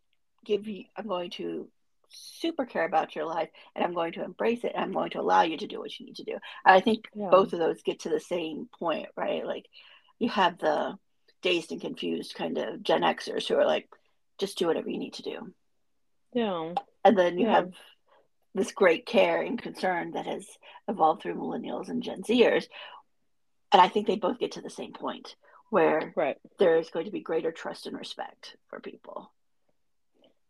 give 0.43 0.67
you, 0.67 0.85
I'm 0.97 1.07
going 1.07 1.29
to 1.31 1.69
super 2.15 2.65
care 2.65 2.85
about 2.85 3.15
your 3.15 3.25
life 3.25 3.49
and 3.75 3.83
I'm 3.83 3.93
going 3.93 4.13
to 4.13 4.23
embrace 4.23 4.63
it 4.63 4.71
and 4.73 4.83
I'm 4.83 4.93
going 4.93 5.11
to 5.11 5.19
allow 5.19 5.43
you 5.43 5.57
to 5.57 5.67
do 5.67 5.79
what 5.79 5.99
you 5.99 6.05
need 6.05 6.17
to 6.17 6.23
do. 6.23 6.33
And 6.33 6.75
I 6.75 6.79
think 6.79 7.05
yeah. 7.13 7.29
both 7.29 7.53
of 7.53 7.59
those 7.59 7.81
get 7.83 8.01
to 8.01 8.09
the 8.09 8.19
same 8.19 8.67
point, 8.79 9.07
right? 9.15 9.45
Like 9.45 9.65
you 10.19 10.29
have 10.29 10.57
the 10.57 10.97
dazed 11.41 11.71
and 11.71 11.81
confused 11.81 12.35
kind 12.35 12.57
of 12.57 12.83
Gen 12.83 13.01
Xers 13.01 13.47
who 13.47 13.55
are 13.55 13.65
like, 13.65 13.87
just 14.37 14.57
do 14.57 14.67
whatever 14.67 14.89
you 14.89 14.97
need 14.97 15.13
to 15.13 15.23
do. 15.23 15.53
Yeah. 16.33 16.73
And 17.03 17.17
then 17.17 17.37
you 17.37 17.47
yeah. 17.47 17.55
have 17.55 17.73
this 18.53 18.71
great 18.71 19.05
care 19.05 19.41
and 19.41 19.61
concern 19.61 20.11
that 20.11 20.25
has 20.25 20.47
evolved 20.87 21.21
through 21.21 21.35
millennials 21.35 21.89
and 21.89 22.03
Gen 22.03 22.23
Zers. 22.23 22.65
And 23.71 23.81
I 23.81 23.89
think 23.89 24.07
they 24.07 24.15
both 24.15 24.39
get 24.39 24.53
to 24.53 24.61
the 24.61 24.69
same 24.69 24.93
point 24.93 25.35
where 25.69 26.13
right. 26.15 26.37
there 26.59 26.77
is 26.77 26.89
going 26.89 27.05
to 27.05 27.11
be 27.11 27.19
greater 27.19 27.51
trust 27.51 27.87
and 27.87 27.97
respect 27.97 28.55
for 28.69 28.79
people. 28.79 29.31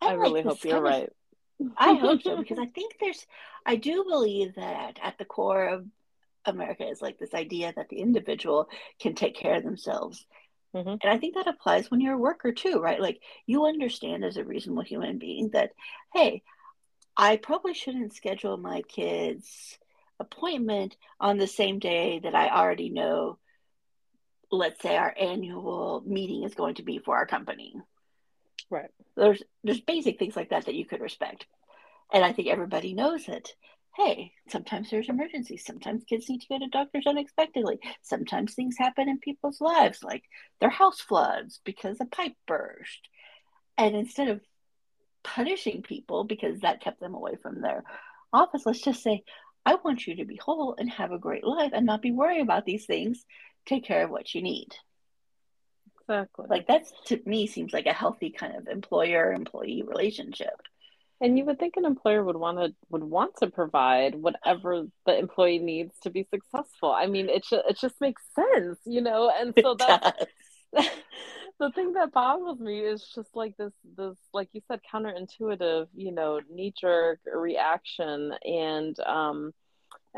I 0.01 0.13
really 0.13 0.43
hope 0.43 0.63
you're 0.63 0.81
right. 0.81 1.09
I 1.77 1.93
hope 1.93 2.21
so 2.21 2.37
because 2.37 2.59
I 2.59 2.65
think 2.65 2.95
there's, 2.99 3.25
I 3.65 3.75
do 3.75 4.03
believe 4.03 4.55
that 4.55 4.99
at 5.01 5.17
the 5.17 5.25
core 5.25 5.67
of 5.67 5.85
America 6.45 6.87
is 6.87 7.01
like 7.01 7.17
this 7.17 7.33
idea 7.33 7.73
that 7.75 7.89
the 7.89 7.99
individual 7.99 8.69
can 8.99 9.15
take 9.15 9.35
care 9.35 9.55
of 9.55 9.63
themselves. 9.63 10.25
Mm-hmm. 10.75 10.89
And 10.89 11.05
I 11.05 11.17
think 11.17 11.35
that 11.35 11.47
applies 11.47 11.89
when 11.89 12.01
you're 12.01 12.15
a 12.15 12.17
worker 12.17 12.51
too, 12.51 12.79
right? 12.79 12.99
Like 12.99 13.21
you 13.45 13.65
understand 13.65 14.25
as 14.25 14.37
a 14.37 14.43
reasonable 14.43 14.83
human 14.83 15.17
being 15.17 15.49
that, 15.51 15.71
hey, 16.13 16.43
I 17.15 17.37
probably 17.37 17.73
shouldn't 17.73 18.13
schedule 18.13 18.57
my 18.57 18.81
kids' 18.81 19.77
appointment 20.19 20.97
on 21.19 21.37
the 21.37 21.47
same 21.47 21.79
day 21.79 22.19
that 22.19 22.35
I 22.35 22.49
already 22.49 22.89
know, 22.89 23.37
let's 24.51 24.81
say, 24.81 24.97
our 24.97 25.15
annual 25.17 26.03
meeting 26.05 26.43
is 26.43 26.53
going 26.53 26.75
to 26.75 26.83
be 26.83 26.99
for 26.99 27.15
our 27.15 27.25
company. 27.25 27.75
Right. 28.69 28.89
There's 29.15 29.43
there's 29.63 29.81
basic 29.81 30.19
things 30.19 30.35
like 30.35 30.49
that 30.49 30.65
that 30.65 30.75
you 30.75 30.85
could 30.85 31.01
respect. 31.01 31.45
And 32.13 32.23
I 32.23 32.33
think 32.33 32.47
everybody 32.47 32.93
knows 32.93 33.27
it. 33.27 33.53
Hey, 33.95 34.33
sometimes 34.49 34.89
there's 34.89 35.09
emergencies. 35.09 35.65
Sometimes 35.65 36.03
kids 36.03 36.29
need 36.29 36.41
to 36.41 36.47
go 36.47 36.59
to 36.59 36.67
doctors 36.67 37.07
unexpectedly. 37.07 37.79
Sometimes 38.01 38.53
things 38.53 38.75
happen 38.77 39.07
in 39.07 39.19
people's 39.19 39.61
lives, 39.61 40.03
like 40.03 40.23
their 40.59 40.69
house 40.69 40.99
floods 40.99 41.61
because 41.63 42.01
a 42.01 42.05
pipe 42.05 42.35
burst. 42.47 43.07
And 43.77 43.95
instead 43.95 44.27
of 44.27 44.41
punishing 45.25 45.81
people 45.81 46.23
because 46.23 46.61
that 46.61 46.81
kept 46.81 46.99
them 46.99 47.15
away 47.15 47.35
from 47.41 47.59
their 47.59 47.83
office. 48.31 48.63
Let's 48.65 48.81
just 48.81 49.03
say, 49.03 49.23
I 49.65 49.75
want 49.75 50.05
you 50.07 50.17
to 50.17 50.25
be 50.25 50.37
whole 50.37 50.75
and 50.77 50.89
have 50.91 51.11
a 51.11 51.17
great 51.17 51.43
life 51.43 51.71
and 51.73 51.85
not 51.85 52.01
be 52.01 52.11
worried 52.11 52.41
about 52.41 52.65
these 52.65 52.85
things. 52.85 53.25
Take 53.65 53.83
care 53.83 54.03
of 54.05 54.11
what 54.11 54.33
you 54.33 54.41
need. 54.41 54.69
Exactly. 56.07 56.45
Like 56.49 56.67
that's 56.67 56.91
to 57.07 57.19
me 57.25 57.47
seems 57.47 57.73
like 57.73 57.87
a 57.87 57.93
healthy 57.93 58.29
kind 58.29 58.55
of 58.55 58.67
employer 58.67 59.33
employee 59.33 59.83
relationship. 59.85 60.61
And 61.21 61.37
you 61.37 61.45
would 61.45 61.59
think 61.59 61.77
an 61.77 61.85
employer 61.85 62.23
would 62.23 62.35
want 62.37 62.59
to 62.59 62.75
would 62.89 63.03
want 63.03 63.35
to 63.39 63.49
provide 63.49 64.15
whatever 64.15 64.83
the 65.05 65.17
employee 65.17 65.59
needs 65.59 65.93
to 66.03 66.09
be 66.11 66.27
successful. 66.31 66.91
I 66.91 67.07
mean, 67.07 67.29
it 67.29 67.43
just 67.49 67.63
it 67.69 67.77
just 67.79 68.01
makes 68.01 68.21
sense, 68.35 68.79
you 68.85 69.01
know. 69.01 69.31
And 69.35 69.55
so 69.61 69.75
that 69.75 70.27
the 71.59 71.71
thing 71.73 71.93
that 71.93 72.13
boggles 72.13 72.59
me 72.59 72.79
is 72.81 73.07
just 73.15 73.29
like 73.35 73.55
this 73.57 73.73
this 73.97 74.17
like 74.33 74.49
you 74.53 74.61
said 74.67 74.81
counterintuitive 74.93 75.87
you 75.95 76.11
know 76.11 76.41
knee 76.49 76.73
jerk 76.79 77.19
reaction 77.33 78.33
and 78.45 78.99
um 79.01 79.53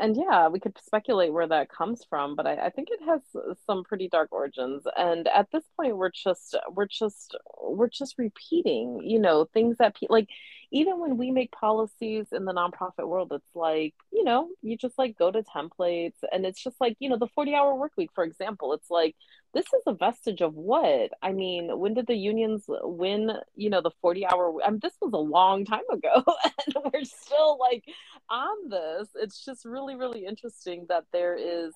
and 0.00 0.16
yeah 0.16 0.48
we 0.48 0.60
could 0.60 0.76
speculate 0.84 1.32
where 1.32 1.46
that 1.48 1.70
comes 1.70 2.04
from 2.08 2.36
but 2.36 2.46
I, 2.46 2.66
I 2.66 2.70
think 2.70 2.88
it 2.90 3.00
has 3.04 3.20
some 3.66 3.84
pretty 3.84 4.08
dark 4.08 4.32
origins. 4.32 4.84
And 4.96 5.28
at 5.28 5.48
this 5.52 5.64
point 5.76 5.96
we're 5.96 6.10
just 6.10 6.56
we're 6.70 6.86
just 6.86 7.36
we're 7.62 7.88
just 7.88 8.16
repeating 8.18 9.00
you 9.02 9.18
know 9.18 9.44
things 9.52 9.76
that 9.78 9.96
pe- 9.96 10.06
like 10.10 10.28
even 10.70 11.00
when 11.00 11.16
we 11.16 11.30
make 11.30 11.50
policies 11.52 12.26
in 12.32 12.44
the 12.44 12.52
nonprofit 12.52 13.08
world, 13.08 13.32
it's 13.32 13.54
like, 13.54 13.94
you 14.12 14.22
know, 14.22 14.48
you 14.62 14.76
just 14.76 14.98
like 14.98 15.16
go 15.16 15.30
to 15.30 15.42
templates 15.42 16.18
and 16.30 16.44
it's 16.44 16.62
just 16.62 16.76
like, 16.80 16.96
you 16.98 17.08
know, 17.08 17.16
the 17.16 17.26
40 17.28 17.54
hour 17.54 17.74
work 17.74 17.92
week, 17.96 18.10
for 18.14 18.22
example, 18.24 18.74
it's 18.74 18.90
like, 18.90 19.16
this 19.54 19.64
is 19.64 19.82
a 19.86 19.94
vestige 19.94 20.42
of 20.42 20.54
what? 20.54 21.10
I 21.22 21.32
mean, 21.32 21.78
when 21.78 21.94
did 21.94 22.06
the 22.06 22.14
unions 22.14 22.64
win, 22.68 23.32
you 23.56 23.70
know, 23.70 23.80
the 23.80 23.92
40 24.02 24.26
hour? 24.26 24.56
I 24.62 24.70
mean, 24.70 24.80
this 24.82 24.92
was 25.00 25.12
a 25.14 25.16
long 25.16 25.64
time 25.64 25.88
ago 25.90 26.22
and 26.66 26.76
we're 26.92 27.04
still 27.04 27.58
like 27.58 27.84
on 28.28 28.68
this. 28.68 29.08
It's 29.14 29.42
just 29.44 29.64
really, 29.64 29.96
really 29.96 30.26
interesting 30.26 30.84
that 30.90 31.04
there 31.12 31.34
is, 31.34 31.72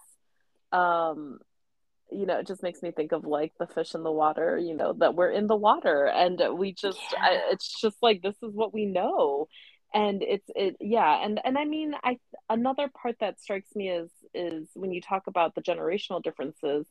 um, 0.71 1.39
you 2.13 2.27
know, 2.27 2.39
it 2.39 2.47
just 2.47 2.63
makes 2.63 2.83
me 2.83 2.91
think 2.91 3.13
of 3.13 3.25
like 3.25 3.53
the 3.59 3.67
fish 3.67 3.95
in 3.95 4.03
the 4.03 4.13
water, 4.13 4.59
you 4.59 4.75
know, 4.75 4.93
that 4.95 5.15
we're 5.15 5.31
in 5.31 5.47
the 5.47 5.57
water 5.57 6.07
and 6.07 6.41
we 6.57 6.73
just, 6.73 6.99
yeah. 7.13 7.19
I, 7.23 7.41
it's 7.51 7.81
just 7.81 7.97
like, 8.03 8.23
this 8.23 8.37
is 8.43 8.55
what 8.55 8.75
we 8.75 8.87
know. 8.87 9.49
And 9.95 10.23
it's, 10.23 10.49
it, 10.55 10.77
yeah. 10.81 11.23
And, 11.25 11.41
and 11.45 11.59
I 11.59 11.65
mean, 11.65 11.95
I, 12.03 12.19
another 12.49 12.89
part 12.89 13.17
that 13.21 13.41
strikes 13.41 13.75
me 13.75 13.91
is, 13.91 14.11
is 14.35 14.69
when 14.75 14.93
you 14.93 15.01
talk 15.01 15.27
about 15.27 15.55
the 15.55 15.63
generational 15.63 16.23
differences, 16.23 16.87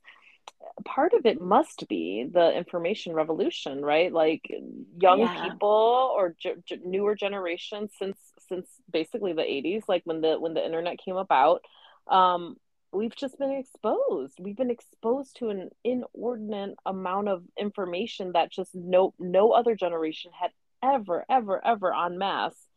part 0.85 1.13
of 1.13 1.25
it 1.25 1.41
must 1.41 1.87
be 1.87 2.27
the 2.31 2.55
information 2.55 3.13
revolution 3.13 3.83
right 3.83 4.11
like 4.11 4.49
young 4.99 5.19
yeah. 5.19 5.43
people 5.43 6.13
or 6.15 6.35
g- 6.39 6.55
newer 6.83 7.15
generations 7.15 7.91
since 7.97 8.17
since 8.47 8.67
basically 8.91 9.33
the 9.33 9.41
80s 9.41 9.83
like 9.87 10.01
when 10.05 10.21
the 10.21 10.39
when 10.39 10.53
the 10.53 10.65
internet 10.65 10.97
came 10.97 11.17
about 11.17 11.61
um 12.07 12.57
we've 12.91 13.15
just 13.15 13.37
been 13.39 13.51
exposed. 13.51 14.37
We've 14.39 14.57
been 14.57 14.71
exposed 14.71 15.37
to 15.37 15.49
an 15.49 15.69
inordinate 15.83 16.75
amount 16.85 17.29
of 17.29 17.43
information 17.57 18.33
that 18.33 18.51
just 18.51 18.73
no 18.75 19.13
no 19.19 19.51
other 19.51 19.75
generation 19.75 20.31
had 20.39 20.51
ever 20.83 21.25
ever 21.29 21.65
ever 21.65 21.93
en 21.95 22.17
masse 22.17 22.67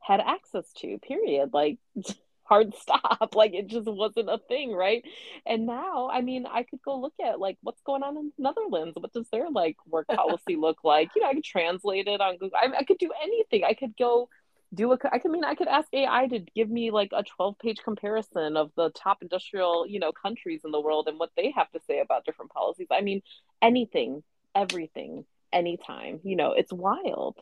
had 0.00 0.20
access 0.20 0.72
to 0.78 0.98
period. 0.98 1.50
Like 1.52 1.78
hard 2.44 2.74
stop. 2.74 3.34
Like 3.34 3.54
it 3.54 3.68
just 3.68 3.86
wasn't 3.86 4.28
a 4.30 4.38
thing 4.48 4.72
right? 4.72 5.04
And 5.46 5.66
now 5.66 6.10
i 6.10 6.20
mean 6.20 6.46
i 6.46 6.62
could 6.64 6.82
go 6.82 6.98
look 6.98 7.14
at 7.24 7.38
like 7.38 7.58
what's 7.62 7.82
going 7.82 8.02
on 8.02 8.16
in 8.16 8.32
the 8.36 8.42
netherlands. 8.42 8.96
What 8.98 9.12
does 9.12 9.28
their 9.30 9.50
like 9.50 9.76
work 9.86 10.08
policy 10.14 10.56
look 10.56 10.78
like? 10.84 11.10
You 11.14 11.22
know 11.22 11.28
i 11.28 11.34
could 11.34 11.44
translate 11.44 12.08
it 12.08 12.20
on 12.20 12.38
google. 12.38 12.58
I, 12.60 12.78
I 12.78 12.84
could 12.84 12.98
do 12.98 13.10
anything. 13.22 13.64
I 13.64 13.74
could 13.74 13.96
go 13.96 14.28
do 14.72 14.92
a 14.92 14.98
i 15.12 15.18
could 15.18 15.30
mean 15.30 15.44
i 15.44 15.54
could 15.54 15.68
ask 15.68 15.88
ai 15.92 16.26
to 16.26 16.38
give 16.54 16.68
me 16.70 16.90
like 16.90 17.10
a 17.12 17.22
12 17.22 17.58
page 17.58 17.82
comparison 17.82 18.56
of 18.56 18.70
the 18.76 18.90
top 18.90 19.18
industrial 19.22 19.86
you 19.86 19.98
know 19.98 20.12
countries 20.12 20.62
in 20.64 20.70
the 20.70 20.80
world 20.80 21.08
and 21.08 21.18
what 21.18 21.30
they 21.36 21.50
have 21.50 21.70
to 21.70 21.80
say 21.80 22.00
about 22.00 22.24
different 22.24 22.50
policies 22.52 22.86
i 22.90 23.00
mean 23.00 23.22
anything 23.60 24.22
everything 24.54 25.24
anytime 25.52 26.20
you 26.22 26.36
know 26.36 26.52
it's 26.52 26.72
wild 26.72 27.36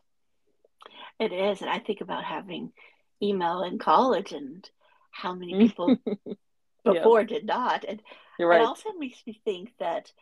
it 1.18 1.32
is 1.32 1.60
and 1.60 1.70
i 1.70 1.78
think 1.78 2.00
about 2.00 2.24
having 2.24 2.72
email 3.22 3.62
in 3.62 3.78
college 3.78 4.32
and 4.32 4.70
how 5.10 5.34
many 5.34 5.58
people 5.68 5.96
before 6.84 7.20
yeah. 7.20 7.26
did 7.26 7.44
not 7.44 7.84
and 7.86 8.00
right. 8.40 8.60
it 8.60 8.66
also 8.66 8.90
makes 8.98 9.18
me 9.26 9.38
think 9.44 9.72
that 9.78 10.12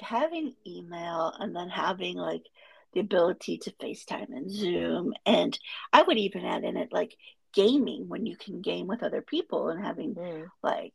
having 0.00 0.54
email 0.66 1.32
and 1.38 1.54
then 1.54 1.68
having 1.68 2.16
like 2.16 2.44
the 2.92 3.00
ability 3.00 3.58
to 3.58 3.72
FaceTime 3.72 4.28
and 4.30 4.50
Zoom. 4.50 5.14
And 5.26 5.58
I 5.92 6.02
would 6.02 6.18
even 6.18 6.44
add 6.44 6.64
in 6.64 6.76
it 6.76 6.92
like 6.92 7.16
gaming 7.52 8.08
when 8.08 8.26
you 8.26 8.36
can 8.36 8.60
game 8.60 8.86
with 8.86 9.02
other 9.02 9.22
people 9.22 9.68
and 9.68 9.84
having 9.84 10.14
mm. 10.14 10.46
like 10.62 10.94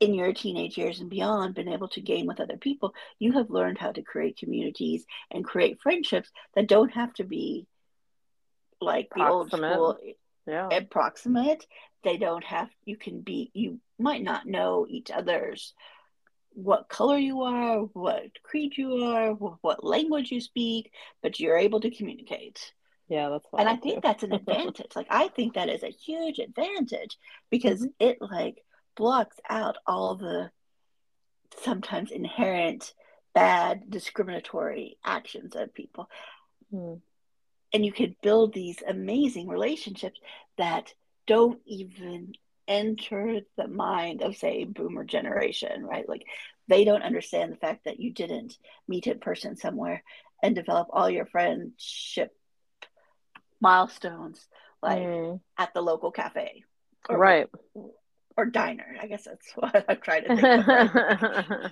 in 0.00 0.14
your 0.14 0.32
teenage 0.32 0.76
years 0.76 1.00
and 1.00 1.08
beyond 1.08 1.54
been 1.54 1.68
able 1.68 1.88
to 1.88 2.00
game 2.00 2.26
with 2.26 2.40
other 2.40 2.56
people, 2.56 2.92
you 3.18 3.32
have 3.32 3.50
learned 3.50 3.78
how 3.78 3.92
to 3.92 4.02
create 4.02 4.36
communities 4.36 5.06
and 5.30 5.44
create 5.44 5.80
friendships 5.80 6.28
that 6.54 6.66
don't 6.66 6.92
have 6.92 7.12
to 7.14 7.24
be 7.24 7.66
like 8.80 9.08
proximate. 9.10 9.70
the 9.70 9.78
old 9.78 9.96
school 9.96 10.14
yeah. 10.46 10.68
approximate. 10.72 11.64
They 12.02 12.16
don't 12.16 12.42
have 12.42 12.68
you 12.84 12.96
can 12.96 13.20
be 13.20 13.52
you 13.54 13.78
might 13.96 14.22
not 14.22 14.44
know 14.44 14.86
each 14.88 15.10
other's 15.12 15.72
what 16.54 16.88
color 16.88 17.18
you 17.18 17.42
are, 17.42 17.80
what 17.80 18.42
creed 18.42 18.76
you 18.76 19.04
are, 19.04 19.32
what 19.32 19.84
language 19.84 20.30
you 20.30 20.40
speak, 20.40 20.92
but 21.22 21.40
you're 21.40 21.56
able 21.56 21.80
to 21.80 21.90
communicate. 21.90 22.72
Yeah, 23.08 23.28
that's 23.28 23.46
and 23.56 23.68
I, 23.68 23.72
I 23.72 23.76
think 23.76 24.02
that's 24.02 24.22
an 24.22 24.32
advantage. 24.32 24.96
like 24.96 25.08
I 25.10 25.28
think 25.28 25.54
that 25.54 25.68
is 25.68 25.82
a 25.82 25.88
huge 25.88 26.38
advantage 26.38 27.18
because 27.50 27.80
mm-hmm. 27.80 27.88
it 28.00 28.18
like 28.20 28.62
blocks 28.96 29.36
out 29.48 29.76
all 29.86 30.14
the 30.14 30.50
sometimes 31.60 32.10
inherent 32.10 32.92
bad 33.34 33.90
discriminatory 33.90 34.98
actions 35.04 35.54
of 35.56 35.74
people. 35.74 36.08
Mm. 36.72 37.00
And 37.74 37.86
you 37.86 37.92
can 37.92 38.16
build 38.22 38.52
these 38.52 38.82
amazing 38.86 39.48
relationships 39.48 40.20
that 40.58 40.92
don't 41.26 41.60
even 41.66 42.34
enter 42.68 43.40
the 43.56 43.68
mind 43.68 44.22
of 44.22 44.36
say 44.36 44.64
boomer 44.64 45.04
generation 45.04 45.84
right 45.84 46.08
like 46.08 46.24
they 46.68 46.84
don't 46.84 47.02
understand 47.02 47.52
the 47.52 47.56
fact 47.56 47.84
that 47.84 48.00
you 48.00 48.12
didn't 48.12 48.56
meet 48.86 49.06
in 49.06 49.18
person 49.18 49.56
somewhere 49.56 50.02
and 50.42 50.54
develop 50.54 50.88
all 50.90 51.10
your 51.10 51.26
friendship 51.26 52.34
milestones 53.60 54.46
like 54.82 55.02
mm. 55.02 55.40
at 55.58 55.72
the 55.74 55.80
local 55.80 56.10
cafe 56.10 56.64
or, 57.08 57.18
right 57.18 57.48
or 58.36 58.46
diner 58.46 58.96
i 59.00 59.06
guess 59.06 59.24
that's 59.24 59.52
what 59.54 59.84
i'm 59.88 60.00
trying 60.00 60.22
to 60.22 60.28
think 60.28 60.42
of 60.42 60.94
right? 60.94 61.70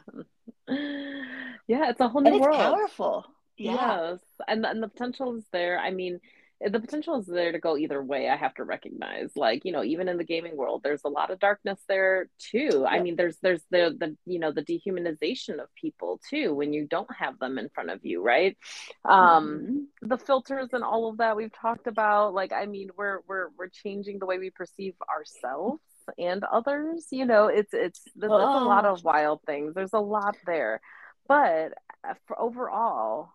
yeah 1.67 1.91
it's 1.91 2.01
a 2.01 2.09
whole 2.09 2.21
new 2.21 2.33
and 2.33 2.41
world 2.41 2.57
powerful 2.57 3.25
yeah. 3.57 4.11
yes 4.11 4.21
and, 4.49 4.65
and 4.65 4.83
the 4.83 4.89
potential 4.89 5.37
is 5.37 5.45
there 5.53 5.79
i 5.79 5.91
mean 5.91 6.21
the 6.63 6.81
potential 6.81 7.19
is 7.19 7.27
there 7.27 7.53
to 7.53 7.59
go 7.59 7.77
either 7.77 8.03
way 8.03 8.29
i 8.29 8.37
have 8.37 8.55
to 8.55 8.65
recognize. 8.65 9.31
Like 9.35 9.65
you 9.65 9.73
know 9.73 9.83
even 9.83 10.09
in 10.09 10.19
the 10.19 10.25
gaming 10.25 10.57
world 10.57 10.83
there's 10.83 11.05
a 11.05 11.09
lot 11.09 11.31
of 11.31 11.39
darkness 11.39 11.81
there 11.89 12.29
too. 12.39 12.85
I 12.87 13.01
mean 13.01 13.17
there's 13.17 13.37
there's 13.43 13.65
the 13.71 13.97
the 13.99 14.17
you 14.27 14.39
know 14.39 14.53
the 14.53 14.63
dehumanization 14.63 15.61
of 15.61 15.75
people 15.75 16.21
too 16.29 16.55
when 16.55 16.73
you 16.73 16.87
don't 16.87 17.09
have 17.19 17.39
them 17.39 17.59
in 17.59 17.69
front 17.71 17.91
of 17.91 18.01
you 18.03 18.23
right? 18.23 18.57
Um 19.05 19.87
mm-hmm. 20.03 20.09
the 20.09 20.19
filters 20.19 20.69
and 20.73 20.85
all 20.85 21.09
of 21.09 21.19
that 21.19 21.37
we've 21.37 21.53
talked 21.53 21.87
about. 21.87 22.35
Like 22.35 22.53
i 22.53 22.67
mean 22.67 22.91
we're 22.97 23.21
we're 23.27 23.49
we're 23.59 23.69
changing 23.69 24.19
the 24.19 24.27
way 24.27 24.39
we 24.39 24.51
perceive 24.51 24.95
ourselves 25.09 25.81
and 26.19 26.43
others 26.45 27.07
you 27.11 27.25
know 27.25 27.47
it's 27.47 27.73
it's 27.73 28.01
there's, 28.17 28.33
oh. 28.33 28.37
a 28.37 28.65
lot 28.65 28.85
of 28.85 29.03
wild 29.05 29.41
things. 29.47 29.75
There's 29.75 29.93
a 29.95 29.99
lot 29.99 30.37
there. 30.47 30.81
But 31.29 31.75
uh, 32.07 32.15
for 32.27 32.41
overall 32.41 33.31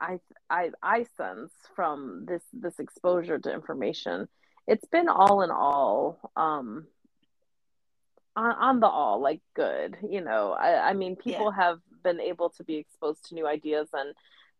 I 0.00 0.18
I 0.50 0.70
I 0.82 1.04
sense 1.16 1.52
from 1.74 2.24
this 2.26 2.42
this 2.52 2.78
exposure 2.78 3.38
to 3.38 3.52
information, 3.52 4.28
it's 4.66 4.86
been 4.86 5.08
all 5.08 5.42
in 5.42 5.50
all 5.50 6.30
um 6.36 6.86
on, 8.36 8.50
on 8.52 8.80
the 8.80 8.88
all 8.88 9.20
like 9.20 9.40
good 9.54 9.96
you 10.08 10.20
know? 10.20 10.52
I, 10.52 10.90
I 10.90 10.92
mean 10.94 11.16
people 11.16 11.52
yeah. 11.56 11.64
have 11.64 11.78
been 12.02 12.20
able 12.20 12.50
to 12.50 12.64
be 12.64 12.76
exposed 12.76 13.26
to 13.28 13.34
new 13.34 13.46
ideas 13.46 13.88
and 13.92 14.14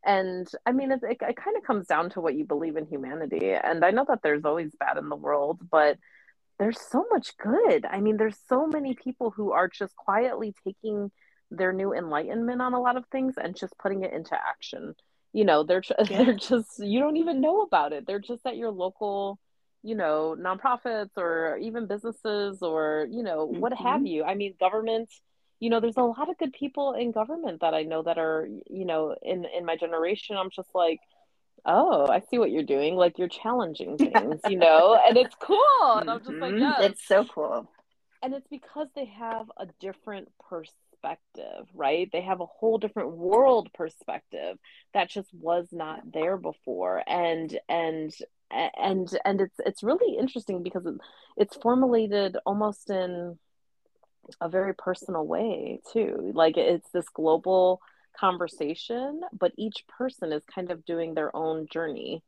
and 0.04 0.48
i 0.66 0.72
mean 0.72 0.92
it, 0.92 1.00
it, 1.02 1.18
it 1.20 1.36
kind 1.36 1.56
of 1.56 1.64
comes 1.64 1.86
down 1.86 2.10
to 2.10 2.20
what 2.20 2.34
you 2.34 2.44
believe 2.44 2.76
in 2.76 2.86
humanity. 2.86 3.52
And 3.52 3.84
i 3.84 3.90
know 3.90 4.04
that 4.08 4.20
there's 4.22 4.44
always 4.44 4.72
bad 4.78 4.98
in 4.98 5.08
the 5.08 5.16
world 5.16 5.60
but 5.70 5.98
there's 6.58 6.80
so 6.80 7.04
much 7.10 7.36
good. 7.38 7.84
I 7.84 8.00
mean 8.00 8.16
there's 8.16 8.38
so 8.48 8.66
many 8.66 8.94
people 8.94 9.30
who 9.30 9.52
are 9.52 9.68
just 9.68 9.96
quietly 9.96 10.54
taking 10.64 11.10
their 11.56 11.72
new 11.72 11.92
enlightenment 11.92 12.60
on 12.60 12.74
a 12.74 12.80
lot 12.80 12.96
of 12.96 13.04
things 13.12 13.34
and 13.42 13.56
just 13.56 13.76
putting 13.78 14.02
it 14.02 14.12
into 14.12 14.34
action. 14.34 14.94
You 15.32 15.44
know 15.44 15.62
they're 15.62 15.82
yeah. 16.10 16.24
they're 16.24 16.34
just 16.34 16.78
you 16.78 17.00
don't 17.00 17.16
even 17.16 17.40
know 17.40 17.62
about 17.62 17.92
it. 17.92 18.06
They're 18.06 18.18
just 18.18 18.44
at 18.46 18.56
your 18.56 18.70
local 18.70 19.38
you 19.82 19.94
know 19.94 20.36
nonprofits 20.38 21.16
or 21.16 21.58
even 21.58 21.86
businesses 21.86 22.62
or 22.62 23.06
you 23.10 23.22
know 23.22 23.48
mm-hmm. 23.48 23.60
what 23.60 23.72
have 23.72 24.06
you. 24.06 24.24
I 24.24 24.34
mean 24.34 24.54
government 24.58 25.10
you 25.62 25.70
know 25.70 25.78
there's 25.78 25.96
a 25.96 26.02
lot 26.02 26.28
of 26.28 26.36
good 26.38 26.52
people 26.52 26.92
in 26.94 27.12
government 27.12 27.60
that 27.60 27.72
i 27.72 27.82
know 27.84 28.02
that 28.02 28.18
are 28.18 28.48
you 28.68 28.84
know 28.84 29.14
in 29.22 29.44
in 29.56 29.64
my 29.64 29.76
generation 29.76 30.36
i'm 30.36 30.50
just 30.50 30.68
like 30.74 30.98
oh 31.64 32.08
i 32.08 32.20
see 32.28 32.38
what 32.38 32.50
you're 32.50 32.64
doing. 32.64 32.96
Like 32.96 33.16
you're 33.18 33.28
challenging 33.28 33.96
things 33.98 34.40
you 34.48 34.58
know? 34.58 34.98
And 35.06 35.16
it's 35.16 35.36
cool. 35.36 35.98
And 36.00 36.10
i'm 36.10 36.18
just 36.18 36.32
like 36.32 36.52
mm-hmm. 36.52 36.82
it's 36.82 37.06
so 37.06 37.24
cool. 37.24 37.70
And 38.22 38.34
it's 38.34 38.46
because 38.48 38.88
they 38.94 39.06
have 39.06 39.50
a 39.56 39.66
different 39.80 40.28
perspective 40.48 40.91
perspective, 41.02 41.66
right? 41.74 42.08
They 42.12 42.22
have 42.22 42.40
a 42.40 42.46
whole 42.46 42.78
different 42.78 43.12
world 43.12 43.70
perspective 43.74 44.58
that 44.94 45.10
just 45.10 45.28
was 45.34 45.68
not 45.72 46.00
there 46.12 46.36
before. 46.36 47.02
And 47.06 47.58
and 47.68 48.12
and 48.50 49.08
and 49.24 49.40
it's 49.40 49.60
it's 49.64 49.82
really 49.82 50.16
interesting 50.18 50.62
because 50.62 50.86
it's 51.36 51.56
formulated 51.56 52.36
almost 52.46 52.90
in 52.90 53.38
a 54.40 54.48
very 54.48 54.74
personal 54.74 55.26
way 55.26 55.80
too. 55.92 56.32
Like 56.34 56.56
it's 56.56 56.90
this 56.92 57.08
global 57.08 57.80
conversation, 58.18 59.22
but 59.38 59.52
each 59.56 59.84
person 59.98 60.32
is 60.32 60.42
kind 60.44 60.70
of 60.70 60.84
doing 60.84 61.14
their 61.14 61.34
own 61.34 61.66
journey 61.70 62.22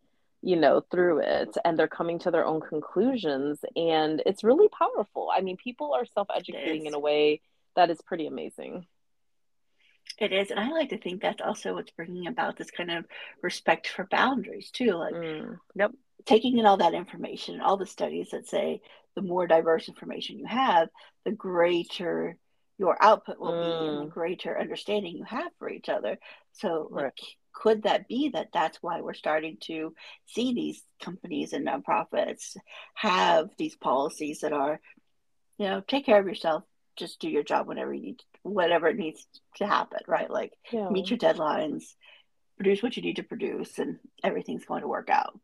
you 0.47 0.57
know 0.57 0.83
through 0.91 1.21
it 1.21 1.57
and 1.65 1.79
they're 1.79 1.89
coming 1.89 2.19
to 2.19 2.31
their 2.31 2.45
own 2.45 2.61
conclusions 2.61 3.61
and 3.77 4.23
it's 4.27 4.45
really 4.45 4.69
powerful 4.69 5.31
i 5.35 5.41
mean 5.41 5.57
people 5.57 5.95
are 5.95 6.05
self-educating 6.05 6.85
in 6.85 6.93
a 6.93 6.99
way 6.99 7.41
that 7.77 7.91
is 7.91 8.01
pretty 8.03 8.27
amazing. 8.27 8.87
It 10.19 10.33
is, 10.33 10.51
and 10.51 10.61
I 10.61 10.69
like 10.71 10.91
to 10.91 10.99
think 10.99 11.23
that's 11.23 11.43
also 11.43 11.75
what's 11.75 11.91
bringing 11.91 12.27
about 12.27 12.57
this 12.57 12.71
kind 12.71 12.91
of 12.91 13.05
respect 13.43 13.89
for 13.89 14.07
boundaries 14.11 14.71
too. 14.71 14.93
Like, 14.93 15.15
mm, 15.15 15.59
yep, 15.75 15.93
taking 16.25 16.59
in 16.59 16.67
all 16.67 16.77
that 16.77 16.95
information, 16.95 17.61
all 17.61 17.77
the 17.77 17.87
studies 17.87 18.29
that 18.31 18.47
say 18.47 18.81
the 19.17 19.23
more 19.23 19.47
diverse 19.47 19.89
information 19.89 20.39
you 20.39 20.47
have, 20.47 20.89
the 21.25 21.33
greater 21.33 22.37
your 22.79 22.97
output 23.01 23.39
will 23.39 23.53
mm. 23.53 23.81
be, 23.81 23.87
and 23.87 23.99
the 23.99 24.11
mm. 24.11 24.15
greater 24.15 24.59
understanding 24.59 25.17
you 25.17 25.25
have 25.25 25.51
for 25.59 25.69
each 25.69 25.89
other. 25.89 26.19
So, 26.53 26.89
right. 26.91 27.05
like, 27.05 27.19
could 27.53 27.85
that 27.85 28.09
be 28.09 28.31
that 28.31 28.49
that's 28.53 28.79
why 28.83 29.01
we're 29.01 29.15
starting 29.15 29.57
to 29.63 29.95
see 30.27 30.53
these 30.53 30.83
companies 31.01 31.53
and 31.53 31.67
nonprofits 31.67 32.57
have 32.95 33.49
these 33.57 33.77
policies 33.77 34.41
that 34.41 34.53
are, 34.53 34.81
you 35.59 35.67
know, 35.67 35.81
take 35.87 36.05
care 36.05 36.19
of 36.19 36.27
yourself, 36.27 36.65
just 36.97 37.21
do 37.21 37.29
your 37.29 37.43
job 37.43 37.67
whenever 37.67 37.93
you 37.93 38.03
need 38.03 38.23
whatever 38.43 38.89
it 38.89 38.97
needs 38.97 39.27
to 39.57 39.67
happen 39.67 40.01
right 40.07 40.31
like 40.31 40.53
yeah. 40.71 40.89
meet 40.91 41.11
your 41.11 41.19
deadlines 41.19 41.95
produce 42.57 42.83
what 42.83 42.97
you 42.97 43.03
need 43.03 43.17
to 43.17 43.23
produce 43.23 43.79
and 43.79 43.99
everything's 44.23 44.65
going 44.65 44.83
to 44.83 44.89
work 44.89 45.09
out 45.11 45.39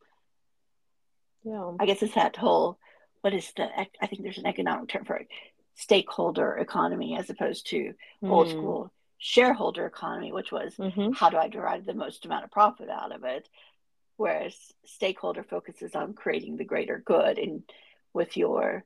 yeah 1.45 1.73
i 1.81 1.87
guess 1.87 2.03
it's 2.03 2.15
that 2.15 2.37
whole 2.37 2.79
what 3.23 3.35
is 3.35 3.51
the 3.57 3.69
i 4.01 4.07
think 4.07 4.23
there's 4.23 4.39
an 4.39 4.47
economic 4.47 4.89
term 4.89 5.05
for 5.05 5.17
it 5.17 5.29
stakeholder 5.75 6.57
economy 6.57 7.17
as 7.17 7.31
opposed 7.31 7.67
to 7.69 7.95
mm. 8.23 8.31
old 8.31 8.49
school 8.51 8.93
shareholder 9.19 9.87
economy 9.87 10.33
which 10.33 10.53
was 10.53 10.75
mm-hmm. 10.77 11.13
how 11.13 11.31
do 11.31 11.37
i 11.37 11.49
derive 11.49 11.85
the 11.85 11.95
most 11.95 12.25
amount 12.25 12.45
of 12.45 12.51
profit 12.51 12.89
out 12.89 13.13
of 13.13 13.25
it 13.25 13.49
whereas 14.17 14.55
stakeholder 14.85 15.43
focuses 15.43 15.95
on 15.95 16.13
creating 16.13 16.57
the 16.57 16.65
greater 16.65 17.03
good 17.05 17.39
and 17.39 17.63
with 18.13 18.37
your 18.37 18.85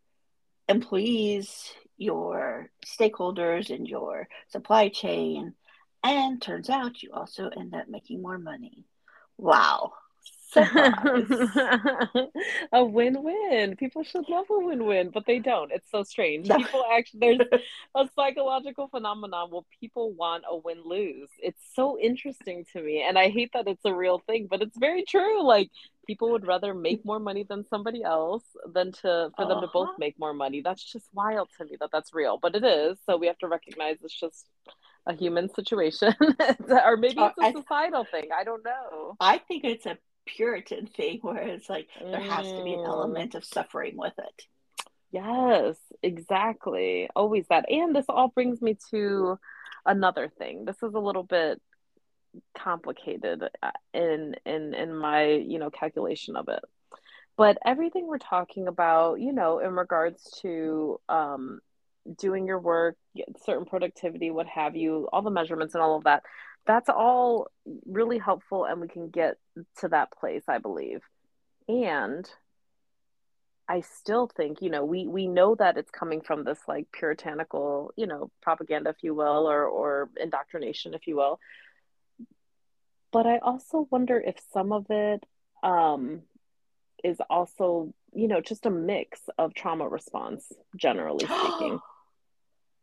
employees 0.68 1.72
your 1.96 2.70
stakeholders 2.84 3.70
and 3.70 3.86
your 3.86 4.28
supply 4.48 4.88
chain. 4.88 5.54
And 6.02 6.40
turns 6.40 6.68
out 6.68 7.02
you 7.02 7.10
also 7.12 7.48
end 7.48 7.74
up 7.74 7.88
making 7.88 8.20
more 8.20 8.38
money. 8.38 8.84
Wow. 9.38 9.92
a 12.72 12.84
win-win. 12.84 13.76
People 13.76 14.04
should 14.04 14.28
love 14.28 14.46
a 14.50 14.58
win-win, 14.58 15.10
but 15.12 15.26
they 15.26 15.38
don't. 15.38 15.72
It's 15.72 15.90
so 15.90 16.02
strange. 16.02 16.48
People 16.48 16.84
actually 16.96 17.20
there's 17.20 17.62
a 17.94 18.08
psychological 18.14 18.88
phenomenon 18.88 19.50
where 19.50 19.62
people 19.80 20.12
want 20.12 20.44
a 20.48 20.56
win-lose. 20.56 21.28
It's 21.38 21.60
so 21.74 21.98
interesting 21.98 22.64
to 22.72 22.82
me, 22.82 23.04
and 23.06 23.18
I 23.18 23.28
hate 23.28 23.50
that 23.54 23.68
it's 23.68 23.84
a 23.84 23.94
real 23.94 24.20
thing, 24.26 24.48
but 24.50 24.62
it's 24.62 24.78
very 24.78 25.04
true. 25.04 25.44
Like 25.44 25.70
people 26.06 26.30
would 26.30 26.46
rather 26.46 26.74
make 26.74 27.04
more 27.04 27.18
money 27.18 27.44
than 27.48 27.66
somebody 27.66 28.02
else 28.02 28.44
than 28.72 28.92
to 28.92 29.00
for 29.00 29.32
uh-huh. 29.38 29.48
them 29.48 29.60
to 29.62 29.68
both 29.72 29.88
uh-huh. 29.88 29.96
make 29.98 30.18
more 30.18 30.34
money. 30.34 30.60
That's 30.60 30.82
just 30.82 31.06
wild 31.12 31.48
to 31.58 31.64
me 31.64 31.76
that 31.80 31.90
that's 31.92 32.14
real, 32.14 32.38
but 32.40 32.54
it 32.54 32.64
is. 32.64 32.98
So 33.06 33.16
we 33.16 33.26
have 33.26 33.38
to 33.38 33.48
recognize 33.48 33.96
it's 34.02 34.18
just 34.18 34.46
a 35.06 35.14
human 35.14 35.52
situation, 35.52 36.14
or 36.68 36.96
maybe 36.96 37.18
uh, 37.18 37.30
it's 37.36 37.58
a 37.58 37.60
societal 37.60 38.04
thing. 38.04 38.28
I 38.36 38.44
don't 38.44 38.64
know. 38.64 39.16
I 39.20 39.38
think 39.38 39.64
it's 39.64 39.86
a 39.86 39.98
Puritan 40.26 40.86
thing 40.86 41.18
where 41.22 41.42
it's 41.42 41.68
like 41.68 41.88
there 42.00 42.20
has 42.20 42.46
to 42.46 42.64
be 42.64 42.74
an 42.74 42.80
mm. 42.80 42.86
element 42.86 43.34
of 43.34 43.44
suffering 43.44 43.96
with 43.96 44.14
it. 44.18 44.42
Yes, 45.10 45.76
exactly. 46.02 47.08
Always 47.14 47.46
that. 47.48 47.70
And 47.70 47.94
this 47.94 48.06
all 48.08 48.28
brings 48.28 48.60
me 48.60 48.76
to 48.90 49.38
another 49.86 50.28
thing. 50.38 50.64
This 50.64 50.82
is 50.82 50.94
a 50.94 50.98
little 50.98 51.22
bit 51.22 51.60
complicated 52.56 53.44
uh, 53.62 53.70
in 53.92 54.34
in 54.44 54.74
in 54.74 54.96
my, 54.96 55.26
you 55.26 55.58
know, 55.58 55.70
calculation 55.70 56.34
of 56.36 56.48
it. 56.48 56.64
But 57.36 57.58
everything 57.64 58.06
we're 58.06 58.18
talking 58.18 58.66
about, 58.66 59.20
you 59.20 59.32
know, 59.32 59.60
in 59.60 59.72
regards 59.74 60.38
to 60.42 61.00
um 61.08 61.60
doing 62.18 62.46
your 62.46 62.58
work, 62.58 62.96
certain 63.44 63.64
productivity, 63.64 64.30
what 64.30 64.46
have 64.46 64.76
you, 64.76 65.08
all 65.12 65.22
the 65.22 65.30
measurements 65.30 65.74
and 65.74 65.82
all 65.82 65.96
of 65.96 66.04
that, 66.04 66.22
that's 66.66 66.88
all 66.88 67.48
really 67.86 68.18
helpful 68.18 68.64
and 68.64 68.80
we 68.80 68.88
can 68.88 69.08
get 69.08 69.36
to 69.78 69.88
that 69.88 70.10
place 70.12 70.42
i 70.48 70.58
believe. 70.58 71.00
And 71.68 72.28
i 73.66 73.80
still 73.80 74.26
think 74.36 74.60
you 74.60 74.68
know 74.68 74.84
we 74.84 75.06
we 75.06 75.26
know 75.26 75.54
that 75.54 75.78
it's 75.78 75.90
coming 75.90 76.20
from 76.20 76.44
this 76.44 76.58
like 76.68 76.86
puritanical 76.92 77.92
you 77.96 78.06
know 78.06 78.30
propaganda 78.42 78.90
if 78.90 78.96
you 79.02 79.14
will 79.14 79.48
or 79.48 79.64
or 79.64 80.10
indoctrination 80.20 80.94
if 80.94 81.06
you 81.06 81.16
will. 81.16 81.38
But 83.12 83.26
i 83.26 83.38
also 83.38 83.86
wonder 83.90 84.20
if 84.20 84.36
some 84.52 84.72
of 84.72 84.86
it 84.90 85.24
um 85.62 86.22
is 87.02 87.18
also 87.30 87.92
you 88.12 88.28
know 88.28 88.40
just 88.40 88.66
a 88.66 88.70
mix 88.70 89.20
of 89.38 89.54
trauma 89.54 89.88
response 89.88 90.52
generally 90.76 91.26
speaking. 91.26 91.80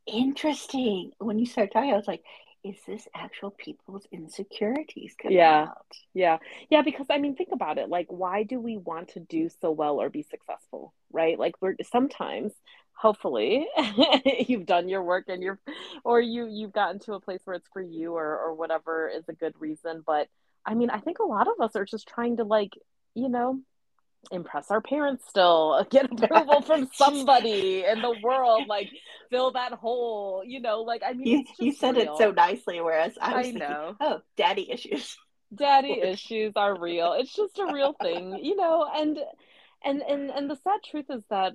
Interesting. 0.07 1.11
When 1.19 1.37
you 1.37 1.45
start 1.45 1.71
talking 1.71 1.91
i 1.91 1.95
was 1.95 2.07
like 2.07 2.23
is 2.63 2.75
this 2.85 3.07
actual 3.15 3.51
people's 3.51 4.05
insecurities 4.11 5.15
coming 5.21 5.37
yeah. 5.37 5.67
out? 5.69 5.87
yeah. 6.13 6.37
Yeah 6.69 6.81
because 6.83 7.07
i 7.09 7.17
mean 7.17 7.35
think 7.35 7.49
about 7.51 7.77
it 7.77 7.89
like 7.89 8.07
why 8.09 8.43
do 8.43 8.59
we 8.59 8.77
want 8.77 9.09
to 9.09 9.19
do 9.19 9.49
so 9.61 9.71
well 9.71 10.01
or 10.01 10.09
be 10.09 10.23
successful 10.23 10.93
right? 11.13 11.37
Like 11.37 11.55
we're 11.61 11.75
sometimes 11.91 12.53
hopefully 12.93 13.67
you've 14.47 14.65
done 14.65 14.87
your 14.87 15.03
work 15.03 15.25
and 15.27 15.41
you're 15.41 15.59
or 16.03 16.21
you 16.21 16.47
you've 16.47 16.73
gotten 16.73 16.99
to 16.99 17.13
a 17.13 17.19
place 17.19 17.41
where 17.45 17.55
it's 17.55 17.67
for 17.73 17.81
you 17.81 18.13
or 18.13 18.37
or 18.37 18.53
whatever 18.53 19.09
is 19.09 19.23
a 19.27 19.33
good 19.33 19.55
reason 19.59 20.03
but 20.05 20.27
i 20.67 20.75
mean 20.75 20.91
i 20.91 20.99
think 20.99 21.17
a 21.17 21.25
lot 21.25 21.47
of 21.47 21.59
us 21.61 21.75
are 21.75 21.85
just 21.85 22.07
trying 22.07 22.37
to 22.37 22.43
like 22.43 22.77
you 23.15 23.27
know 23.27 23.59
impress 24.31 24.69
our 24.69 24.81
parents 24.81 25.25
still 25.27 25.83
get 25.89 26.11
approval 26.11 26.61
from 26.61 26.87
somebody 26.93 27.83
in 27.83 28.03
the 28.03 28.15
world 28.21 28.67
like 28.67 28.91
fill 29.31 29.51
that 29.51 29.71
hole 29.71 30.43
you 30.45 30.59
know 30.59 30.81
like 30.81 31.01
i 31.03 31.13
mean 31.13 31.47
you, 31.57 31.65
you 31.65 31.71
said 31.71 31.95
real. 31.95 32.13
it 32.13 32.17
so 32.19 32.29
nicely 32.29 32.81
whereas 32.81 33.17
i 33.19 33.29
was 33.29 33.39
I 33.39 33.43
thinking, 33.43 33.59
know. 33.59 33.95
oh 33.99 34.21
daddy 34.37 34.69
issues 34.69 35.17
daddy 35.53 35.99
issues 36.03 36.53
are 36.55 36.79
real. 36.79 37.13
It's 37.13 37.33
just 37.33 37.59
a 37.59 37.71
real 37.73 37.93
thing, 38.01 38.39
you 38.41 38.55
know, 38.55 38.87
and 38.93 39.19
and 39.83 40.01
and 40.03 40.29
and 40.29 40.49
the 40.49 40.55
sad 40.55 40.79
truth 40.83 41.05
is 41.09 41.23
that 41.29 41.53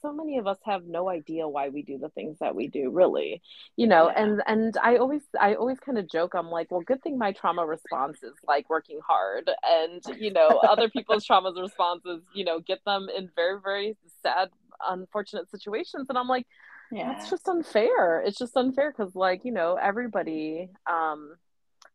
so 0.00 0.12
many 0.12 0.38
of 0.38 0.46
us 0.46 0.56
have 0.64 0.86
no 0.86 1.10
idea 1.10 1.46
why 1.46 1.68
we 1.68 1.82
do 1.82 1.98
the 1.98 2.08
things 2.08 2.38
that 2.40 2.54
we 2.54 2.68
do 2.68 2.88
really 2.90 3.42
you 3.76 3.86
know 3.86 4.08
yeah. 4.08 4.22
and 4.22 4.42
and 4.46 4.76
i 4.82 4.96
always 4.96 5.20
i 5.38 5.54
always 5.56 5.78
kind 5.78 5.98
of 5.98 6.08
joke 6.08 6.32
i'm 6.34 6.50
like 6.50 6.70
well 6.70 6.80
good 6.80 7.02
thing 7.02 7.18
my 7.18 7.32
trauma 7.32 7.66
response 7.66 8.22
is 8.22 8.32
like 8.48 8.70
working 8.70 8.98
hard 9.06 9.50
and 9.62 10.02
you 10.18 10.32
know 10.32 10.48
other 10.66 10.88
people's 10.96 11.22
trauma 11.22 11.52
responses 11.54 12.22
you 12.34 12.46
know 12.46 12.60
get 12.60 12.82
them 12.86 13.08
in 13.14 13.28
very 13.36 13.60
very 13.62 13.94
sad 14.22 14.48
unfortunate 14.88 15.50
situations 15.50 16.06
and 16.08 16.16
i'm 16.16 16.28
like 16.28 16.46
yeah 16.92 17.16
it's 17.16 17.30
just 17.30 17.48
unfair 17.48 18.20
it's 18.20 18.38
just 18.38 18.56
unfair 18.56 18.92
because 18.92 19.14
like 19.14 19.44
you 19.44 19.52
know 19.52 19.78
everybody 19.80 20.68
um 20.90 21.34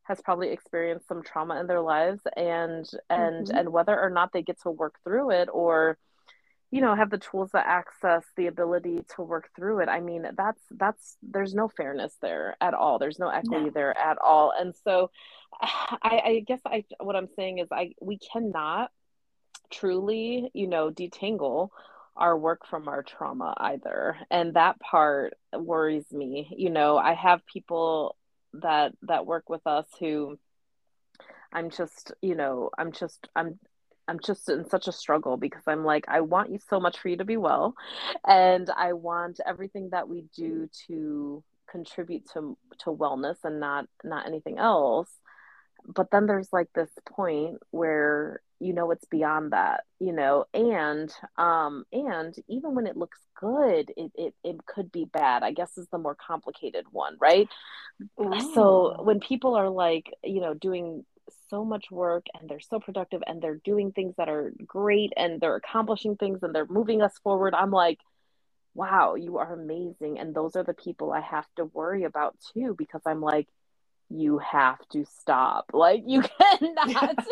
has 0.04 0.22
probably 0.22 0.50
experienced 0.50 1.08
some 1.08 1.24
trauma 1.24 1.60
in 1.60 1.68
their 1.68 1.82
lives 1.82 2.22
and 2.38 2.88
and 3.10 3.48
mm-hmm. 3.48 3.58
and 3.58 3.70
whether 3.70 4.00
or 4.00 4.10
not 4.10 4.32
they 4.32 4.42
get 4.42 4.60
to 4.62 4.70
work 4.70 4.96
through 5.04 5.32
it 5.32 5.50
or 5.52 5.98
you 6.72 6.82
know 6.82 6.96
have 6.96 7.10
the 7.10 7.18
tools 7.18 7.52
to 7.52 7.68
access 7.68 8.24
the 8.38 8.48
ability 8.48 9.04
to 9.16 9.22
work 9.22 9.50
through 9.56 9.80
it 9.80 9.90
i 9.90 10.00
mean 10.00 10.28
that's 10.36 10.62
that's 10.72 11.18
there's 11.24 11.54
no 11.54 11.68
fairness 11.68 12.14
there 12.22 12.56
at 12.62 12.74
all 12.74 13.00
there's 13.00 13.20
no 13.20 13.30
equity 13.30 13.66
no. 13.66 13.72
there 13.72 13.98
at 13.98 14.18
all 14.18 14.54
and 14.58 14.74
so 14.84 15.10
I, 15.62 16.22
I 16.26 16.44
guess 16.46 16.62
i 16.66 16.84
what 17.00 17.16
i'm 17.16 17.30
saying 17.36 17.60
is 17.60 17.68
i 17.72 17.94
we 18.02 18.18
cannot 18.18 18.92
truly 19.72 20.52
you 20.54 20.68
know 20.68 20.92
detangle 20.92 21.70
our 22.16 22.38
work 22.38 22.66
from 22.68 22.88
our 22.88 23.04
trauma 23.04 23.54
either. 23.58 24.18
And 24.32 24.54
that 24.56 24.80
part 24.80 25.34
worries 25.54 26.12
me. 26.12 26.54
You 26.58 26.70
know 26.70 26.98
i 26.98 27.14
have 27.14 27.46
people 27.46 28.16
that 28.54 28.94
that 29.04 29.26
work 29.26 29.50
with 29.50 29.66
us 29.68 29.86
who 30.00 30.38
I'm 31.56 31.70
just, 31.70 32.12
you 32.22 32.36
know, 32.36 32.70
I'm 32.78 32.92
just 32.92 33.30
I'm 33.36 33.58
I'm 34.08 34.20
just 34.20 34.50
in 34.50 34.70
such 34.70 34.88
a 34.88 34.92
struggle 34.92 35.38
because 35.38 35.64
I'm 35.66 35.86
like 35.86 36.06
I 36.10 36.22
want 36.22 36.52
you 36.52 36.60
so 36.70 36.80
much 36.80 37.00
for 37.00 37.08
you 37.08 37.18
to 37.18 37.26
be 37.26 37.38
well 37.38 37.76
and 38.28 38.70
I 38.70 38.94
want 38.94 39.40
everything 39.46 39.90
that 39.92 40.08
we 40.08 40.26
do 40.36 40.70
to 40.88 41.44
contribute 41.72 42.30
to 42.34 42.58
to 42.80 42.92
wellness 42.92 43.38
and 43.44 43.60
not 43.60 43.86
not 44.04 44.28
anything 44.28 44.60
else. 44.60 45.10
But 45.88 46.12
then 46.12 46.26
there's 46.26 46.52
like 46.52 46.68
this 46.76 46.92
point 47.08 47.60
where 47.72 48.42
you 48.60 48.74
know 48.74 48.92
it's 48.92 49.06
beyond 49.06 49.52
that 49.52 49.84
you 50.00 50.14
know 50.14 50.46
and 50.54 51.12
um 51.38 51.84
and 51.92 52.36
even 52.48 52.74
when 52.74 52.88
it 52.88 52.98
looks 52.98 53.20
good 53.40 53.92
it 53.98 54.12
it, 54.16 54.34
it 54.44 54.66
could 54.66 54.92
be 54.92 55.06
bad 55.06 55.44
i 55.44 55.52
guess 55.52 55.78
is 55.78 55.88
the 55.92 55.98
more 55.98 56.16
complicated 56.16 56.86
one 56.92 57.18
right 57.20 57.50
Ooh. 58.22 58.54
so 58.54 59.04
when 59.04 59.20
people 59.20 59.56
are 59.56 59.70
like 59.70 60.12
you 60.24 60.42
know 60.42 60.54
doing 60.54 61.06
so 61.50 61.66
much 61.66 61.92
work 61.92 62.26
and 62.40 62.50
they're 62.50 62.60
so 62.60 62.80
productive 62.80 63.22
and 63.28 63.42
they're 63.42 63.60
doing 63.64 63.92
things 63.92 64.14
that 64.18 64.30
are 64.30 64.54
great 64.66 65.12
and 65.18 65.42
they're 65.42 65.56
accomplishing 65.56 66.16
things 66.16 66.40
and 66.42 66.56
they're 66.56 66.68
moving 66.68 67.02
us 67.02 67.18
forward 67.24 67.54
i'm 67.54 67.72
like 67.72 68.00
wow 68.74 69.16
you 69.16 69.38
are 69.38 69.54
amazing 69.54 70.20
and 70.20 70.34
those 70.36 70.56
are 70.56 70.64
the 70.64 70.74
people 70.74 71.12
i 71.12 71.22
have 71.22 71.46
to 71.56 71.66
worry 71.66 72.04
about 72.04 72.36
too 72.54 72.76
because 72.78 73.02
i'm 73.06 73.22
like 73.22 73.48
you 74.10 74.40
have 74.40 74.80
to 74.92 75.06
stop. 75.20 75.72
Like 75.74 76.04
you 76.06 76.22
cannot 76.40 77.16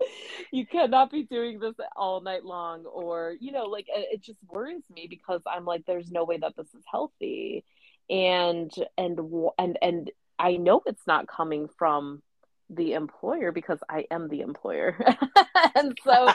you 0.52 0.66
cannot 0.66 1.10
be 1.10 1.24
doing 1.24 1.58
this 1.58 1.74
all 1.96 2.20
night 2.20 2.44
long 2.44 2.84
or 2.86 3.34
you 3.40 3.52
know 3.52 3.64
like 3.64 3.86
it 3.88 4.22
just 4.22 4.38
worries 4.48 4.82
me 4.94 5.06
because 5.08 5.40
I'm 5.46 5.64
like 5.64 5.84
there's 5.86 6.10
no 6.10 6.24
way 6.24 6.38
that 6.38 6.56
this 6.56 6.68
is 6.74 6.84
healthy. 6.90 7.64
And 8.08 8.72
and 8.96 9.18
and 9.58 9.78
and 9.82 10.10
I 10.38 10.56
know 10.56 10.82
it's 10.86 11.06
not 11.06 11.26
coming 11.26 11.68
from 11.78 12.22
the 12.68 12.94
employer 12.94 13.52
because 13.52 13.78
I 13.88 14.06
am 14.10 14.28
the 14.28 14.40
employer. 14.40 14.98
and 15.74 15.96
so 16.04 16.32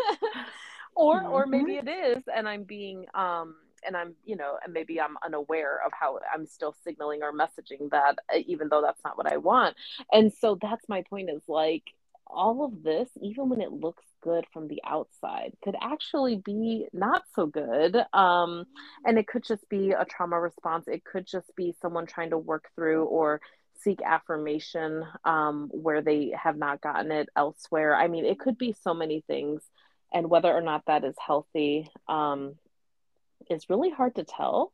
or 0.94 1.22
or 1.22 1.46
maybe 1.46 1.74
mm-hmm. 1.74 1.88
it 1.88 2.16
is 2.18 2.22
and 2.34 2.48
I'm 2.48 2.64
being 2.64 3.06
um 3.14 3.56
and 3.86 3.96
I'm, 3.96 4.14
you 4.24 4.36
know, 4.36 4.58
and 4.64 4.72
maybe 4.72 5.00
I'm 5.00 5.16
unaware 5.24 5.80
of 5.84 5.92
how 5.98 6.18
I'm 6.32 6.46
still 6.46 6.74
signaling 6.84 7.22
or 7.22 7.32
messaging 7.32 7.90
that, 7.90 8.18
uh, 8.32 8.38
even 8.46 8.68
though 8.68 8.82
that's 8.82 9.02
not 9.04 9.16
what 9.16 9.30
I 9.32 9.36
want. 9.36 9.76
And 10.12 10.32
so 10.32 10.58
that's 10.60 10.88
my 10.88 11.02
point 11.02 11.30
is 11.30 11.42
like 11.48 11.84
all 12.30 12.64
of 12.64 12.82
this, 12.82 13.08
even 13.20 13.48
when 13.48 13.60
it 13.60 13.72
looks 13.72 14.04
good 14.22 14.44
from 14.52 14.68
the 14.68 14.80
outside, 14.84 15.52
could 15.62 15.76
actually 15.80 16.36
be 16.36 16.86
not 16.92 17.22
so 17.34 17.46
good. 17.46 17.96
Um, 18.12 18.64
and 19.04 19.18
it 19.18 19.26
could 19.26 19.44
just 19.44 19.68
be 19.68 19.92
a 19.92 20.04
trauma 20.04 20.40
response. 20.40 20.86
It 20.88 21.04
could 21.04 21.26
just 21.26 21.54
be 21.56 21.74
someone 21.80 22.06
trying 22.06 22.30
to 22.30 22.38
work 22.38 22.68
through 22.74 23.04
or 23.04 23.40
seek 23.80 24.00
affirmation 24.04 25.04
um, 25.24 25.68
where 25.72 26.02
they 26.02 26.32
have 26.40 26.56
not 26.56 26.80
gotten 26.80 27.12
it 27.12 27.28
elsewhere. 27.36 27.94
I 27.96 28.08
mean, 28.08 28.24
it 28.24 28.38
could 28.38 28.58
be 28.58 28.74
so 28.82 28.94
many 28.94 29.22
things. 29.26 29.62
And 30.12 30.30
whether 30.30 30.52
or 30.52 30.62
not 30.62 30.84
that 30.86 31.04
is 31.04 31.14
healthy 31.18 31.90
um, 32.08 32.54
is 33.50 33.70
really 33.70 33.90
hard 33.90 34.14
to 34.16 34.24
tell 34.24 34.72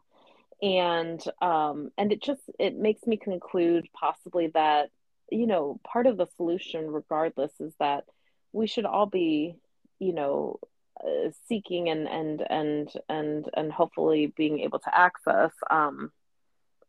and 0.63 1.23
um 1.43 1.91
and 1.99 2.13
it 2.13 2.23
just 2.23 2.41
it 2.59 2.77
makes 2.77 3.07
me 3.07 3.17
conclude 3.17 3.87
possibly 3.93 4.49
that 4.55 4.89
you 5.31 5.47
know 5.47 5.81
part 5.85 6.07
of 6.07 6.17
the 6.17 6.27
solution 6.37 6.91
regardless 6.91 7.53
is 7.61 7.73
that 7.81 8.05
we 8.53 8.67
should 8.67 8.85
all 8.85 9.07
be 9.07 9.57
you 9.99 10.13
know 10.13 10.59
uh, 11.05 11.31
seeking 11.49 11.89
and 11.89 12.09
and 12.09 12.45
and 12.49 12.91
and 13.09 13.51
and 13.55 13.73
hopefully 13.73 14.33
being 14.37 14.61
able 14.61 14.79
to 14.79 14.97
access 14.99 15.51
um 15.71 16.11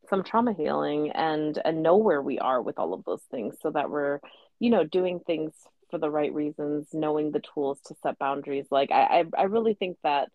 some 0.10 0.24
trauma 0.24 0.54
healing 0.54 1.12
and 1.12 1.60
and 1.66 1.82
know 1.82 1.98
where 1.98 2.22
we 2.22 2.40
are 2.40 2.62
with 2.62 2.78
all 2.78 2.94
of 2.94 3.04
those 3.06 3.24
things 3.32 3.56
so 3.62 3.72
that 3.72 3.90
we're 3.90 4.20
you 4.60 4.70
know 4.70 4.84
doing 4.84 5.20
things 5.20 5.52
for 5.90 5.98
the 5.98 6.10
right 6.10 6.34
reasons 6.34 6.88
knowing 6.94 7.32
the 7.32 7.42
tools 7.54 7.80
to 7.86 7.96
set 8.02 8.18
boundaries. 8.20 8.68
Like 8.72 8.92
i 8.92 9.22
i, 9.22 9.24
I 9.38 9.44
really 9.44 9.74
think 9.74 9.98
that 10.04 10.30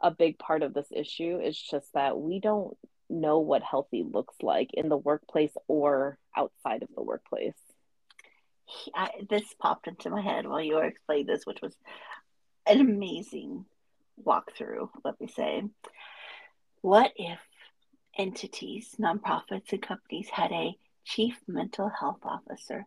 a 0.00 0.10
big 0.10 0.38
part 0.38 0.62
of 0.62 0.74
this 0.74 0.88
issue 0.92 1.40
is 1.42 1.58
just 1.58 1.92
that 1.94 2.18
we 2.18 2.40
don't 2.40 2.76
know 3.08 3.38
what 3.38 3.62
healthy 3.62 4.02
looks 4.02 4.36
like 4.42 4.70
in 4.74 4.88
the 4.88 4.96
workplace 4.96 5.52
or 5.66 6.18
outside 6.36 6.82
of 6.82 6.88
the 6.94 7.02
workplace. 7.02 7.54
I, 8.94 9.10
this 9.28 9.44
popped 9.58 9.86
into 9.86 10.10
my 10.10 10.20
head 10.20 10.46
while 10.46 10.60
you 10.60 10.76
were 10.76 10.84
explaining 10.84 11.26
this, 11.26 11.46
which 11.46 11.62
was 11.62 11.74
an 12.66 12.80
amazing 12.80 13.64
walkthrough, 14.22 14.88
let 15.04 15.20
me 15.20 15.28
say. 15.28 15.62
What 16.82 17.12
if 17.16 17.38
entities, 18.16 18.94
nonprofits, 19.00 19.72
and 19.72 19.82
companies 19.82 20.28
had 20.30 20.52
a 20.52 20.76
chief 21.04 21.38
mental 21.46 21.88
health 21.88 22.20
officer? 22.24 22.86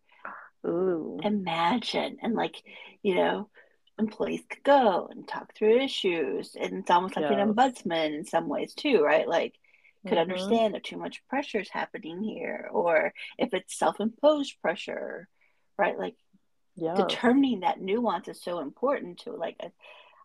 Ooh. 0.66 1.20
Imagine. 1.24 2.18
And, 2.22 2.36
like, 2.36 2.62
you 3.02 3.16
know, 3.16 3.50
employees 3.98 4.42
could 4.50 4.64
go 4.64 5.08
and 5.10 5.28
talk 5.28 5.56
through 5.56 5.80
issues. 5.80 6.56
And 6.60 6.80
it's 6.80 6.92
almost 6.92 7.16
like 7.16 7.26
yes. 7.30 7.40
an 7.40 7.54
ombudsman 7.54 8.16
in 8.16 8.26
some 8.26 8.48
ways 8.48 8.74
too, 8.74 9.02
right? 9.02 9.28
Like 9.28 9.56
could 10.08 10.18
mm-hmm. 10.18 10.32
understand 10.32 10.76
if 10.76 10.84
too 10.84 10.98
much 10.98 11.24
pressure 11.30 11.60
is 11.60 11.70
happening 11.70 12.24
here 12.24 12.70
or 12.72 13.14
if 13.38 13.54
it's 13.54 13.78
self-imposed 13.78 14.60
pressure, 14.62 15.28
right? 15.78 15.98
Like 15.98 16.16
yes. 16.76 16.98
determining 16.98 17.62
that 17.62 17.82
nuance 17.82 18.28
is 18.28 18.42
so 18.42 18.60
important 18.60 19.20
to 19.20 19.32
like 19.32 19.58
a, 19.62 19.72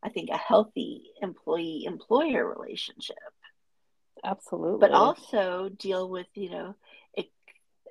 I 0.03 0.09
think 0.09 0.31
a 0.31 0.37
healthy 0.37 1.11
employee 1.21 1.85
employer 1.87 2.49
relationship. 2.49 3.17
Absolutely. 4.25 4.81
But 4.81 4.93
also 4.93 5.69
deal 5.69 6.09
with, 6.09 6.27
you 6.35 6.51
know, 6.51 6.75
it, 7.15 7.27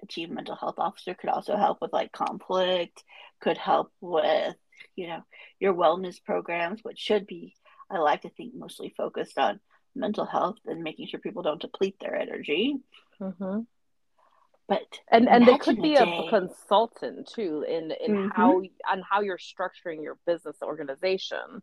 a 0.01 0.07
chief 0.07 0.29
mental 0.29 0.55
health 0.55 0.75
officer 0.79 1.13
could 1.13 1.29
also 1.29 1.55
help 1.55 1.79
with 1.81 1.93
like 1.93 2.11
conflict, 2.11 3.03
could 3.41 3.57
help 3.57 3.91
with 4.01 4.55
you 4.95 5.07
know 5.07 5.23
your 5.59 5.73
wellness 5.73 6.21
programs 6.23 6.83
which 6.83 6.99
should 6.99 7.25
be 7.27 7.55
i 7.89 7.97
like 7.97 8.21
to 8.21 8.29
think 8.29 8.53
mostly 8.53 8.93
focused 8.95 9.37
on 9.37 9.59
mental 9.95 10.25
health 10.25 10.57
and 10.65 10.83
making 10.83 11.07
sure 11.07 11.19
people 11.19 11.43
don't 11.43 11.61
deplete 11.61 11.95
their 11.99 12.15
energy 12.15 12.75
mm-hmm. 13.19 13.61
but 14.67 14.81
and 15.11 15.27
and 15.27 15.47
they 15.47 15.57
could 15.57 15.81
be 15.81 15.95
a, 15.95 16.03
a, 16.03 16.29
consultant 16.29 17.29
too 17.33 17.65
in 17.67 17.91
in 17.91 18.15
mm-hmm. 18.15 18.27
how 18.29 18.61
on 18.91 19.03
how 19.09 19.21
you're 19.21 19.37
structuring 19.37 20.03
your 20.03 20.17
business 20.25 20.57
organization 20.61 21.61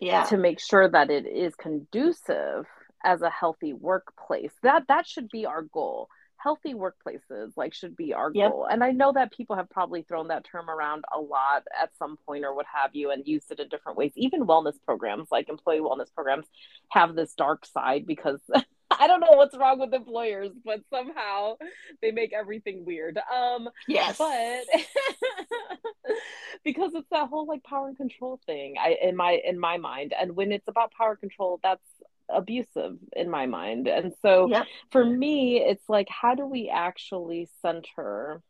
yeah 0.00 0.24
to 0.24 0.36
make 0.36 0.60
sure 0.60 0.88
that 0.88 1.10
it 1.10 1.26
is 1.26 1.54
conducive 1.54 2.66
as 3.04 3.22
a 3.22 3.30
healthy 3.30 3.72
workplace 3.72 4.52
that 4.62 4.84
that 4.88 5.06
should 5.06 5.28
be 5.28 5.46
our 5.46 5.62
goal 5.62 6.08
healthy 6.38 6.74
workplaces 6.74 7.52
like 7.56 7.74
should 7.74 7.96
be 7.96 8.12
our 8.12 8.30
yep. 8.34 8.50
goal 8.50 8.66
and 8.70 8.84
i 8.84 8.90
know 8.90 9.12
that 9.12 9.32
people 9.32 9.56
have 9.56 9.68
probably 9.70 10.02
thrown 10.02 10.28
that 10.28 10.44
term 10.44 10.68
around 10.68 11.04
a 11.14 11.20
lot 11.20 11.64
at 11.80 11.90
some 11.98 12.16
point 12.26 12.44
or 12.44 12.54
what 12.54 12.66
have 12.72 12.90
you 12.94 13.10
and 13.10 13.26
used 13.26 13.50
it 13.50 13.60
in 13.60 13.68
different 13.68 13.98
ways 13.98 14.12
even 14.16 14.46
wellness 14.46 14.76
programs 14.84 15.28
like 15.30 15.48
employee 15.48 15.80
wellness 15.80 16.12
programs 16.14 16.46
have 16.88 17.14
this 17.14 17.34
dark 17.34 17.64
side 17.66 18.06
because 18.06 18.40
I 18.98 19.06
don't 19.06 19.20
know 19.20 19.32
what's 19.32 19.56
wrong 19.56 19.80
with 19.80 19.92
employers, 19.92 20.50
but 20.64 20.80
somehow 20.90 21.56
they 22.00 22.12
make 22.12 22.32
everything 22.32 22.84
weird. 22.84 23.18
Um, 23.18 23.68
yes, 23.88 24.16
but 24.16 24.64
because 26.64 26.92
it's 26.94 27.08
that 27.10 27.28
whole 27.28 27.46
like 27.46 27.64
power 27.64 27.88
and 27.88 27.96
control 27.96 28.40
thing. 28.46 28.76
I 28.80 28.96
in 29.02 29.16
my 29.16 29.40
in 29.44 29.58
my 29.58 29.76
mind, 29.76 30.14
and 30.18 30.36
when 30.36 30.52
it's 30.52 30.68
about 30.68 30.92
power 30.92 31.16
control, 31.16 31.60
that's 31.62 31.84
abusive 32.28 32.98
in 33.14 33.30
my 33.30 33.46
mind. 33.46 33.88
And 33.88 34.12
so 34.22 34.48
yep. 34.48 34.66
for 34.90 35.04
me, 35.04 35.58
it's 35.60 35.88
like, 35.88 36.08
how 36.08 36.34
do 36.34 36.46
we 36.46 36.70
actually 36.72 37.48
center 37.62 38.42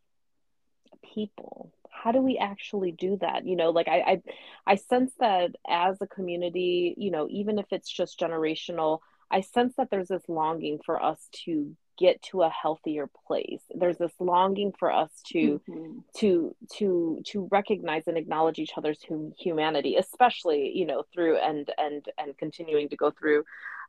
people 1.14 1.72
how 1.90 2.12
do 2.12 2.20
we 2.20 2.38
actually 2.38 2.92
do 2.92 3.16
that 3.20 3.46
you 3.46 3.56
know 3.56 3.70
like 3.70 3.88
I, 3.88 4.00
I 4.00 4.22
i 4.66 4.74
sense 4.76 5.12
that 5.18 5.52
as 5.68 5.96
a 6.00 6.06
community 6.06 6.94
you 6.96 7.10
know 7.10 7.26
even 7.30 7.58
if 7.58 7.66
it's 7.70 7.90
just 7.90 8.20
generational 8.20 9.00
i 9.30 9.40
sense 9.40 9.74
that 9.76 9.90
there's 9.90 10.08
this 10.08 10.22
longing 10.28 10.78
for 10.84 11.02
us 11.02 11.18
to 11.44 11.76
get 11.98 12.20
to 12.22 12.42
a 12.42 12.50
healthier 12.50 13.08
place 13.26 13.62
there's 13.74 13.98
this 13.98 14.12
longing 14.20 14.72
for 14.78 14.92
us 14.92 15.10
to 15.26 15.60
mm-hmm. 15.68 15.98
to 16.16 16.54
to 16.72 17.20
to 17.24 17.48
recognize 17.50 18.02
and 18.06 18.18
acknowledge 18.18 18.58
each 18.58 18.72
other's 18.76 19.00
hum- 19.08 19.32
humanity 19.38 19.96
especially 19.96 20.72
you 20.74 20.86
know 20.86 21.04
through 21.12 21.36
and 21.38 21.70
and 21.78 22.04
and 22.18 22.36
continuing 22.38 22.88
to 22.88 22.96
go 22.96 23.10
through 23.10 23.44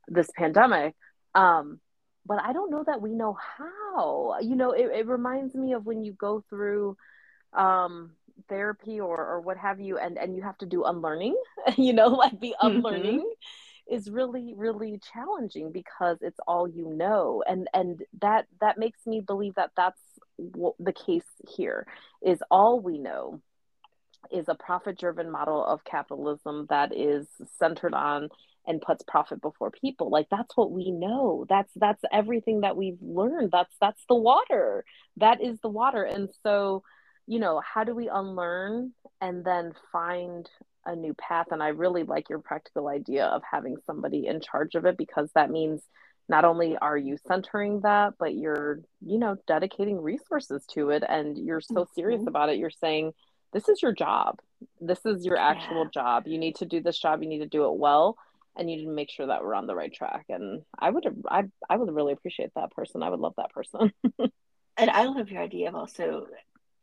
this 0.08 0.30
pandemic 0.36 0.96
um 1.36 1.80
but 2.26 2.42
i 2.42 2.54
don't 2.54 2.72
know 2.72 2.84
that 2.86 3.02
we 3.02 3.14
know 3.14 3.38
how 3.58 4.38
you 4.42 4.56
know 4.56 4.72
it, 4.72 4.90
it 4.94 5.08
reminds 5.08 5.54
me 5.56 5.74
of 5.74 5.86
when 5.86 6.04
you 6.04 6.14
go 6.14 6.44
through 6.50 6.96
um 7.54 8.12
therapy 8.50 9.00
or 9.00 9.18
or 9.18 9.42
what 9.42 9.58
have 9.58 9.80
you 9.80 9.98
and 9.98 10.18
and 10.18 10.36
you 10.36 10.42
have 10.42 10.58
to 10.58 10.66
do 10.66 10.84
unlearning 10.84 11.36
you 11.78 11.94
know 11.94 12.08
like 12.08 12.40
the 12.40 12.56
mm-hmm. 12.62 12.78
unlearning 12.78 13.20
mm-hmm. 13.20 13.67
Is 13.90 14.10
really 14.10 14.54
really 14.56 15.00
challenging 15.14 15.72
because 15.72 16.18
it's 16.22 16.40
all 16.48 16.68
you 16.68 16.90
know 16.90 17.44
and 17.48 17.68
and 17.74 18.04
that 18.22 18.46
that 18.62 18.78
makes 18.78 19.00
me 19.06 19.22
believe 19.22 19.56
that 19.56 19.72
that's 19.76 20.00
what 20.38 20.76
the 20.80 20.94
case 20.94 21.26
here 21.48 21.86
is. 22.22 22.40
All 22.50 22.80
we 22.80 22.98
know 22.98 23.42
is 24.32 24.46
a 24.48 24.56
profit 24.56 25.00
driven 25.00 25.32
model 25.32 25.64
of 25.64 25.84
capitalism 25.84 26.68
that 26.70 26.96
is 26.96 27.28
centered 27.60 27.94
on 27.94 28.30
and 28.66 28.82
puts 28.82 29.04
profit 29.08 29.42
before 29.42 29.72
people. 29.72 30.10
Like 30.10 30.28
that's 30.30 30.56
what 30.56 30.72
we 30.72 30.92
know. 30.92 31.46
That's 31.48 31.72
that's 31.76 32.04
everything 32.12 32.62
that 32.62 32.76
we've 32.76 33.02
learned. 33.02 33.52
That's 33.52 33.74
that's 33.80 34.02
the 34.10 34.16
water. 34.16 34.84
That 35.18 35.42
is 35.42 35.60
the 35.62 35.70
water. 35.70 36.04
And 36.04 36.30
so 36.44 36.84
you 37.30 37.40
know, 37.40 37.62
how 37.62 37.84
do 37.84 37.94
we 37.94 38.08
unlearn 38.08 38.94
and 39.20 39.44
then 39.44 39.74
find 39.92 40.50
a 40.88 40.96
new 40.96 41.14
path? 41.14 41.48
And 41.52 41.62
I 41.62 41.70
really 41.70 42.04
like 42.04 42.30
your 42.30 42.40
practical 42.40 42.88
idea 42.88 43.26
of 43.26 43.44
having 43.50 43.78
somebody 43.86 44.26
in 44.26 44.42
charge 44.42 44.76
of 44.76 44.86
it 44.86 44.98
because 44.98 45.30
that 45.36 45.52
means 45.52 45.82
not 46.30 46.46
only 46.46 46.78
are 46.78 46.98
you 46.98 47.18
centering 47.28 47.82
that, 47.82 48.14
but 48.20 48.36
you're, 48.36 48.82
you 49.06 49.18
know, 49.18 49.38
dedicating 49.48 50.02
resources 50.02 50.66
to 50.74 50.90
it 50.90 51.04
and 51.08 51.38
you're 51.38 51.62
so 51.62 51.76
mm-hmm. 51.76 51.94
serious 51.94 52.28
about 52.28 52.50
it. 52.50 52.58
You're 52.58 52.70
saying, 52.70 53.14
this 53.54 53.70
is 53.70 53.82
your 53.82 53.94
job. 53.94 54.40
This 54.82 55.06
is 55.06 55.26
your 55.26 55.38
actual 55.38 55.84
yeah. 55.84 55.92
job. 55.94 56.28
You 56.28 56.38
need 56.38 56.56
to 56.58 56.66
do 56.66 56.82
this 56.82 57.00
job. 57.00 57.22
You 57.22 57.30
need 57.30 57.40
to 57.40 57.48
do 57.48 57.66
it 57.66 57.78
well. 57.78 58.18
And 58.58 58.70
you 58.70 58.78
need 58.78 58.86
to 58.86 58.92
make 58.92 59.12
sure 59.12 59.28
that 59.28 59.44
we're 59.44 59.54
on 59.54 59.68
the 59.68 59.76
right 59.76 59.94
track. 59.94 60.26
And 60.30 60.64
I 60.78 60.90
would, 60.90 61.06
I, 61.30 61.44
I 61.70 61.78
would 61.78 61.94
really 61.94 62.14
appreciate 62.14 62.52
that 62.56 62.72
person. 62.72 63.04
I 63.04 63.10
would 63.10 63.20
love 63.20 63.36
that 63.38 63.52
person. 63.52 63.94
and 64.20 64.90
I 64.90 65.06
love 65.06 65.30
your 65.30 65.42
idea 65.42 65.70
of 65.70 65.76
also 65.76 66.28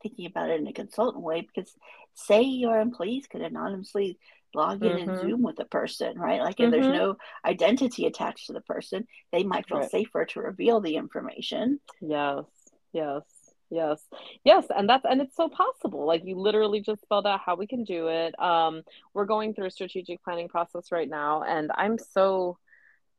thinking 0.05 0.27
about 0.27 0.51
it 0.51 0.61
in 0.61 0.67
a 0.67 0.73
consultant 0.73 1.25
way 1.25 1.41
because 1.41 1.73
say 2.15 2.43
your 2.43 2.79
employees 2.79 3.27
could 3.27 3.41
anonymously 3.41 4.19
log 4.55 4.85
in 4.85 4.93
mm-hmm. 4.93 5.11
and 5.11 5.21
zoom 5.21 5.43
with 5.43 5.59
a 5.59 5.65
person 5.65 6.17
right 6.19 6.41
like 6.41 6.61
if 6.61 6.71
mm-hmm. 6.71 6.83
there's 6.83 6.87
no 6.87 7.17
identity 7.45 8.07
attached 8.07 8.47
to 8.47 8.53
the 8.53 8.61
person 8.61 9.07
they 9.33 9.43
might 9.43 9.67
feel 9.67 9.79
right. 9.79 9.91
safer 9.91 10.25
to 10.25 10.41
reveal 10.41 10.81
the 10.81 10.97
information 10.97 11.81
yes 12.01 12.45
yes 12.93 13.23
yes 13.71 14.01
yes 14.45 14.65
and 14.77 14.89
that's 14.89 15.05
and 15.09 15.21
it's 15.21 15.35
so 15.35 15.49
possible 15.49 16.07
like 16.07 16.23
you 16.25 16.39
literally 16.39 16.81
just 16.81 17.03
spelled 17.03 17.27
out 17.27 17.41
how 17.45 17.57
we 17.57 17.67
can 17.67 17.83
do 17.83 18.09
it 18.09 18.39
um 18.39 18.83
we're 19.15 19.25
going 19.25 19.55
through 19.55 19.67
a 19.67 19.71
strategic 19.71 20.23
planning 20.23 20.49
process 20.49 20.93
right 20.93 21.09
now 21.09 21.43
and 21.43 21.73
i'm 21.77 21.99
so 21.99 22.57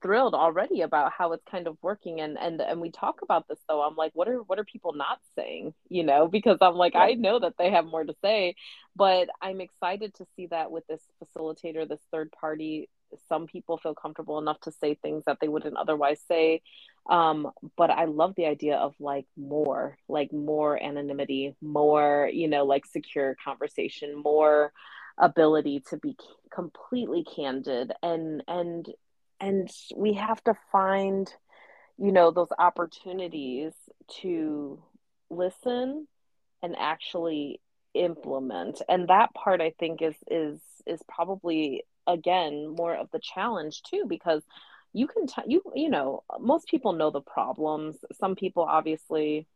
thrilled 0.06 0.36
already 0.36 0.82
about 0.82 1.12
how 1.12 1.32
it's 1.32 1.44
kind 1.50 1.66
of 1.66 1.78
working 1.82 2.22
and 2.22 2.38
and 2.38 2.62
and 2.62 2.80
we 2.80 2.92
talk 2.92 3.22
about 3.24 3.48
this 3.48 3.58
though. 3.68 3.82
I'm 3.82 3.96
like 3.96 4.12
what 4.14 4.28
are 4.28 4.44
what 4.44 4.60
are 4.60 4.64
people 4.64 4.94
not 4.94 5.20
saying 5.36 5.74
you 5.90 6.04
know? 6.04 6.28
Because 6.28 6.60
i'm 6.62 6.76
like 6.76 6.96
i 6.96 7.14
know 7.14 7.40
that 7.40 7.56
they 7.58 7.72
have 7.72 7.86
more 7.86 8.04
to 8.04 8.14
say 8.22 8.56
but 8.96 9.30
i'm 9.42 9.62
excited 9.62 10.14
to 10.16 10.26
see 10.36 10.48
that 10.48 10.70
with 10.70 10.86
this 10.88 11.02
facilitator 11.24 11.88
this 11.88 12.02
third 12.12 12.32
party 12.32 12.90
some 13.30 13.48
people 13.48 13.78
feel 13.78 13.96
comfortable 13.96 14.40
enough 14.40 14.60
to 14.62 14.72
say 14.72 14.96
things 14.96 15.24
that 15.26 15.38
they 15.40 15.48
wouldn't 15.48 15.78
otherwise 15.78 16.20
say. 16.28 16.62
Um, 17.10 17.52
but 17.78 17.92
i 17.92 18.06
love 18.06 18.34
the 18.36 18.48
idea 18.48 18.78
of 18.78 18.96
like 19.00 19.28
more 19.38 19.98
like 20.10 20.34
more 20.34 20.82
anonymity 20.82 21.56
more 21.62 22.30
you 22.34 22.48
know 22.48 22.66
like 22.66 22.86
secure 22.86 23.36
conversation 23.44 24.22
more 24.24 24.74
ability 25.20 25.84
to 25.90 25.98
be 25.98 26.18
completely 26.52 27.24
candid 27.24 27.92
and 28.02 28.44
and 28.48 28.88
and 29.40 29.70
we 29.96 30.14
have 30.14 30.44
to 30.44 30.54
find 30.72 31.32
you 31.98 32.12
know 32.12 32.32
those 32.32 32.50
opportunities 32.58 33.74
to 34.22 34.82
listen 35.30 36.08
and 36.62 36.76
actually 36.78 37.62
implement. 37.94 38.82
And 38.90 39.08
that 39.08 39.34
part 39.34 39.62
i 39.62 39.74
think 39.80 40.02
is 40.02 40.16
is 40.30 40.60
is 40.86 41.02
probably 41.08 41.84
again 42.08 42.76
more 42.78 42.94
of 42.96 43.10
the 43.12 43.20
challenge 43.20 43.82
too 43.84 44.06
because 44.08 44.44
you 44.94 45.08
can 45.08 45.28
t- 45.28 45.42
you 45.48 45.62
you 45.74 45.90
know 45.90 46.24
most 46.40 46.68
people 46.68 46.94
know 46.94 47.12
the 47.12 47.22
problems. 47.22 47.98
Some 48.20 48.36
people 48.36 48.64
obviously 48.64 49.48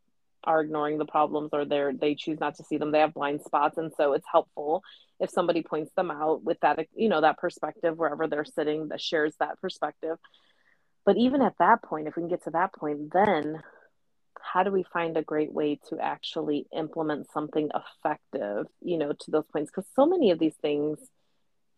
are 0.44 0.62
ignoring 0.62 0.98
the 0.98 1.04
problems 1.04 1.50
or 1.52 1.64
they're 1.64 1.92
they 1.92 2.14
choose 2.14 2.40
not 2.40 2.56
to 2.56 2.64
see 2.64 2.78
them 2.78 2.92
they 2.92 3.00
have 3.00 3.14
blind 3.14 3.42
spots. 3.42 3.78
And 3.78 3.92
so 3.96 4.12
it's 4.12 4.26
helpful 4.30 4.82
if 5.18 5.30
somebody 5.30 5.62
points 5.62 5.92
them 5.96 6.10
out 6.10 6.42
with 6.42 6.58
that 6.60 6.86
you 6.94 7.08
know 7.08 7.20
that 7.20 7.38
perspective 7.38 7.96
wherever 7.96 8.26
they're 8.26 8.44
sitting 8.44 8.88
that 8.88 9.00
shares 9.00 9.34
that 9.40 9.60
perspective. 9.60 10.18
But 11.04 11.16
even 11.16 11.42
at 11.42 11.58
that 11.58 11.82
point 11.82 12.08
if 12.08 12.16
we 12.16 12.22
can 12.22 12.28
get 12.28 12.44
to 12.44 12.50
that 12.50 12.72
point 12.74 13.12
then 13.12 13.62
how 14.40 14.62
do 14.62 14.70
we 14.70 14.84
find 14.92 15.16
a 15.16 15.22
great 15.22 15.52
way 15.52 15.78
to 15.90 15.98
actually 15.98 16.66
implement 16.74 17.30
something 17.32 17.70
effective 17.74 18.66
you 18.80 18.98
know 18.98 19.12
to 19.12 19.30
those 19.30 19.46
points? 19.52 19.70
Because 19.70 19.90
so 19.94 20.06
many 20.06 20.30
of 20.30 20.38
these 20.38 20.56
things 20.62 20.98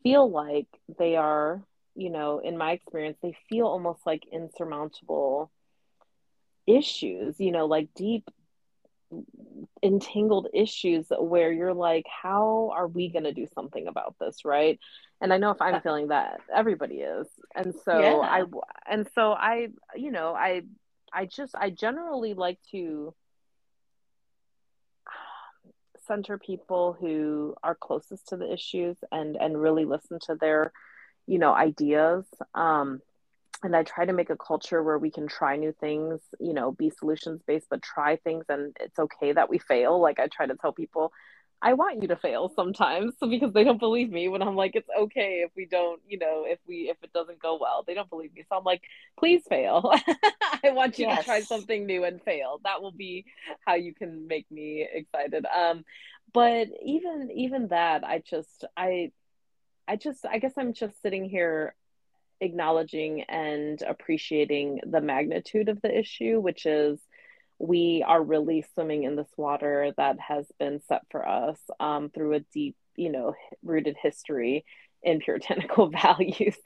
feel 0.03 0.31
like 0.31 0.69
they 0.99 1.17
are 1.17 1.63
you 1.95 2.11
know 2.11 2.39
in 2.39 2.57
my 2.57 2.73
experience 2.73 3.19
they 3.23 3.37
feel 3.49 3.67
almost 3.67 4.01
like 4.07 4.23
insurmountable 4.33 5.51
issues 6.67 7.37
you 7.39 7.51
know 7.51 7.67
like 7.67 7.89
deep 7.95 8.29
entangled 9.83 10.49
issues 10.55 11.07
where 11.19 11.53
you're 11.53 11.75
like 11.75 12.07
how 12.23 12.71
are 12.75 12.87
we 12.87 13.09
going 13.09 13.25
to 13.25 13.33
do 13.33 13.47
something 13.55 13.87
about 13.87 14.15
this 14.21 14.45
right? 14.45 14.79
And 15.21 15.33
i 15.33 15.39
know 15.39 15.51
if 15.51 15.61
i'm 15.61 15.81
feeling 15.81 16.09
that 16.09 16.41
everybody 16.55 16.97
is. 16.97 17.27
And 17.55 17.75
so 17.85 17.99
yeah. 17.99 18.17
i 18.17 18.45
and 18.87 19.09
so 19.15 19.33
i 19.33 19.69
you 19.95 20.11
know 20.11 20.35
i 20.35 20.63
i 21.13 21.27
just 21.27 21.55
i 21.55 21.71
generally 21.71 22.35
like 22.35 22.59
to 22.71 23.15
center 26.07 26.39
people 26.39 26.97
who 26.99 27.55
are 27.63 27.75
closest 27.75 28.29
to 28.29 28.37
the 28.37 28.53
issues 28.53 28.97
and 29.11 29.37
and 29.37 29.61
really 29.61 29.85
listen 29.85 30.19
to 30.27 30.35
their 30.35 30.73
you 31.27 31.39
know 31.39 31.55
ideas. 31.55 32.25
Um 32.55 33.01
and 33.65 33.77
I 33.77 33.83
try 33.83 34.05
to 34.05 34.13
make 34.13 34.31
a 34.31 34.37
culture 34.37 34.83
where 34.83 34.99
we 34.99 35.11
can 35.11 35.29
try 35.29 35.57
new 35.57 35.73
things, 35.73 36.21
you 36.41 36.53
know, 36.53 36.73
be 36.73 36.91
solutions 36.91 37.43
based, 37.47 37.67
but 37.71 37.83
try 37.83 38.17
things 38.17 38.45
and 38.49 38.77
it's 38.81 38.99
okay 38.99 39.33
that 39.33 39.49
we 39.49 39.59
fail. 39.59 40.01
Like 40.01 40.19
I 40.19 40.29
try 40.29 40.47
to 40.47 40.57
tell 40.57 40.73
people, 40.73 41.13
I 41.65 41.75
want 41.75 42.03
you 42.03 42.09
to 42.09 42.17
fail 42.17 42.53
sometimes 42.55 43.15
so 43.21 43.29
because 43.31 43.53
they 43.53 43.65
don't 43.65 43.79
believe 43.79 44.11
me 44.11 44.29
when 44.29 44.43
I'm 44.43 44.57
like, 44.57 44.73
it's 44.75 44.89
okay 44.99 45.45
if 45.47 45.53
we 45.57 45.67
don't, 45.67 46.01
you 46.07 46.19
know, 46.19 46.45
if 46.47 46.59
we 46.67 46.91
if 46.91 46.97
it 47.03 47.13
doesn't 47.13 47.41
go 47.41 47.59
well. 47.61 47.85
They 47.87 47.95
don't 47.95 48.11
believe 48.11 48.35
me. 48.35 48.45
So 48.49 48.57
I'm 48.57 48.65
like, 48.65 48.83
please 49.19 49.43
fail. 49.49 49.93
I 50.65 50.71
want 50.71 50.99
you 50.99 51.07
yes. 51.07 51.21
to 51.21 51.25
try 51.25 51.41
something 51.41 51.87
new 51.87 52.05
and 52.05 52.21
fail. 52.23 52.61
That 52.65 52.83
will 52.83 52.93
be 52.93 53.25
how 53.65 53.75
you 53.75 53.95
can 53.95 54.27
make 54.27 54.51
me 54.51 54.87
excited. 54.93 55.47
Um, 55.47 55.85
but 56.33 56.69
even 56.85 57.31
even 57.33 57.69
that, 57.69 58.05
I 58.05 58.23
just 58.29 58.65
I 58.77 59.13
I 59.87 59.97
just 59.97 60.27
I 60.27 60.39
guess 60.39 60.53
I'm 60.57 60.73
just 60.73 61.01
sitting 61.01 61.29
here 61.29 61.75
acknowledging 62.43 63.23
and 63.23 63.81
appreciating 63.83 64.81
the 64.85 65.01
magnitude 65.01 65.69
of 65.69 65.81
the 65.81 65.97
issue, 65.97 66.41
which 66.41 66.67
is 66.67 66.99
we 67.59 68.05
are 68.07 68.23
really 68.23 68.65
swimming 68.75 69.05
in 69.05 69.15
this 69.15 69.31
water 69.37 69.93
that 69.97 70.19
has 70.19 70.47
been 70.59 70.81
set 70.89 71.03
for 71.11 71.27
us 71.27 71.59
um, 71.79 72.11
through 72.11 72.35
a 72.35 72.41
deep, 72.53 72.77
you 72.97 73.11
know, 73.11 73.35
rooted 73.63 73.97
history 74.03 74.65
in 75.03 75.21
puritanical 75.21 75.87
values. 76.03 76.57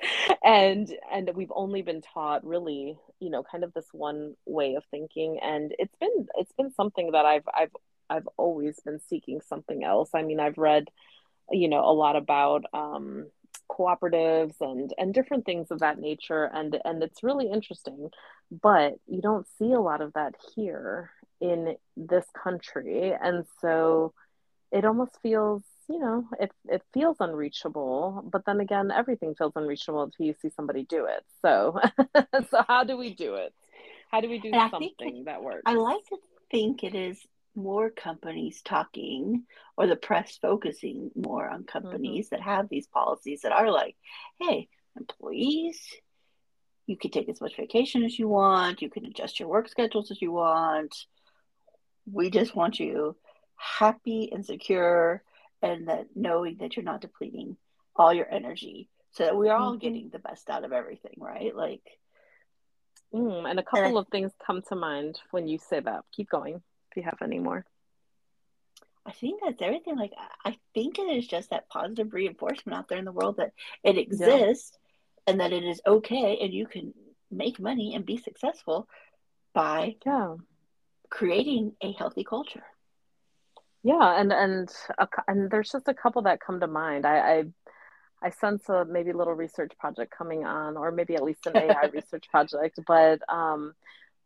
And 0.43 0.91
and 1.13 1.31
we've 1.35 1.53
only 1.55 1.83
been 1.83 2.03
taught 2.03 2.45
really 2.45 2.99
you 3.21 3.31
know 3.31 3.43
kind 3.43 3.65
of 3.65 3.73
this 3.75 3.89
one 3.93 4.35
way 4.47 4.75
of 4.75 4.85
thinking. 4.91 5.39
And 5.43 5.75
it's 5.79 5.95
been 6.01 6.27
it's 6.37 6.53
been 6.53 6.73
something 6.73 7.13
that 7.13 7.27
i've 7.27 7.49
i've 7.53 7.73
i've 8.09 8.29
always 8.37 8.81
been 8.85 9.01
seeking 9.09 9.41
something 9.47 9.85
else. 9.85 10.11
I 10.15 10.23
mean 10.23 10.41
i've 10.41 10.59
read 10.59 10.89
you 11.51 11.69
know 11.69 11.85
a 11.85 11.93
lot 11.93 12.17
about 12.17 12.65
um 12.73 13.27
cooperatives 13.69 14.55
and 14.61 14.93
and 14.99 15.15
different 15.15 15.45
things 15.45 15.71
of 15.71 15.81
that 15.81 15.99
nature. 15.99 16.45
And 16.45 16.79
and 16.85 17.03
it's 17.03 17.23
really 17.23 17.51
interesting 17.51 18.11
but 18.51 18.95
you 19.09 19.21
don't 19.21 19.47
see 19.59 19.73
a 19.73 19.81
lot 19.81 20.01
of 20.01 20.13
that 20.13 20.35
here 20.55 21.11
in 21.41 21.77
this 21.97 22.25
country. 22.43 23.13
And 23.13 23.45
so 23.61 24.15
it 24.71 24.85
almost 24.85 25.19
feels 25.23 25.63
you 25.89 25.99
know 25.99 26.29
it, 26.41 26.51
it 26.69 26.83
feels 26.93 27.17
unreachable 27.21 28.29
but 28.33 28.45
then 28.45 28.59
again 28.59 28.91
everything 28.91 29.37
feels 29.37 29.53
unreachable 29.55 30.03
until 30.03 30.27
you 30.27 30.35
see 30.41 30.51
somebody 30.55 30.85
do 30.85 31.07
it. 31.07 31.25
So 31.43 31.81
so 32.51 32.65
how 32.67 32.85
do 32.85 32.97
we 32.97 33.15
do 33.15 33.35
it? 33.35 33.55
How 34.11 34.21
do 34.21 34.29
we 34.29 34.39
do 34.39 34.51
and 34.53 34.71
something 34.71 35.25
that 35.25 35.43
works? 35.43 35.63
I 35.67 35.75
like 35.75 36.05
to 36.07 36.17
think 36.51 36.85
it 36.85 36.95
is 36.95 37.19
more 37.57 37.91
companies 37.91 38.61
talking 38.63 39.45
or 39.77 39.87
the 39.87 39.97
press 39.97 40.39
focusing 40.41 41.11
more 41.15 41.49
on 41.49 41.65
companies 41.65 42.27
mm-hmm. 42.27 42.37
that 42.37 42.43
have 42.43 42.69
these 42.69 42.87
policies 42.87 43.43
that 43.43 43.53
are 43.53 43.71
like, 43.71 43.97
hey, 44.41 44.69
employees, 44.97 45.81
you 46.87 46.97
can 46.97 47.11
take 47.11 47.29
as 47.29 47.41
much 47.41 47.57
vacation 47.57 48.05
as 48.05 48.19
you 48.19 48.29
want, 48.29 48.83
you 48.83 48.91
can 48.91 49.07
adjust 49.07 49.41
your 49.41 49.49
work 49.49 49.69
schedules 49.69 50.11
as 50.11 50.23
you 50.23 50.33
want. 50.33 50.95
We 52.11 52.31
just 52.31 52.55
want 52.55 52.79
you 52.79 53.17
happy 53.57 54.31
and 54.33 54.45
secure 54.45 55.23
and 55.63 55.89
that 55.89 56.07
knowing 56.15 56.59
that 56.61 56.77
you're 56.77 56.85
not 56.85 57.01
depleting 57.01 57.57
all 57.97 58.13
your 58.13 58.31
energy 58.31 58.89
so 59.13 59.25
that 59.25 59.37
we're 59.37 59.55
all 59.55 59.73
mm-hmm. 59.73 59.79
getting 59.79 60.11
the 60.13 60.19
best 60.19 60.49
out 60.51 60.65
of 60.65 60.73
everything, 60.73 61.17
right? 61.19 61.57
Like 61.57 61.83
mm, 63.13 63.49
and 63.49 63.59
a 63.59 63.63
couple 63.63 63.87
and 63.87 63.97
I, 63.97 64.01
of 64.01 64.09
things 64.09 64.33
come 64.47 64.63
to 64.69 64.77
mind 64.77 65.19
when 65.31 65.49
you 65.49 65.59
say 65.59 65.81
that. 65.81 66.05
Keep 66.13 66.31
going 66.31 66.63
you 66.97 67.03
have 67.03 67.19
any 67.23 67.39
more. 67.39 67.65
I 69.05 69.13
think 69.13 69.41
that's 69.43 69.63
everything. 69.63 69.97
Like 69.97 70.13
I 70.45 70.57
think 70.75 70.99
it 70.99 71.03
is 71.03 71.27
just 71.27 71.51
that 71.51 71.69
positive 71.69 72.13
reinforcement 72.13 72.77
out 72.77 72.89
there 72.89 72.99
in 72.99 73.05
the 73.05 73.13
world 73.13 73.37
that 73.37 73.53
it 73.85 73.97
exists 73.97 74.73
yeah. 75.27 75.33
and 75.33 75.41
that 75.41 75.53
it 75.53 75.63
is 75.63 75.81
okay 75.87 76.39
and 76.43 76.53
you 76.53 76.67
can 76.67 76.93
make 77.31 77.61
money 77.61 77.95
and 77.95 78.05
be 78.05 78.17
successful 78.17 78.89
by 79.55 79.97
yeah. 80.05 80.35
creating 81.09 81.73
a 81.81 81.93
healthy 81.93 82.25
culture. 82.25 82.65
Yeah, 83.83 84.21
and 84.21 84.33
and 84.33 84.69
and 85.29 85.51
there's 85.51 85.71
just 85.71 85.87
a 85.87 85.95
couple 85.95 86.23
that 86.23 86.41
come 86.41 86.59
to 86.59 86.67
mind. 86.67 87.07
I, 87.07 87.19
I 87.19 87.45
I 88.21 88.31
sense 88.31 88.69
a 88.69 88.85
maybe 88.85 89.13
little 89.13 89.35
research 89.35 89.73
project 89.79 90.13
coming 90.17 90.45
on, 90.45 90.77
or 90.77 90.91
maybe 90.91 91.15
at 91.15 91.23
least 91.23 91.47
an 91.47 91.57
AI 91.57 91.87
research 91.93 92.25
project. 92.29 92.81
But 92.85 93.21
um, 93.29 93.75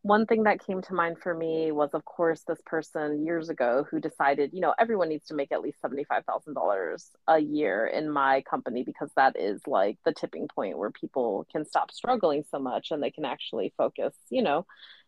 one 0.03 0.25
thing 0.25 0.45
that 0.45 0.65
came 0.65 0.81
to 0.83 0.95
mind 0.95 1.19
for 1.23 1.35
me 1.35 1.73
was, 1.73 1.91
of 1.93 2.05
course, 2.07 2.43
this 2.47 2.61
person 2.65 3.25
years 3.25 3.51
ago 3.51 3.87
who 3.91 4.01
decided, 4.01 4.51
you 4.55 4.61
know, 4.61 4.75
everyone 4.79 5.11
needs 5.11 5.27
to 5.27 5.35
make 5.35 5.53
at 5.53 5.61
least 5.61 5.79
$75,000 5.83 7.11
a 7.29 7.39
year 7.39 7.87
in 7.87 8.11
my 8.11 8.43
company 8.49 8.83
because 8.83 9.11
that 9.17 9.39
is 9.39 9.61
like 9.67 9.99
the 10.07 10.13
tipping 10.13 10.49
point 10.49 10.79
where 10.79 10.91
people 10.91 11.47
can 11.53 11.67
stop 11.67 11.91
struggling 11.93 12.45
so 12.51 12.59
much 12.59 12.91
and 12.91 13.03
they 13.03 13.11
can 13.11 13.27
actually 13.27 13.75
focus, 13.77 14.15
you 14.31 14.43
know, 14.43 14.65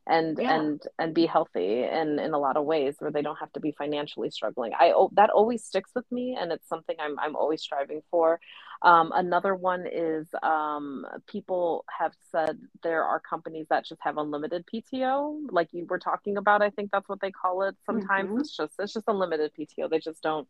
and 0.06 0.36
yeah. 0.40 0.58
and 0.58 0.82
and 0.98 1.14
be 1.14 1.26
healthy 1.26 1.84
in 1.84 2.18
in 2.18 2.34
a 2.34 2.38
lot 2.38 2.56
of 2.56 2.64
ways 2.64 2.96
where 2.98 3.12
they 3.12 3.22
don't 3.22 3.38
have 3.38 3.52
to 3.52 3.60
be 3.60 3.72
financially 3.72 4.30
struggling. 4.30 4.72
I 4.78 4.92
that 5.12 5.30
always 5.30 5.64
sticks 5.64 5.90
with 5.94 6.10
me 6.10 6.36
and 6.38 6.50
it's 6.50 6.68
something 6.68 6.96
i'm, 6.98 7.18
I'm 7.18 7.36
always 7.36 7.62
striving 7.62 8.02
for. 8.10 8.40
Um, 8.82 9.12
another 9.14 9.54
one 9.54 9.86
is 9.86 10.26
um, 10.42 11.06
people 11.28 11.84
have 12.00 12.12
said 12.32 12.58
there 12.82 13.04
are 13.04 13.20
companies 13.20 13.66
that 13.70 13.84
just 13.84 14.00
have 14.02 14.18
unlimited 14.18 14.64
pto 14.66 15.38
like 15.50 15.68
you 15.72 15.86
were 15.88 16.00
talking 16.00 16.36
about 16.36 16.62
i 16.62 16.70
think 16.70 16.90
that's 16.90 17.08
what 17.08 17.20
they 17.20 17.30
call 17.30 17.62
it 17.62 17.76
sometimes. 17.86 18.30
Mm-hmm. 18.30 18.40
it's 18.40 18.56
just 18.56 18.74
it's 18.80 18.92
just 18.92 19.06
unlimited 19.06 19.52
pto 19.56 19.88
they 19.88 20.00
just 20.00 20.20
don't 20.20 20.48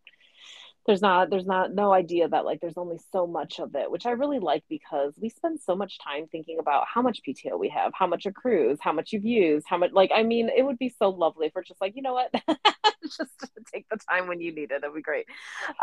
there's 0.86 1.00
not 1.02 1.30
there's 1.30 1.46
not 1.46 1.74
no 1.74 1.92
idea 1.92 2.28
that 2.28 2.44
like 2.44 2.60
there's 2.60 2.76
only 2.76 2.98
so 3.12 3.26
much 3.26 3.60
of 3.60 3.74
it 3.74 3.90
which 3.90 4.06
i 4.06 4.10
really 4.10 4.38
like 4.38 4.64
because 4.68 5.14
we 5.20 5.28
spend 5.28 5.60
so 5.60 5.74
much 5.74 5.98
time 5.98 6.26
thinking 6.26 6.58
about 6.58 6.84
how 6.92 7.00
much 7.00 7.20
pto 7.26 7.58
we 7.58 7.68
have 7.68 7.92
how 7.94 8.06
much 8.06 8.26
accrues 8.26 8.78
how 8.80 8.92
much 8.92 9.12
you've 9.12 9.24
used 9.24 9.64
how 9.68 9.78
much 9.78 9.92
like 9.92 10.10
i 10.14 10.22
mean 10.22 10.48
it 10.48 10.62
would 10.62 10.78
be 10.78 10.92
so 10.98 11.08
lovely 11.08 11.46
if 11.46 11.52
we're 11.54 11.62
just 11.62 11.80
like 11.80 11.92
you 11.94 12.02
know 12.02 12.14
what? 12.14 12.32
Just 13.02 13.30
take 13.72 13.86
the 13.90 13.98
time 14.08 14.28
when 14.28 14.40
you 14.40 14.54
need 14.54 14.70
it 14.70 14.82
it'd 14.82 14.94
be 14.94 15.02
great. 15.02 15.26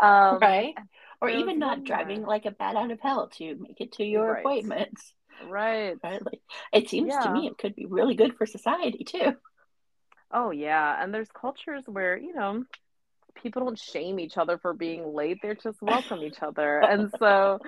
Um, 0.00 0.38
right. 0.38 0.74
Or 1.20 1.28
even 1.28 1.58
not 1.58 1.84
driving 1.84 2.22
like 2.22 2.46
a 2.46 2.50
bat 2.50 2.76
out 2.76 2.90
of 2.90 3.00
hell 3.00 3.28
to 3.36 3.56
make 3.56 3.80
it 3.80 3.92
to 3.92 4.04
your 4.04 4.32
right. 4.32 4.40
appointments. 4.40 5.12
Right. 5.48 5.96
Right 6.02 6.22
like, 6.22 6.40
it 6.72 6.90
seems 6.90 7.12
yeah. 7.12 7.20
to 7.20 7.32
me 7.32 7.46
it 7.46 7.56
could 7.56 7.74
be 7.74 7.86
really 7.86 8.14
good 8.14 8.36
for 8.36 8.46
society 8.46 9.04
too. 9.04 9.32
Oh 10.30 10.50
yeah 10.50 11.02
and 11.02 11.14
there's 11.14 11.30
cultures 11.30 11.84
where 11.86 12.16
you 12.16 12.34
know 12.34 12.64
people 13.34 13.64
don't 13.64 13.78
shame 13.78 14.18
each 14.20 14.36
other 14.36 14.58
for 14.58 14.72
being 14.72 15.14
late. 15.14 15.38
They're 15.42 15.54
just 15.54 15.78
welcome 15.82 16.22
each 16.22 16.42
other. 16.42 16.80
And 16.80 17.10
so 17.18 17.58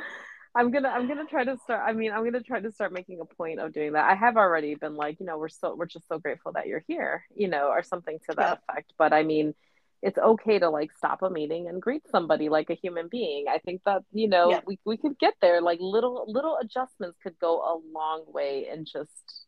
i'm 0.55 0.71
gonna 0.71 0.89
i'm 0.89 1.09
gonna 1.09 1.25
try 1.25 1.43
to 1.43 1.57
start 1.65 1.81
i 1.83 1.95
mean 1.95 2.13
i'm 2.13 2.23
gonna 2.25 2.43
try 2.43 2.61
to 2.61 2.71
start 2.71 2.93
making 2.93 3.19
a 3.21 3.25
point 3.25 3.59
of 3.59 3.73
doing 3.73 3.93
that. 3.93 4.05
I 4.05 4.15
have 4.15 4.37
already 4.37 4.75
been 4.75 4.97
like 4.97 5.19
you 5.19 5.25
know 5.25 5.39
we're 5.39 5.49
so 5.49 5.75
we're 5.75 5.87
just 5.87 6.07
so 6.09 6.19
grateful 6.19 6.53
that 6.53 6.67
you're 6.67 6.85
here 6.87 7.25
you 7.35 7.49
know 7.49 7.69
or 7.69 7.83
something 7.83 8.19
to 8.29 8.37
that 8.37 8.61
yeah. 8.69 8.73
effect. 8.75 8.93
But 8.99 9.15
i 9.15 9.23
mean 9.23 9.55
it's 10.03 10.19
okay 10.19 10.59
to 10.59 10.69
like 10.69 10.91
stop 10.93 11.23
a 11.23 11.31
meeting 11.31 11.69
and 11.69 11.81
greet 11.81 12.03
somebody 12.11 12.49
like 12.49 12.71
a 12.71 12.75
human 12.75 13.07
being. 13.09 13.47
I 13.49 13.59
think 13.59 13.83
that 13.87 14.03
you 14.13 14.29
know 14.29 14.51
yeah. 14.51 14.61
we, 14.67 14.79
we 14.85 14.97
could 14.97 15.19
get 15.19 15.35
there. 15.41 15.63
Like 15.63 15.79
little 15.81 16.25
little 16.27 16.59
adjustments 16.61 17.17
could 17.23 17.39
go 17.39 17.61
a 17.61 17.79
long 17.95 18.25
way 18.27 18.69
in 18.73 18.85
just 18.85 19.47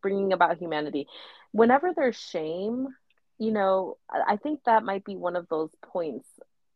bringing 0.00 0.32
about 0.32 0.58
humanity. 0.58 1.06
Whenever 1.52 1.92
there's 1.94 2.16
shame 2.16 2.88
you 3.38 3.52
know, 3.52 3.96
I 4.10 4.36
think 4.36 4.60
that 4.64 4.84
might 4.84 5.04
be 5.04 5.16
one 5.16 5.36
of 5.36 5.48
those 5.48 5.70
points 5.84 6.26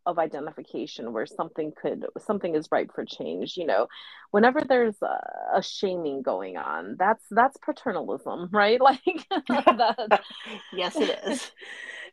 of 0.07 0.19
identification 0.21 1.13
where 1.13 1.27
something 1.27 1.73
could 1.73 2.07
something 2.25 2.55
is 2.55 2.69
ripe 2.71 2.93
for 2.95 3.05
change 3.05 3.57
you 3.57 3.67
know? 3.67 3.89
Whenever 4.31 4.61
there's 4.61 4.97
a, 5.03 5.57
a 5.57 5.63
shaming 5.63 6.23
going 6.23 6.57
on 6.57 6.97
that's 6.99 7.25
that's 7.31 7.57
paternalism 7.59 8.49
right? 8.53 8.81
Like 8.81 9.01
that, 9.49 10.21
yes 10.73 10.97
it 10.97 11.19
is. 11.27 11.51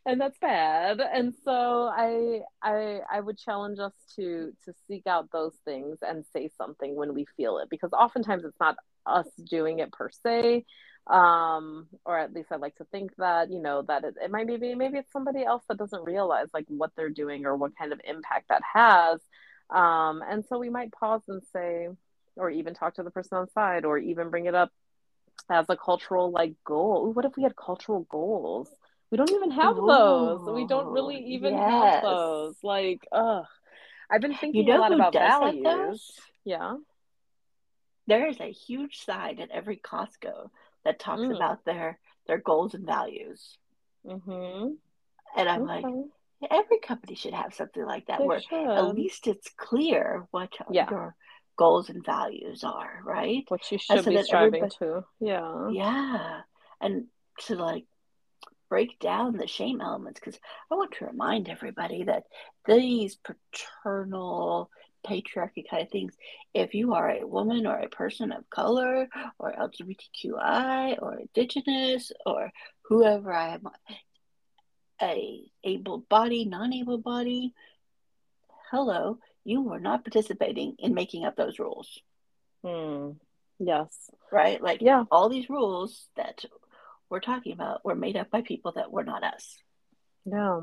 And 0.06 0.20
that's 0.20 0.38
bad. 0.40 1.00
And 1.00 1.34
so 1.46 1.90
I, 1.90 2.42
I 2.62 3.00
i 3.10 3.22
would 3.22 3.38
challenge 3.38 3.80
us 3.80 3.94
to 4.18 4.52
to 4.66 4.74
seek 4.86 5.08
out 5.08 5.30
those 5.32 5.56
things 5.64 6.00
and 6.02 6.26
say 6.34 6.50
something 6.58 6.94
when 6.98 7.14
we 7.14 7.26
feel 7.38 7.60
it 7.60 7.70
because 7.70 7.94
oftentimes 7.94 8.44
it's 8.44 8.60
not 8.60 8.76
us 9.06 9.28
doing 9.50 9.80
it 9.80 9.94
per 9.94 10.10
se 10.10 10.66
um 11.08 11.86
or 12.06 12.18
at 12.18 12.34
least 12.34 12.50
i 12.52 12.56
like 12.56 12.76
to 12.78 12.86
think 12.86 13.12
that 13.18 13.52
you 13.52 13.60
know 13.60 13.82
that 13.82 14.06
it, 14.06 14.16
it 14.24 14.32
might 14.32 14.48
be 14.48 14.74
maybe 14.74 14.98
it's 14.98 15.12
somebody 15.12 15.44
else 15.44 15.62
that 15.68 15.78
doesn't 15.78 16.06
realize 16.06 16.48
like 16.54 16.64
what 16.70 16.92
they're 16.96 17.10
doing 17.10 17.46
or 17.46 17.58
what 17.58 17.78
kind 17.78 17.92
of 17.92 18.00
impact 18.06 18.48
that 18.48 18.62
has. 18.74 19.20
Um 19.70 20.24
and 20.26 20.46
so 20.46 20.58
we 20.58 20.70
might 20.70 20.94
pause 20.94 21.24
and 21.28 21.42
say 21.52 21.90
or 22.38 22.50
even 22.50 22.74
talk 22.74 22.96
to 22.96 23.04
the 23.04 23.12
person 23.12 23.38
on 23.38 23.50
side 23.50 23.84
or 23.84 23.98
even 23.98 24.30
bring 24.30 24.46
it 24.46 24.56
up 24.56 24.72
as 25.50 25.66
a 25.68 25.76
cultural 25.76 26.32
like 26.32 26.54
goal. 26.64 27.12
What 27.12 27.26
if 27.26 27.36
we 27.36 27.44
had 27.44 27.56
cultural 27.56 28.08
goals? 28.10 28.70
We 29.12 29.18
don't 29.18 29.32
even 29.32 29.52
have 29.52 29.78
Ooh, 29.78 29.88
those. 29.88 30.56
We 30.56 30.66
don't 30.66 30.88
really 30.88 31.18
even 31.18 31.54
yes. 31.54 31.70
have 31.70 32.04
those. 32.04 32.56
Like 32.64 33.06
ugh. 33.12 33.46
I've 34.10 34.22
been 34.22 34.36
thinking 34.36 34.66
you 34.66 34.72
know 34.72 34.80
a 34.80 34.82
lot 34.82 34.94
about 34.94 35.14
values. 35.14 36.12
yeah. 36.46 36.76
There 38.08 38.28
is 38.28 38.40
a 38.40 38.52
huge 38.52 39.04
sign 39.04 39.42
at 39.42 39.52
every 39.52 39.78
costco 39.78 40.50
that 40.86 41.00
talks 41.00 41.22
mm. 41.22 41.36
about 41.36 41.66
their 41.66 42.00
their 42.28 42.38
goals 42.38 42.74
and 42.74 42.86
values. 42.86 43.58
Mm-hmm. 44.06 44.74
And 45.36 45.50
I'm 45.50 45.64
okay. 45.64 45.82
like, 45.82 46.52
every 46.52 46.80
company 46.80 47.16
should 47.16 47.34
have 47.34 47.54
something 47.54 47.86
like 47.86 48.08
that, 48.08 48.20
they 48.20 48.26
where 48.26 48.42
should. 48.42 48.70
at 48.70 48.96
least 48.96 49.28
it's 49.28 49.50
clear 49.58 50.28
what 50.32 50.54
yeah. 50.72 50.90
your 50.90 51.16
goals 51.58 51.90
and 51.90 52.06
values 52.06 52.64
are, 52.64 53.02
right? 53.04 53.44
What 53.48 53.72
you 53.72 53.78
should 53.78 54.04
so 54.04 54.10
be 54.10 54.22
striving 54.24 54.70
to. 54.80 55.06
Yeah. 55.20 55.70
Yeah. 55.72 56.42
And 56.82 57.06
to 57.48 57.56
like 57.56 57.86
break 58.70 59.00
down 59.00 59.38
the 59.38 59.48
shame 59.48 59.82
elements 59.82 60.20
because 60.20 60.40
I 60.72 60.76
want 60.76 60.94
to 60.94 61.06
remind 61.06 61.50
everybody 61.50 62.06
that 62.06 62.24
these 62.66 63.16
paternal 63.16 64.70
patriarchy 65.06 65.64
kind 65.70 65.84
of 65.84 65.90
things. 65.90 66.16
If 66.54 66.74
you 66.74 66.94
are 66.94 67.10
a 67.10 67.28
woman 67.28 67.68
or 67.68 67.78
a 67.78 67.90
person 67.90 68.32
of 68.32 68.50
color 68.50 69.08
or 69.40 69.54
LGBTQI 69.54 71.02
or 71.02 71.20
indigenous 71.20 72.12
or 72.26 72.52
whoever 72.84 73.34
I 73.34 73.56
am, 73.56 73.68
a 75.02 75.42
able 75.64 76.00
body, 76.00 76.46
non-able 76.46 77.00
body, 77.00 77.54
hello, 78.72 79.20
you 79.44 79.72
are 79.74 79.80
not 79.80 80.04
participating 80.04 80.76
in 80.80 80.94
making 80.94 81.26
up 81.26 81.36
those 81.36 81.60
rules. 81.60 82.00
Hmm. 82.64 83.12
Yes. 83.60 84.10
Right? 84.32 84.62
Like 84.62 84.82
yeah. 84.82 85.04
all 85.12 85.30
these 85.30 85.50
rules 85.50 86.08
that 86.16 86.46
we're 87.10 87.20
talking 87.20 87.54
about 87.54 87.86
were 87.86 87.96
made 87.96 88.18
up 88.18 88.32
by 88.32 88.42
people 88.42 88.74
that 88.76 88.92
were 88.92 89.04
not 89.04 89.24
us. 89.24 89.58
Yeah 90.26 90.62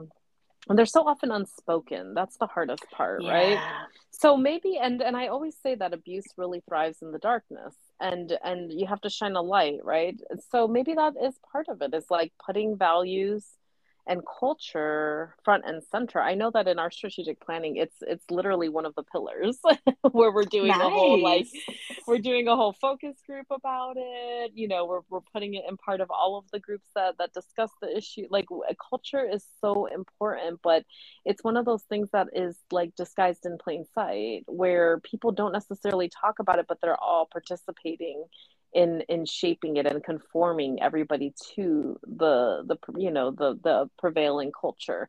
and 0.68 0.78
they're 0.78 0.86
so 0.86 1.06
often 1.06 1.30
unspoken. 1.30 2.14
That's 2.14 2.36
the 2.36 2.46
hardest 2.46 2.84
part 2.90 3.22
yeah. 3.22 3.32
right 3.32 3.86
so 4.12 4.36
maybe 4.36 4.76
and 4.76 5.00
and 5.00 5.16
i 5.16 5.28
always 5.28 5.56
say 5.56 5.74
that 5.74 5.94
abuse 5.94 6.26
really 6.36 6.61
thrives 6.68 6.98
in 7.00 7.12
the 7.12 7.18
darkness 7.18 7.74
and 8.00 8.36
and 8.42 8.72
you 8.72 8.86
have 8.86 9.00
to 9.00 9.08
shine 9.08 9.36
a 9.36 9.40
light 9.40 9.78
right? 9.84 10.20
So 10.50 10.66
maybe 10.66 10.94
that 10.94 11.14
is 11.22 11.34
part 11.52 11.68
of 11.68 11.82
it 11.82 11.94
is 11.94 12.06
like 12.11 12.32
putting 12.44 12.76
values 12.76 13.44
and 14.07 14.22
culture 14.38 15.34
front 15.44 15.64
and 15.66 15.82
center. 15.90 16.20
I 16.20 16.34
know 16.34 16.51
that 16.53 16.68
in 16.68 16.78
our 16.78 16.90
strategic 16.90 17.40
planning, 17.40 17.76
it's 17.76 17.96
it's 18.03 18.24
literally 18.30 18.68
one 18.68 18.86
of 18.86 18.94
the 18.94 19.03
pillars 19.03 19.59
where 20.12 20.32
we're 20.32 20.44
doing 20.44 20.68
nice. 20.68 20.80
a 20.80 20.90
whole 20.90 21.22
like 21.22 21.46
we're 22.07 22.18
doing 22.18 22.48
a 22.48 22.57
whole 22.57 22.72
focus 22.72 23.16
group 23.26 23.46
about 23.51 23.94
it. 23.96 24.53
You 24.55 24.68
know, 24.68 24.86
we're 24.86 25.01
we're 25.11 25.20
putting 25.32 25.55
it 25.55 25.64
in 25.68 25.76
part 25.76 26.01
of 26.01 26.11
all 26.11 26.38
of 26.38 26.44
the 26.53 26.61
groups 26.61 26.88
that 26.94 27.18
that 27.18 27.32
discuss 27.32 27.70
the 27.80 27.96
issue. 27.96 28.26
Like 28.30 28.46
culture 28.90 29.28
is 29.28 29.44
so 29.61 29.86
important, 29.86 30.61
but 30.62 30.84
it's 31.24 31.44
one 31.44 31.57
of 31.57 31.64
those 31.64 31.82
things 31.84 32.09
that 32.12 32.28
is 32.32 32.57
like 32.70 32.94
disguised 32.96 33.44
in 33.44 33.59
plain 33.59 33.84
sight 33.94 34.44
where 34.46 35.01
people 35.01 35.32
don't 35.32 35.53
necessarily 35.53 36.11
talk 36.20 36.38
about 36.38 36.59
it, 36.59 36.66
but 36.68 36.78
they're 36.80 37.01
all 37.01 37.28
participating 37.30 38.24
in 38.72 39.02
in 39.08 39.24
shaping 39.26 39.76
it 39.76 39.86
and 39.86 40.02
conforming 40.02 40.80
everybody 40.82 41.34
to 41.54 41.98
the 42.02 42.62
the 42.66 42.76
you 42.98 43.10
know 43.10 43.30
the 43.30 43.58
the 43.62 43.90
prevailing 43.98 44.52
culture. 44.58 45.08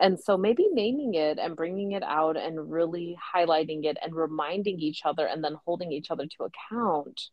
And 0.00 0.18
so 0.18 0.38
maybe 0.38 0.68
naming 0.72 1.14
it 1.14 1.38
and 1.38 1.54
bringing 1.54 1.92
it 1.92 2.02
out 2.02 2.36
and 2.36 2.72
really 2.72 3.16
highlighting 3.34 3.84
it 3.84 3.98
and 4.02 4.14
reminding 4.14 4.80
each 4.80 5.02
other 5.04 5.26
and 5.26 5.44
then 5.44 5.56
holding 5.66 5.92
each 5.92 6.10
other 6.10 6.26
to 6.26 6.44
account 6.44 7.28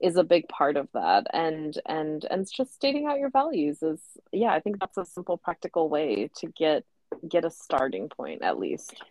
is 0.00 0.16
a 0.16 0.24
big 0.24 0.48
part 0.48 0.76
of 0.76 0.88
that. 0.94 1.26
And 1.32 1.78
and 1.86 2.24
and 2.30 2.50
just 2.50 2.74
stating 2.74 3.06
out 3.06 3.18
your 3.18 3.30
values 3.30 3.82
is 3.82 4.00
yeah 4.32 4.52
i 4.52 4.60
think 4.60 4.80
that's 4.80 4.96
a 4.96 5.04
simple 5.04 5.36
practical 5.36 5.88
way 5.88 6.30
to 6.38 6.46
get 6.48 6.84
get 7.28 7.44
a 7.44 7.50
starting 7.50 8.08
point 8.08 8.42
at 8.42 8.58
least 8.58 9.02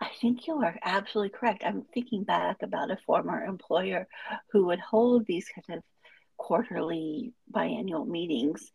I 0.00 0.08
think 0.20 0.46
you 0.46 0.62
are 0.62 0.78
absolutely 0.82 1.36
correct. 1.38 1.62
I'm 1.64 1.82
thinking 1.92 2.24
back 2.24 2.58
about 2.62 2.90
a 2.90 2.98
former 3.06 3.44
employer 3.44 4.06
who 4.52 4.66
would 4.66 4.80
hold 4.80 5.26
these 5.26 5.48
kind 5.48 5.78
of 5.78 5.84
quarterly 6.36 7.32
biannual 7.52 8.06
meetings 8.06 8.72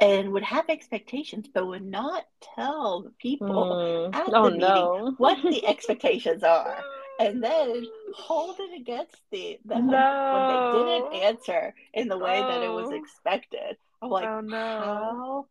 and 0.00 0.32
would 0.32 0.44
have 0.44 0.68
expectations 0.68 1.48
but 1.52 1.66
would 1.66 1.84
not 1.84 2.24
tell 2.54 3.10
people 3.18 4.10
mm. 4.10 4.14
at 4.14 4.28
oh, 4.32 4.50
the 4.50 4.56
meeting 4.56 5.14
what 5.18 5.42
the 5.42 5.66
expectations 5.66 6.42
are 6.42 6.82
and 7.20 7.42
then 7.42 7.86
hold 8.14 8.56
it 8.58 8.80
against 8.80 9.16
the 9.30 9.58
them 9.64 9.88
no. 9.88 10.72
when 10.74 10.86
they 10.86 10.94
didn't 10.94 11.22
answer 11.28 11.74
in 11.94 12.08
the 12.08 12.18
way 12.18 12.40
oh. 12.42 12.48
that 12.48 12.62
it 12.62 12.70
was 12.70 12.88
oh. 12.88 12.94
expected. 12.94 13.76
I'm 14.00 14.10
like, 14.10 14.28
oh, 14.28 14.40
no. 14.40 14.56
how 14.56 15.46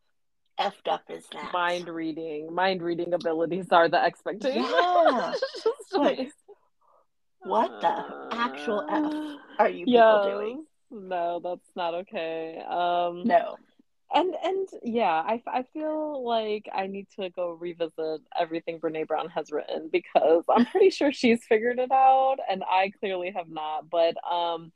effed 0.61 0.89
up 0.89 1.03
is 1.09 1.25
that? 1.33 1.51
Mind 1.53 1.87
reading, 1.87 2.53
mind 2.53 2.81
reading 2.81 3.13
abilities 3.13 3.67
are 3.71 3.89
the 3.89 4.01
expectations. 4.01 4.67
Yeah. 4.69 5.33
like, 5.93 6.31
what 7.43 7.81
the 7.81 8.27
actual 8.31 8.85
f 8.89 9.39
are 9.59 9.69
you 9.69 9.85
people 9.85 9.93
yes. 9.93 10.25
doing? 10.25 10.65
No, 10.91 11.39
that's 11.43 11.69
not 11.75 11.93
okay. 11.95 12.61
Um, 12.69 13.23
no 13.25 13.55
and 14.13 14.35
and 14.43 14.67
yeah 14.83 15.23
I, 15.25 15.41
I 15.47 15.63
feel 15.73 16.25
like 16.25 16.67
i 16.73 16.87
need 16.87 17.07
to 17.19 17.29
go 17.29 17.51
revisit 17.51 18.21
everything 18.39 18.79
brene 18.79 19.07
brown 19.07 19.29
has 19.29 19.51
written 19.51 19.89
because 19.91 20.43
i'm 20.49 20.65
pretty 20.65 20.89
sure 20.89 21.11
she's 21.11 21.43
figured 21.45 21.79
it 21.79 21.91
out 21.91 22.37
and 22.49 22.63
i 22.63 22.91
clearly 22.99 23.31
have 23.35 23.49
not 23.49 23.89
but 23.89 24.15
um 24.29 24.71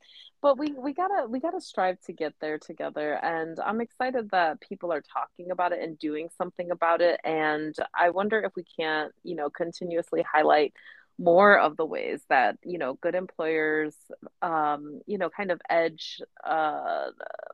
but 0.46 0.58
we 0.58 0.70
we 0.74 0.92
gotta 0.92 1.26
we 1.28 1.40
gotta 1.40 1.60
strive 1.60 2.00
to 2.00 2.12
get 2.12 2.32
there 2.40 2.56
together 2.56 3.14
and 3.14 3.58
i'm 3.66 3.80
excited 3.80 4.30
that 4.30 4.60
people 4.60 4.92
are 4.92 5.02
talking 5.12 5.50
about 5.50 5.72
it 5.72 5.82
and 5.82 5.98
doing 5.98 6.28
something 6.38 6.70
about 6.70 7.00
it 7.00 7.18
and 7.24 7.74
i 7.92 8.10
wonder 8.10 8.38
if 8.38 8.52
we 8.54 8.62
can't 8.78 9.12
you 9.24 9.34
know 9.34 9.50
continuously 9.50 10.22
highlight 10.32 10.72
more 11.18 11.58
of 11.58 11.76
the 11.76 11.84
ways 11.84 12.20
that 12.28 12.56
you 12.62 12.78
know 12.78 12.94
good 13.02 13.16
employers 13.16 13.96
um 14.40 15.00
you 15.06 15.18
know 15.18 15.28
kind 15.28 15.50
of 15.50 15.60
edge 15.68 16.20
uh 16.44 17.06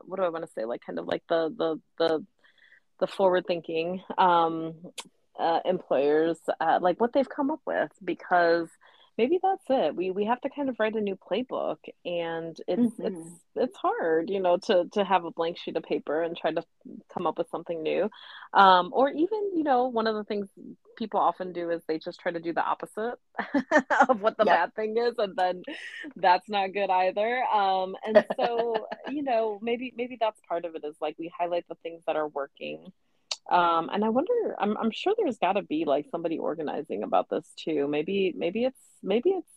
what 0.05 0.17
do 0.17 0.23
i 0.23 0.29
want 0.29 0.45
to 0.45 0.51
say 0.51 0.63
like 0.63 0.81
kind 0.85 0.99
of 0.99 1.07
like 1.07 1.23
the 1.29 1.51
the 1.57 1.79
the 1.97 2.23
the 2.99 3.07
forward 3.07 3.43
thinking 3.47 4.03
um 4.19 4.75
uh, 5.39 5.61
employers 5.65 6.37
uh, 6.59 6.77
like 6.79 7.01
what 7.01 7.11
they've 7.11 7.27
come 7.27 7.49
up 7.49 7.61
with 7.65 7.89
because 8.05 8.67
maybe 9.17 9.39
that's 9.41 9.63
it 9.69 9.95
we 9.95 10.11
we 10.11 10.25
have 10.25 10.41
to 10.41 10.49
kind 10.49 10.69
of 10.69 10.75
write 10.79 10.95
a 10.95 11.01
new 11.01 11.15
playbook 11.15 11.77
and 12.05 12.57
it's 12.67 12.81
mm-hmm. 12.81 13.05
it's 13.05 13.29
it's 13.55 13.77
hard 13.77 14.29
you 14.29 14.39
know 14.39 14.57
to 14.57 14.85
to 14.91 15.03
have 15.03 15.25
a 15.25 15.31
blank 15.31 15.57
sheet 15.57 15.77
of 15.77 15.83
paper 15.83 16.23
and 16.23 16.35
try 16.35 16.51
to 16.51 16.63
come 17.13 17.27
up 17.27 17.37
with 17.37 17.49
something 17.49 17.83
new 17.83 18.09
um, 18.53 18.89
or 18.93 19.09
even 19.09 19.51
you 19.55 19.63
know 19.63 19.87
one 19.87 20.07
of 20.07 20.15
the 20.15 20.23
things 20.23 20.47
people 20.97 21.19
often 21.19 21.51
do 21.51 21.69
is 21.69 21.81
they 21.87 21.99
just 21.99 22.19
try 22.19 22.31
to 22.31 22.39
do 22.39 22.53
the 22.53 22.63
opposite 22.63 23.15
of 24.09 24.21
what 24.21 24.37
the 24.37 24.45
yep. 24.45 24.55
bad 24.55 24.75
thing 24.75 24.95
is 24.97 25.13
and 25.17 25.35
then 25.35 25.63
that's 26.15 26.49
not 26.49 26.73
good 26.73 26.89
either 26.89 27.43
um, 27.53 27.95
and 28.05 28.25
so 28.35 28.87
you 29.09 29.23
know 29.23 29.59
maybe 29.61 29.93
maybe 29.95 30.17
that's 30.19 30.39
part 30.47 30.65
of 30.65 30.75
it 30.75 30.83
is 30.83 30.95
like 31.01 31.15
we 31.17 31.31
highlight 31.37 31.67
the 31.67 31.75
things 31.83 32.01
that 32.07 32.15
are 32.15 32.27
working 32.29 32.91
um, 33.49 33.89
and 33.93 34.03
I 34.03 34.09
wonder, 34.09 34.55
I'm, 34.59 34.77
I'm 34.77 34.91
sure 34.91 35.13
there's 35.17 35.37
got 35.37 35.53
to 35.53 35.61
be 35.61 35.85
like 35.85 36.07
somebody 36.11 36.37
organizing 36.37 37.03
about 37.03 37.29
this 37.29 37.45
too. 37.57 37.87
Maybe, 37.87 38.33
maybe 38.35 38.63
it's, 38.63 38.79
maybe 39.01 39.31
it's 39.31 39.51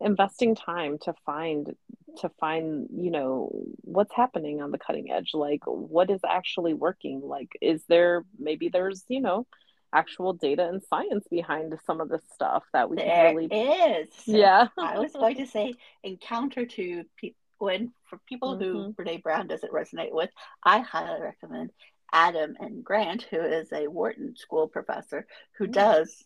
investing 0.00 0.54
time 0.54 0.98
to 1.02 1.14
find, 1.24 1.74
to 2.18 2.30
find, 2.40 2.88
you 2.94 3.10
know, 3.10 3.50
what's 3.82 4.14
happening 4.14 4.62
on 4.62 4.70
the 4.70 4.78
cutting 4.78 5.10
edge. 5.10 5.30
Like, 5.34 5.62
what 5.64 6.10
is 6.10 6.20
actually 6.26 6.74
working? 6.74 7.20
Like, 7.22 7.50
is 7.60 7.82
there, 7.88 8.24
maybe 8.38 8.68
there's, 8.68 9.04
you 9.08 9.20
know, 9.20 9.46
actual 9.92 10.32
data 10.32 10.68
and 10.68 10.82
science 10.88 11.26
behind 11.30 11.74
some 11.86 12.00
of 12.00 12.08
this 12.08 12.22
stuff 12.32 12.64
that 12.72 12.90
we 12.90 12.96
there 12.96 13.34
really 13.34 13.46
is. 13.46 14.08
yeah. 14.26 14.68
I 14.78 14.98
was 14.98 15.12
going 15.12 15.36
to 15.36 15.46
say, 15.46 15.74
encounter 16.02 16.66
to 16.66 17.04
people 17.16 17.40
when 17.58 17.92
for 18.04 18.18
people 18.28 18.56
mm-hmm. 18.56 18.64
who 18.64 18.92
Brene 18.92 19.22
Brown 19.22 19.46
doesn't 19.46 19.72
resonate 19.72 20.12
with, 20.12 20.30
I 20.62 20.80
highly 20.80 21.22
recommend 21.22 21.70
Adam 22.16 22.56
and 22.58 22.82
Grant, 22.82 23.24
who 23.24 23.38
is 23.38 23.70
a 23.74 23.88
Wharton 23.88 24.34
School 24.36 24.68
professor 24.68 25.26
who 25.58 25.66
mm. 25.66 25.72
does 25.72 26.24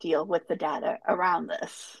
deal 0.00 0.26
with 0.26 0.48
the 0.48 0.56
data 0.56 0.98
around 1.06 1.46
this. 1.46 1.96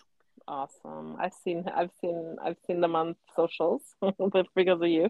Awesome. 0.48 1.16
I've 1.20 1.34
seen 1.44 1.64
I've 1.72 1.92
seen 2.00 2.36
I've 2.44 2.56
seen 2.66 2.80
them 2.80 2.96
on 2.96 3.14
socials 3.36 3.82
because 4.56 4.80
of 4.80 4.88
you. 4.88 5.08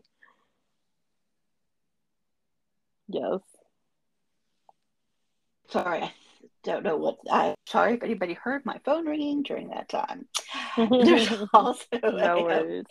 Yes. 3.08 3.40
Sorry, 5.70 6.02
I 6.02 6.12
don't 6.64 6.84
know 6.84 6.98
what 6.98 7.16
I 7.30 7.54
sorry 7.66 7.94
if 7.94 8.02
anybody 8.02 8.34
heard 8.34 8.66
my 8.66 8.78
phone 8.84 9.06
ringing 9.06 9.42
during 9.42 9.70
that 9.70 9.88
time. 9.88 10.26
There's 10.76 11.32
also 11.54 11.86
no 12.02 12.42
worries 12.42 12.84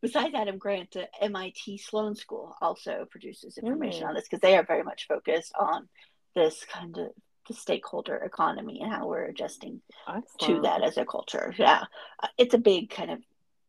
besides 0.00 0.34
Adam 0.34 0.58
Grant, 0.58 0.92
the 0.92 1.08
MIT 1.20 1.78
Sloan 1.78 2.14
School 2.14 2.56
also 2.60 3.06
produces 3.10 3.58
information 3.58 4.04
mm. 4.04 4.08
on 4.08 4.14
this 4.14 4.24
because 4.24 4.40
they 4.40 4.56
are 4.56 4.64
very 4.64 4.82
much 4.82 5.06
focused 5.06 5.52
on 5.58 5.88
this 6.34 6.64
kind 6.64 6.96
of 6.98 7.08
the 7.48 7.54
stakeholder 7.54 8.16
economy 8.16 8.80
and 8.80 8.90
how 8.90 9.06
we're 9.06 9.24
adjusting 9.24 9.80
Excellent. 10.08 10.24
to 10.40 10.60
that 10.62 10.82
as 10.82 10.96
a 10.96 11.04
culture. 11.04 11.54
Yeah, 11.58 11.84
uh, 12.22 12.28
it's 12.38 12.54
a 12.54 12.58
big 12.58 12.90
kind 12.90 13.10
of 13.10 13.18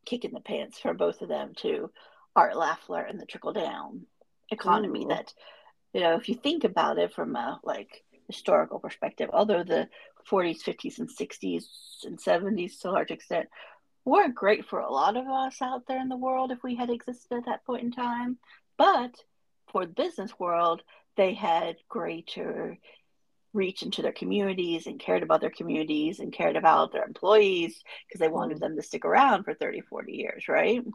kick 0.05 0.23
in 0.23 0.31
the 0.31 0.39
pants 0.39 0.79
for 0.79 0.93
both 0.93 1.21
of 1.21 1.27
them 1.27 1.53
to 1.57 1.91
Art 2.35 2.53
Laffer 2.53 3.07
and 3.09 3.19
the 3.19 3.25
trickle 3.25 3.53
down 3.53 4.05
economy. 4.49 5.05
Ooh. 5.05 5.09
That 5.09 5.33
you 5.93 6.01
know, 6.01 6.15
if 6.15 6.29
you 6.29 6.35
think 6.35 6.63
about 6.63 6.97
it 6.97 7.13
from 7.13 7.35
a 7.35 7.59
like 7.63 8.03
historical 8.27 8.79
perspective, 8.79 9.29
although 9.33 9.63
the 9.63 9.89
40s, 10.29 10.63
50s, 10.63 10.99
and 10.99 11.09
60s 11.09 11.65
and 12.03 12.19
70s 12.19 12.79
to 12.79 12.89
a 12.89 12.91
large 12.91 13.11
extent 13.11 13.47
weren't 14.05 14.35
great 14.35 14.65
for 14.65 14.79
a 14.79 14.91
lot 14.91 15.17
of 15.17 15.27
us 15.27 15.61
out 15.61 15.87
there 15.87 15.99
in 15.99 16.09
the 16.09 16.15
world 16.15 16.51
if 16.51 16.63
we 16.63 16.75
had 16.75 16.89
existed 16.89 17.37
at 17.37 17.45
that 17.45 17.65
point 17.65 17.83
in 17.83 17.91
time. 17.91 18.37
But 18.77 19.15
for 19.71 19.85
the 19.85 19.93
business 19.93 20.31
world, 20.39 20.83
they 21.17 21.33
had 21.33 21.77
greater 21.89 22.77
reach 23.53 23.83
into 23.83 24.01
their 24.01 24.11
communities 24.11 24.85
and 24.85 24.99
cared 24.99 25.23
about 25.23 25.41
their 25.41 25.49
communities 25.49 26.19
and 26.19 26.31
cared 26.31 26.57
about 26.57 26.91
their 26.91 27.05
employees 27.05 27.81
because 28.07 28.19
they 28.19 28.27
wanted 28.27 28.59
them 28.59 28.75
to 28.75 28.83
stick 28.83 29.05
around 29.05 29.43
for 29.43 29.53
30, 29.53 29.81
40 29.81 30.11
years, 30.11 30.47
right? 30.47 30.83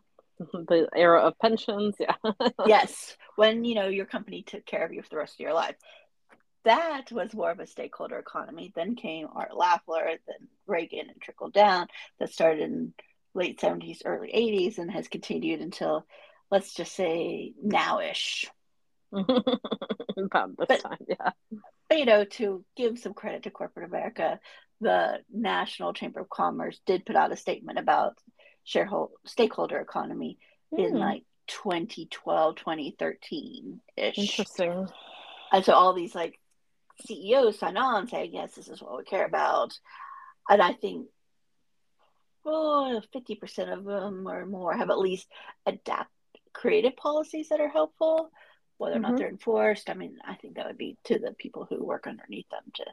The 0.53 0.89
era 0.97 1.21
of 1.21 1.39
pensions, 1.39 1.97
yeah. 2.01 2.15
yes, 2.67 3.15
when 3.37 3.63
you 3.63 3.75
know 3.75 3.89
your 3.89 4.07
company 4.07 4.43
took 4.43 4.65
care 4.65 4.87
of 4.87 4.91
you 4.91 5.03
for 5.03 5.11
the 5.11 5.19
rest 5.19 5.35
of 5.35 5.41
your 5.41 5.53
life 5.53 5.75
that 6.65 7.11
was 7.11 7.35
more 7.35 7.51
of 7.51 7.61
a 7.61 7.67
stakeholder 7.67 8.19
economy. 8.19 8.73
Then 8.75 8.95
came 8.97 9.29
Art 9.33 9.53
Laffer, 9.53 10.19
then 10.27 10.49
Reagan, 10.67 11.09
and 11.11 11.21
trickle 11.21 11.51
down. 11.51 11.87
That 12.19 12.33
started 12.33 12.63
in 12.63 12.93
late 13.35 13.61
70s, 13.61 14.03
early 14.05 14.29
80s, 14.29 14.79
and 14.79 14.91
has 14.91 15.09
continued 15.09 15.61
until, 15.61 16.07
let's 16.51 16.75
just 16.75 16.95
say, 16.95 17.55
nowish. 17.65 18.47
About 19.13 20.57
this 20.57 20.67
but, 20.69 20.81
time, 20.81 20.99
yeah. 21.09 21.31
But, 21.89 21.99
you 21.99 22.05
know, 22.05 22.25
to 22.25 22.65
give 22.77 22.99
some 22.99 23.15
credit 23.15 23.45
to 23.45 23.51
corporate 23.51 23.89
America, 23.89 24.39
the 24.81 25.19
National 25.33 25.93
Chamber 25.93 26.21
of 26.21 26.29
Commerce 26.29 26.81
did 26.87 27.07
put 27.07 27.17
out 27.17 27.33
a 27.33 27.37
statement 27.37 27.79
about 27.79 28.19
shareholder 28.65 29.13
stakeholder 29.27 29.79
economy 29.79 30.39
mm. 30.73 30.87
in 30.87 30.93
hmm. 30.93 30.99
like 30.99 31.25
2012, 31.49 32.57
2013 32.57 33.81
ish. 33.97 34.19
Interesting. 34.19 34.89
And 35.53 35.65
so 35.65 35.73
all 35.73 35.93
these 35.93 36.15
like 36.15 36.40
CEOs 37.01 37.59
sign 37.59 37.77
on 37.77 38.09
saying, 38.09 38.31
yes, 38.33 38.55
this 38.55 38.69
is 38.69 38.83
what 38.83 38.97
we 38.97 39.05
care 39.05 39.27
about. 39.27 39.79
And 40.49 40.61
I 40.61 40.73
think 40.73 41.07
oh, 42.45 43.01
50% 43.15 43.73
of 43.73 43.85
them 43.85 44.27
or 44.27 44.47
more 44.47 44.77
have 44.77 44.91
at 44.91 44.99
least 44.99 45.29
adapt 45.67 46.11
created 46.53 46.97
policies 46.97 47.49
that 47.49 47.61
are 47.61 47.69
helpful. 47.69 48.31
Whether 48.79 48.97
or 48.97 49.01
mm-hmm. 49.01 49.11
not 49.11 49.19
they're 49.19 49.29
enforced, 49.29 49.91
I 49.91 49.95
mean, 49.95 50.17
I 50.27 50.35
think 50.37 50.55
that 50.55 50.67
would 50.67 50.79
be 50.79 50.97
to 51.05 51.19
the 51.19 51.33
people 51.33 51.67
who 51.69 51.85
work 51.85 52.07
underneath 52.07 52.49
them 52.49 52.63
to 52.77 52.85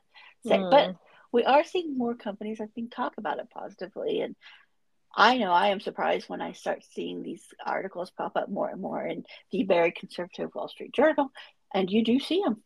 say. 0.46 0.58
Mm. 0.58 0.70
But 0.70 0.96
we 1.32 1.46
are 1.46 1.64
seeing 1.64 1.98
more 1.98 2.14
companies, 2.14 2.60
I 2.60 2.66
think, 2.66 2.94
talk 2.94 3.14
about 3.18 3.40
it 3.40 3.50
positively. 3.50 4.20
And 4.20 4.36
I 5.16 5.38
know 5.38 5.52
I 5.52 5.70
am 5.70 5.80
surprised 5.80 6.28
when 6.28 6.42
I 6.42 6.52
start 6.52 6.84
seeing 6.92 7.24
these 7.24 7.44
articles 7.66 8.12
pop 8.12 8.36
up 8.36 8.50
more 8.50 8.70
and 8.70 8.82
more 8.82 9.06
in 9.06 9.24
the 9.52 9.64
very 9.64 9.92
conservative 9.92 10.54
Wall 10.54 10.68
Street 10.68 10.94
Journal, 10.94 11.32
and 11.74 11.90
you 11.90 12.04
do 12.04 12.20
see 12.20 12.42
them 12.44 12.62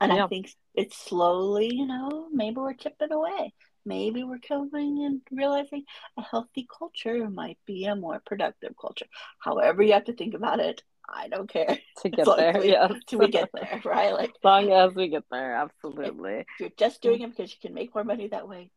and 0.00 0.12
yeah. 0.12 0.24
I 0.24 0.28
think 0.28 0.50
it's 0.74 0.96
slowly, 0.96 1.74
you 1.74 1.86
know, 1.86 2.28
maybe 2.32 2.56
we're 2.56 2.74
chipping 2.74 3.12
away. 3.12 3.52
maybe 3.84 4.24
we're 4.24 4.38
coming 4.38 5.04
and 5.04 5.20
realizing 5.30 5.84
a 6.18 6.22
healthy 6.22 6.66
culture 6.78 7.30
might 7.30 7.58
be 7.66 7.84
a 7.86 7.94
more 7.96 8.20
productive 8.26 8.74
culture. 8.80 9.06
However, 9.38 9.82
you 9.82 9.92
have 9.92 10.04
to 10.06 10.12
think 10.12 10.34
about 10.34 10.60
it. 10.60 10.82
I 11.08 11.28
don't 11.28 11.48
care 11.48 11.78
to 12.02 12.08
get 12.16 12.26
there. 12.26 12.62
Yeah, 12.64 12.88
till 13.06 13.20
we 13.20 13.28
get 13.28 13.50
there, 13.54 13.80
right? 13.84 14.12
Like 14.12 14.30
as 14.30 14.44
long 14.44 14.72
as 14.72 14.94
we 14.94 15.08
get 15.08 15.24
there, 15.30 15.54
absolutely. 15.54 16.40
If 16.40 16.46
you're 16.60 16.70
just 16.76 17.00
doing 17.00 17.20
mm. 17.20 17.24
it 17.24 17.36
because 17.36 17.52
you 17.52 17.58
can 17.62 17.74
make 17.74 17.94
more 17.94 18.04
money 18.04 18.28
that 18.28 18.48
way. 18.48 18.70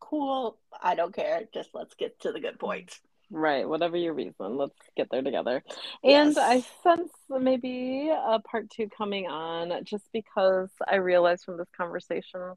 Cool. 0.00 0.58
I 0.82 0.94
don't 0.94 1.14
care. 1.14 1.42
Just 1.52 1.70
let's 1.74 1.94
get 1.94 2.18
to 2.20 2.32
the 2.32 2.40
good 2.40 2.54
mm. 2.54 2.60
points. 2.60 2.98
Right, 3.30 3.68
whatever 3.68 3.96
your 3.96 4.14
reason, 4.14 4.56
let's 4.56 4.78
get 4.96 5.08
there 5.10 5.22
together. 5.22 5.62
And 6.04 6.34
yes. 6.34 6.38
I 6.38 6.64
sense 6.82 7.10
maybe 7.28 8.08
a 8.10 8.38
part 8.38 8.70
two 8.70 8.88
coming 8.88 9.26
on 9.26 9.84
just 9.84 10.04
because 10.12 10.70
I 10.86 10.96
realized 10.96 11.44
from 11.44 11.56
this 11.56 11.68
conversation 11.76 12.54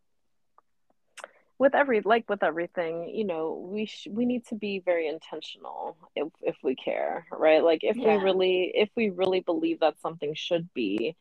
with 1.59 1.75
every 1.75 1.99
like 2.01 2.27
with 2.29 2.41
everything 2.41 3.11
you 3.13 3.25
know 3.25 3.69
we 3.69 3.85
sh- 3.85 4.07
we 4.09 4.25
need 4.25 4.45
to 4.47 4.55
be 4.55 4.79
very 4.79 5.07
intentional 5.07 5.97
if 6.15 6.29
if 6.41 6.55
we 6.63 6.73
care 6.73 7.27
right 7.31 7.63
like 7.63 7.83
if 7.83 7.97
yeah. 7.97 8.15
we 8.15 8.23
really 8.23 8.71
if 8.73 8.89
we 8.95 9.09
really 9.09 9.41
believe 9.41 9.81
that 9.81 9.99
something 10.01 10.33
should 10.33 10.73
be 10.73 11.15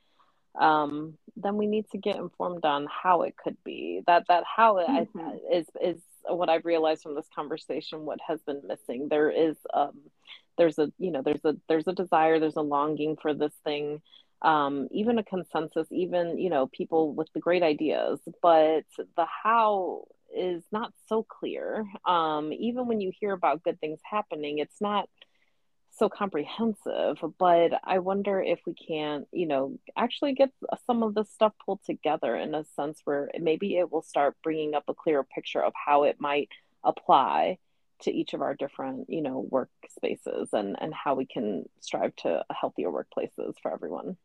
um 0.59 1.19
then 1.37 1.57
we 1.57 1.67
need 1.67 1.85
to 1.91 1.99
get 1.99 2.17
informed 2.17 2.65
on 2.65 2.87
how 2.87 3.23
it 3.23 3.37
could 3.37 3.57
be 3.65 4.01
that 4.07 4.25
that 4.29 4.45
how 4.45 4.77
mm-hmm. 4.77 5.19
I, 5.19 5.39
is 5.53 5.67
is 5.83 6.01
what 6.29 6.49
I've 6.49 6.65
realized 6.65 7.03
from 7.03 7.15
this 7.15 7.29
conversation 7.35 8.05
what 8.05 8.19
has 8.27 8.41
been 8.43 8.63
missing 8.67 9.09
there 9.09 9.31
is 9.31 9.57
um 9.73 9.93
there's 10.57 10.79
a 10.79 10.93
you 10.99 11.11
know 11.11 11.23
there's 11.23 11.45
a 11.45 11.57
there's 11.69 11.87
a 11.87 11.93
desire 11.93 12.39
there's 12.39 12.57
a 12.57 12.63
longing 12.63 13.17
for 13.21 13.35
this 13.35 13.55
thing 13.65 14.01
um, 14.43 14.89
even 14.93 15.19
a 15.19 15.25
consensus, 15.25 15.89
even 15.91 16.39
you 16.39 16.51
know 16.51 16.69
people 16.69 17.13
with 17.13 17.29
the 17.35 17.41
great 17.41 17.63
ideas, 17.63 18.21
but 18.41 18.85
the 19.17 19.27
how 19.43 20.05
is 20.35 20.63
not 20.71 20.93
so 21.09 21.25
clear. 21.25 21.85
Um, 22.07 22.53
even 22.53 22.87
when 22.87 23.01
you 23.01 23.11
hear 23.19 23.33
about 23.33 23.65
good 23.65 23.81
things 23.81 23.99
happening, 24.05 24.59
it's 24.59 24.81
not 24.81 25.09
so 25.99 26.09
comprehensive. 26.09 27.19
But 27.39 27.81
I 27.85 27.99
wonder 27.99 28.41
if 28.41 28.61
we 28.67 28.75
can, 28.75 29.27
you 29.33 29.47
know, 29.47 29.79
actually 29.97 30.35
get 30.35 30.51
some 30.87 31.03
of 31.03 31.15
this 31.15 31.31
stuff 31.31 31.53
pulled 31.65 31.83
together 31.85 32.37
in 32.37 32.55
a 32.55 32.65
sense 32.77 33.01
where 33.05 33.31
maybe 33.39 33.77
it 33.77 33.91
will 33.91 34.03
start 34.03 34.37
bringing 34.43 34.75
up 34.75 34.85
a 34.89 34.95
clearer 34.95 35.25
picture 35.25 35.63
of 35.63 35.73
how 35.75 36.05
it 36.05 36.17
might 36.21 36.49
apply 36.85 37.59
to 38.03 38.13
each 38.13 38.33
of 38.33 38.43
our 38.43 38.55
different, 38.55 39.11
you 39.11 39.23
know, 39.23 39.49
workspaces 39.51 40.53
and 40.53 40.77
and 40.81 40.95
how 40.95 41.15
we 41.15 41.27
can 41.27 41.65
strive 41.81 42.15
to 42.17 42.45
healthier 42.51 42.91
workplaces 42.91 43.55
for 43.61 43.73
everyone. 43.73 44.17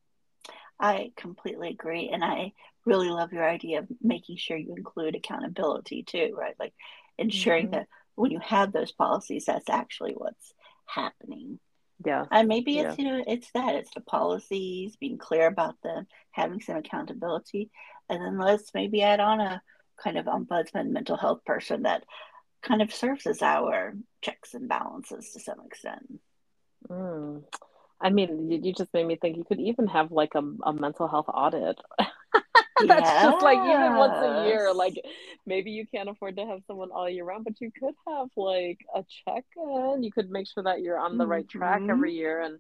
I 0.79 1.11
completely 1.15 1.69
agree. 1.69 2.09
And 2.09 2.23
I 2.23 2.53
really 2.85 3.09
love 3.09 3.31
your 3.31 3.47
idea 3.47 3.79
of 3.79 3.87
making 4.01 4.37
sure 4.37 4.57
you 4.57 4.75
include 4.75 5.15
accountability 5.15 6.03
too, 6.03 6.35
right? 6.37 6.55
Like 6.59 6.73
ensuring 7.17 7.67
mm-hmm. 7.67 7.75
that 7.75 7.87
when 8.15 8.31
you 8.31 8.39
have 8.39 8.71
those 8.71 8.91
policies, 8.91 9.45
that's 9.45 9.69
actually 9.69 10.13
what's 10.13 10.53
happening. 10.85 11.59
Yeah. 12.05 12.25
And 12.31 12.47
maybe 12.47 12.79
it's, 12.79 12.97
yeah. 12.97 13.05
you 13.05 13.11
know, 13.11 13.23
it's 13.25 13.49
that, 13.53 13.75
it's 13.75 13.93
the 13.93 14.01
policies, 14.01 14.95
being 14.97 15.17
clear 15.17 15.47
about 15.47 15.75
them, 15.83 16.07
having 16.31 16.61
some 16.61 16.75
accountability. 16.75 17.69
And 18.09 18.21
then 18.21 18.37
let's 18.37 18.71
maybe 18.73 19.01
add 19.01 19.19
on 19.19 19.39
a 19.39 19.61
kind 20.01 20.17
of 20.17 20.25
ombudsman 20.25 20.89
mental 20.89 21.17
health 21.17 21.45
person 21.45 21.83
that 21.83 22.03
kind 22.61 22.81
of 22.81 22.93
serves 22.93 23.25
as 23.25 23.41
our 23.41 23.93
checks 24.21 24.53
and 24.53 24.67
balances 24.67 25.31
to 25.33 25.39
some 25.39 25.61
extent. 25.65 26.19
Mm. 26.89 27.43
I 28.01 28.09
mean, 28.09 28.51
you 28.63 28.73
just 28.73 28.93
made 28.93 29.07
me 29.07 29.15
think 29.15 29.37
you 29.37 29.45
could 29.45 29.59
even 29.59 29.87
have 29.87 30.11
like 30.11 30.35
a, 30.35 30.43
a 30.63 30.73
mental 30.73 31.07
health 31.07 31.27
audit. 31.33 31.77
That's 32.87 33.23
just 33.23 33.43
like 33.43 33.59
even 33.59 33.95
once 33.95 34.17
a 34.17 34.47
year. 34.47 34.73
Like 34.73 34.95
maybe 35.45 35.71
you 35.71 35.85
can't 35.85 36.09
afford 36.09 36.37
to 36.37 36.45
have 36.45 36.61
someone 36.65 36.89
all 36.91 37.09
year 37.09 37.23
round, 37.25 37.43
but 37.43 37.59
you 37.61 37.71
could 37.71 37.93
have 38.07 38.29
like 38.35 38.79
a 38.95 39.03
check 39.25 39.45
in. 39.55 40.03
You 40.03 40.11
could 40.11 40.29
make 40.29 40.47
sure 40.47 40.63
that 40.63 40.81
you're 40.81 40.99
on 40.99 41.17
the 41.17 41.27
right 41.27 41.47
mm-hmm. 41.47 41.59
track 41.59 41.81
every 41.89 42.13
year 42.13 42.41
and 42.41 42.59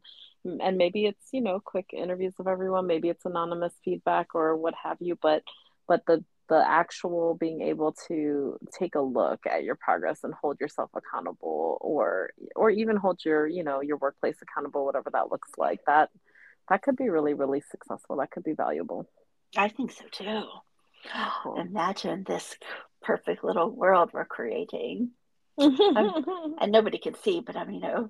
and 0.61 0.77
maybe 0.77 1.05
it's, 1.05 1.25
you 1.31 1.39
know, 1.39 1.61
quick 1.61 1.91
interviews 1.93 2.33
of 2.37 2.47
everyone, 2.47 2.85
maybe 2.85 3.07
it's 3.07 3.25
anonymous 3.25 3.73
feedback 3.83 4.35
or 4.35 4.57
what 4.57 4.73
have 4.83 4.97
you, 4.99 5.17
but 5.21 5.41
but 5.87 6.05
the 6.05 6.23
the 6.49 6.63
actual 6.69 7.35
being 7.35 7.61
able 7.61 7.95
to 8.07 8.59
take 8.77 8.95
a 8.95 9.01
look 9.01 9.39
at 9.45 9.63
your 9.63 9.75
progress 9.75 10.19
and 10.23 10.33
hold 10.33 10.59
yourself 10.59 10.89
accountable 10.93 11.77
or 11.81 12.31
or 12.55 12.69
even 12.69 12.97
hold 12.97 13.23
your 13.23 13.47
you 13.47 13.63
know 13.63 13.81
your 13.81 13.97
workplace 13.97 14.35
accountable 14.41 14.85
whatever 14.85 15.09
that 15.09 15.31
looks 15.31 15.49
like 15.57 15.79
that 15.87 16.09
that 16.69 16.81
could 16.81 16.97
be 16.97 17.09
really 17.09 17.33
really 17.33 17.61
successful 17.71 18.17
that 18.17 18.29
could 18.29 18.43
be 18.43 18.53
valuable 18.53 19.07
i 19.57 19.67
think 19.69 19.91
so 19.91 20.05
too. 20.11 20.43
Cool. 21.43 21.59
imagine 21.59 22.23
this 22.23 22.55
perfect 23.01 23.43
little 23.43 23.69
world 23.69 24.11
we're 24.13 24.25
creating. 24.25 25.11
And 25.57 26.71
nobody 26.71 26.97
can 26.97 27.15
see 27.15 27.41
but 27.41 27.55
i'm 27.55 27.69
you 27.71 27.79
know 27.79 28.09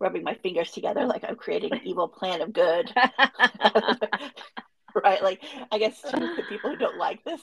rubbing 0.00 0.24
my 0.24 0.34
fingers 0.34 0.70
together 0.70 1.06
like 1.06 1.24
i'm 1.28 1.36
creating 1.36 1.72
an 1.72 1.80
evil 1.84 2.08
plan 2.08 2.40
of 2.40 2.52
good 2.52 2.90
right? 5.04 5.22
Like, 5.22 5.42
I 5.70 5.78
guess 5.78 6.00
to 6.10 6.10
the 6.10 6.42
people 6.48 6.70
who 6.70 6.76
don't 6.76 6.98
like 6.98 7.24
this, 7.24 7.40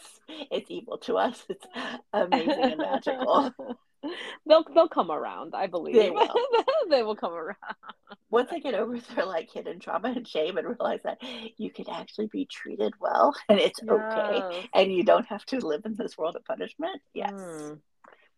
it's 0.50 0.70
evil. 0.70 0.98
To 1.00 1.18
us, 1.18 1.44
it's 1.50 1.66
amazing 2.14 2.64
and 2.64 2.78
magical. 2.78 3.52
they'll 4.48 4.66
they'll 4.74 4.88
come 4.88 5.12
around. 5.12 5.54
I 5.56 5.68
believe 5.68 5.96
they 5.96 6.10
will. 6.10 6.34
they 6.90 7.04
will 7.04 7.16
come 7.16 7.34
around 7.34 7.58
once 8.30 8.50
they 8.50 8.60
get 8.60 8.74
over 8.74 8.98
their 9.16 9.26
like 9.26 9.50
hidden 9.54 9.80
trauma 9.80 10.10
and 10.10 10.28
shame 10.28 10.58
and 10.58 10.68
realize 10.68 11.02
that 11.04 11.18
you 11.58 11.70
can 11.70 11.90
actually 11.90 12.28
be 12.28 12.46
treated 12.46 12.94
well 13.00 13.36
and 13.50 13.60
it's 13.60 13.80
yes. 13.84 13.92
okay, 13.92 14.70
and 14.74 14.92
you 14.92 15.04
don't 15.04 15.28
have 15.28 15.46
to 15.46 15.60
live 15.66 15.82
in 15.86 15.96
this 15.96 16.18
world 16.18 16.36
of 16.36 16.44
punishment. 16.46 17.02
Yes. 17.14 17.32
Mm 17.32 17.80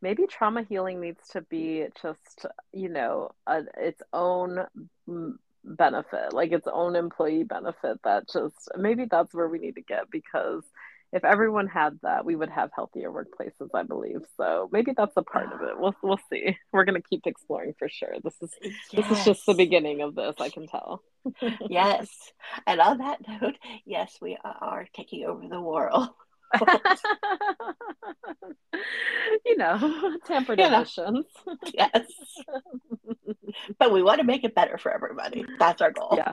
maybe 0.04 0.28
trauma 0.28 0.62
healing 0.64 1.00
needs 1.00 1.30
to 1.30 1.42
be 1.44 1.86
just 2.00 2.46
you 2.74 2.90
know 2.90 3.32
a, 3.48 3.64
its 3.78 4.04
own 4.12 4.60
benefit, 5.64 6.34
like 6.34 6.52
its 6.52 6.68
own 6.72 6.96
employee 6.96 7.44
benefit 7.44 8.00
that 8.04 8.30
just 8.30 8.70
maybe 8.78 9.06
that's 9.10 9.34
where 9.34 9.48
we 9.48 9.60
need 9.60 9.76
to 9.76 9.82
get 9.82 10.10
because 10.12 10.64
if 11.14 11.24
everyone 11.24 11.68
had 11.68 12.00
that, 12.02 12.26
we 12.26 12.36
would 12.36 12.50
have 12.50 12.72
healthier 12.76 13.12
workplaces, 13.12 13.70
I 13.74 13.84
believe. 13.84 14.22
So 14.36 14.68
maybe 14.72 14.94
that's 14.98 15.16
a 15.16 15.22
part 15.22 15.54
of 15.54 15.62
it. 15.62 15.80
We'll 15.80 15.96
we'll 16.02 16.20
see. 16.32 16.58
We're 16.72 16.86
gonna 16.86 17.02
keep 17.02 17.28
exploring 17.28 17.76
for 17.78 17.88
sure. 17.88 18.16
This 18.24 18.34
is 18.42 18.52
yes. 18.64 19.08
this 19.08 19.20
is 19.20 19.26
just 19.26 19.46
the 19.46 19.54
beginning 19.54 20.02
of 20.02 20.16
this, 20.16 20.36
I 20.40 20.50
can 20.50 20.68
tell. 20.68 21.04
yes. 21.70 22.10
And 22.66 22.82
on 22.82 22.98
that 22.98 23.20
note, 23.28 23.58
yes, 23.86 24.18
we 24.22 24.38
are 24.44 24.88
taking 24.94 25.26
over 25.26 25.48
the 25.48 25.62
world. 25.62 26.10
you 29.46 29.58
know, 29.58 30.18
tampered 30.26 30.60
you 30.60 30.66
editions. 30.66 31.26
yes. 31.74 32.02
but 33.80 33.92
we 33.92 34.04
want 34.04 34.20
to 34.20 34.26
make 34.26 34.44
it 34.44 34.56
better 34.56 34.78
for 34.78 34.94
everybody. 34.94 35.46
That's 35.60 35.82
our 35.82 35.92
goal. 35.92 36.14
Yeah. 36.16 36.32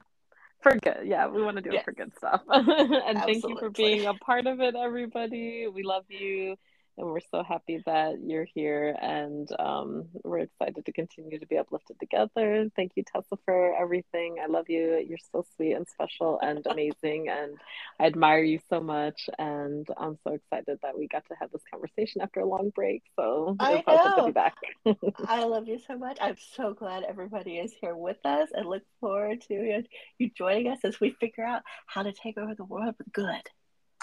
For 0.62 0.76
good. 0.76 1.04
Yeah, 1.04 1.28
we 1.28 1.42
want 1.42 1.56
to 1.56 1.62
do 1.62 1.70
yes. 1.72 1.82
it 1.82 1.84
for 1.84 1.92
good 1.92 2.14
stuff. 2.16 2.42
and 2.48 2.68
Absolutely. 2.68 3.32
thank 3.32 3.44
you 3.44 3.58
for 3.58 3.70
being 3.70 4.06
a 4.06 4.14
part 4.14 4.46
of 4.46 4.60
it, 4.60 4.74
everybody. 4.76 5.66
We 5.72 5.82
love 5.82 6.04
you 6.08 6.56
and 7.01 7.11
we're 7.11 7.20
so 7.30 7.42
happy 7.42 7.82
that 7.86 8.16
you're 8.22 8.46
here 8.55 8.94
and 9.01 9.48
um, 9.59 10.05
we're 10.22 10.40
excited 10.40 10.84
to 10.84 10.92
continue 10.92 11.38
to 11.38 11.46
be 11.46 11.57
uplifted 11.57 11.98
together. 11.98 12.68
Thank 12.76 12.92
you 12.94 13.05
tessa 13.11 13.38
for 13.46 13.74
everything. 13.80 14.36
I 14.42 14.46
love 14.46 14.66
you. 14.68 15.03
You're 15.09 15.18
so 15.32 15.44
sweet 15.57 15.72
and 15.72 15.86
special 15.88 16.38
and 16.42 16.64
amazing 16.70 17.28
and 17.28 17.57
i 17.98 18.07
admire 18.07 18.42
you 18.42 18.59
so 18.68 18.80
much 18.80 19.28
and 19.38 19.86
i'm 19.98 20.18
so 20.24 20.34
excited 20.34 20.78
that 20.82 20.96
we 20.96 21.09
got 21.09 21.24
to 21.28 21.34
have 21.40 21.51
this 21.51 21.62
conversation 21.70 22.20
after 22.20 22.40
a 22.40 22.46
long 22.46 22.70
break. 22.74 23.03
So 23.16 23.57
I 23.59 23.82
know. 23.86 24.16
to 24.16 24.24
be 24.26 24.32
back. 24.32 24.57
I 25.26 25.44
love 25.44 25.66
you 25.66 25.78
so 25.86 25.96
much. 25.96 26.18
I'm 26.20 26.36
so 26.55 26.74
glad 26.74 27.05
everybody 27.05 27.57
is 27.57 27.72
here 27.80 27.96
with 27.96 28.18
us 28.24 28.51
and 28.53 28.68
look 28.68 28.82
forward 29.01 29.40
to 29.48 29.82
you 30.18 30.30
joining 30.36 30.68
us 30.68 30.78
as 30.84 31.01
we 31.01 31.16
figure 31.18 31.44
out 31.44 31.62
how 31.86 32.03
to 32.03 32.12
take 32.12 32.36
over 32.36 32.55
the 32.55 32.64
world. 32.64 32.94
With 32.98 33.12
good. 33.12 33.48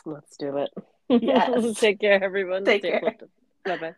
Let's 0.06 0.36
do 0.38 0.58
it 0.58 0.70
Yes. 1.10 1.76
Take 1.80 2.00
care, 2.00 2.24
everyone. 2.24 2.66
Take 2.66 2.82
care. 2.84 3.02
Bye 3.66 3.78
bye. 3.78 3.96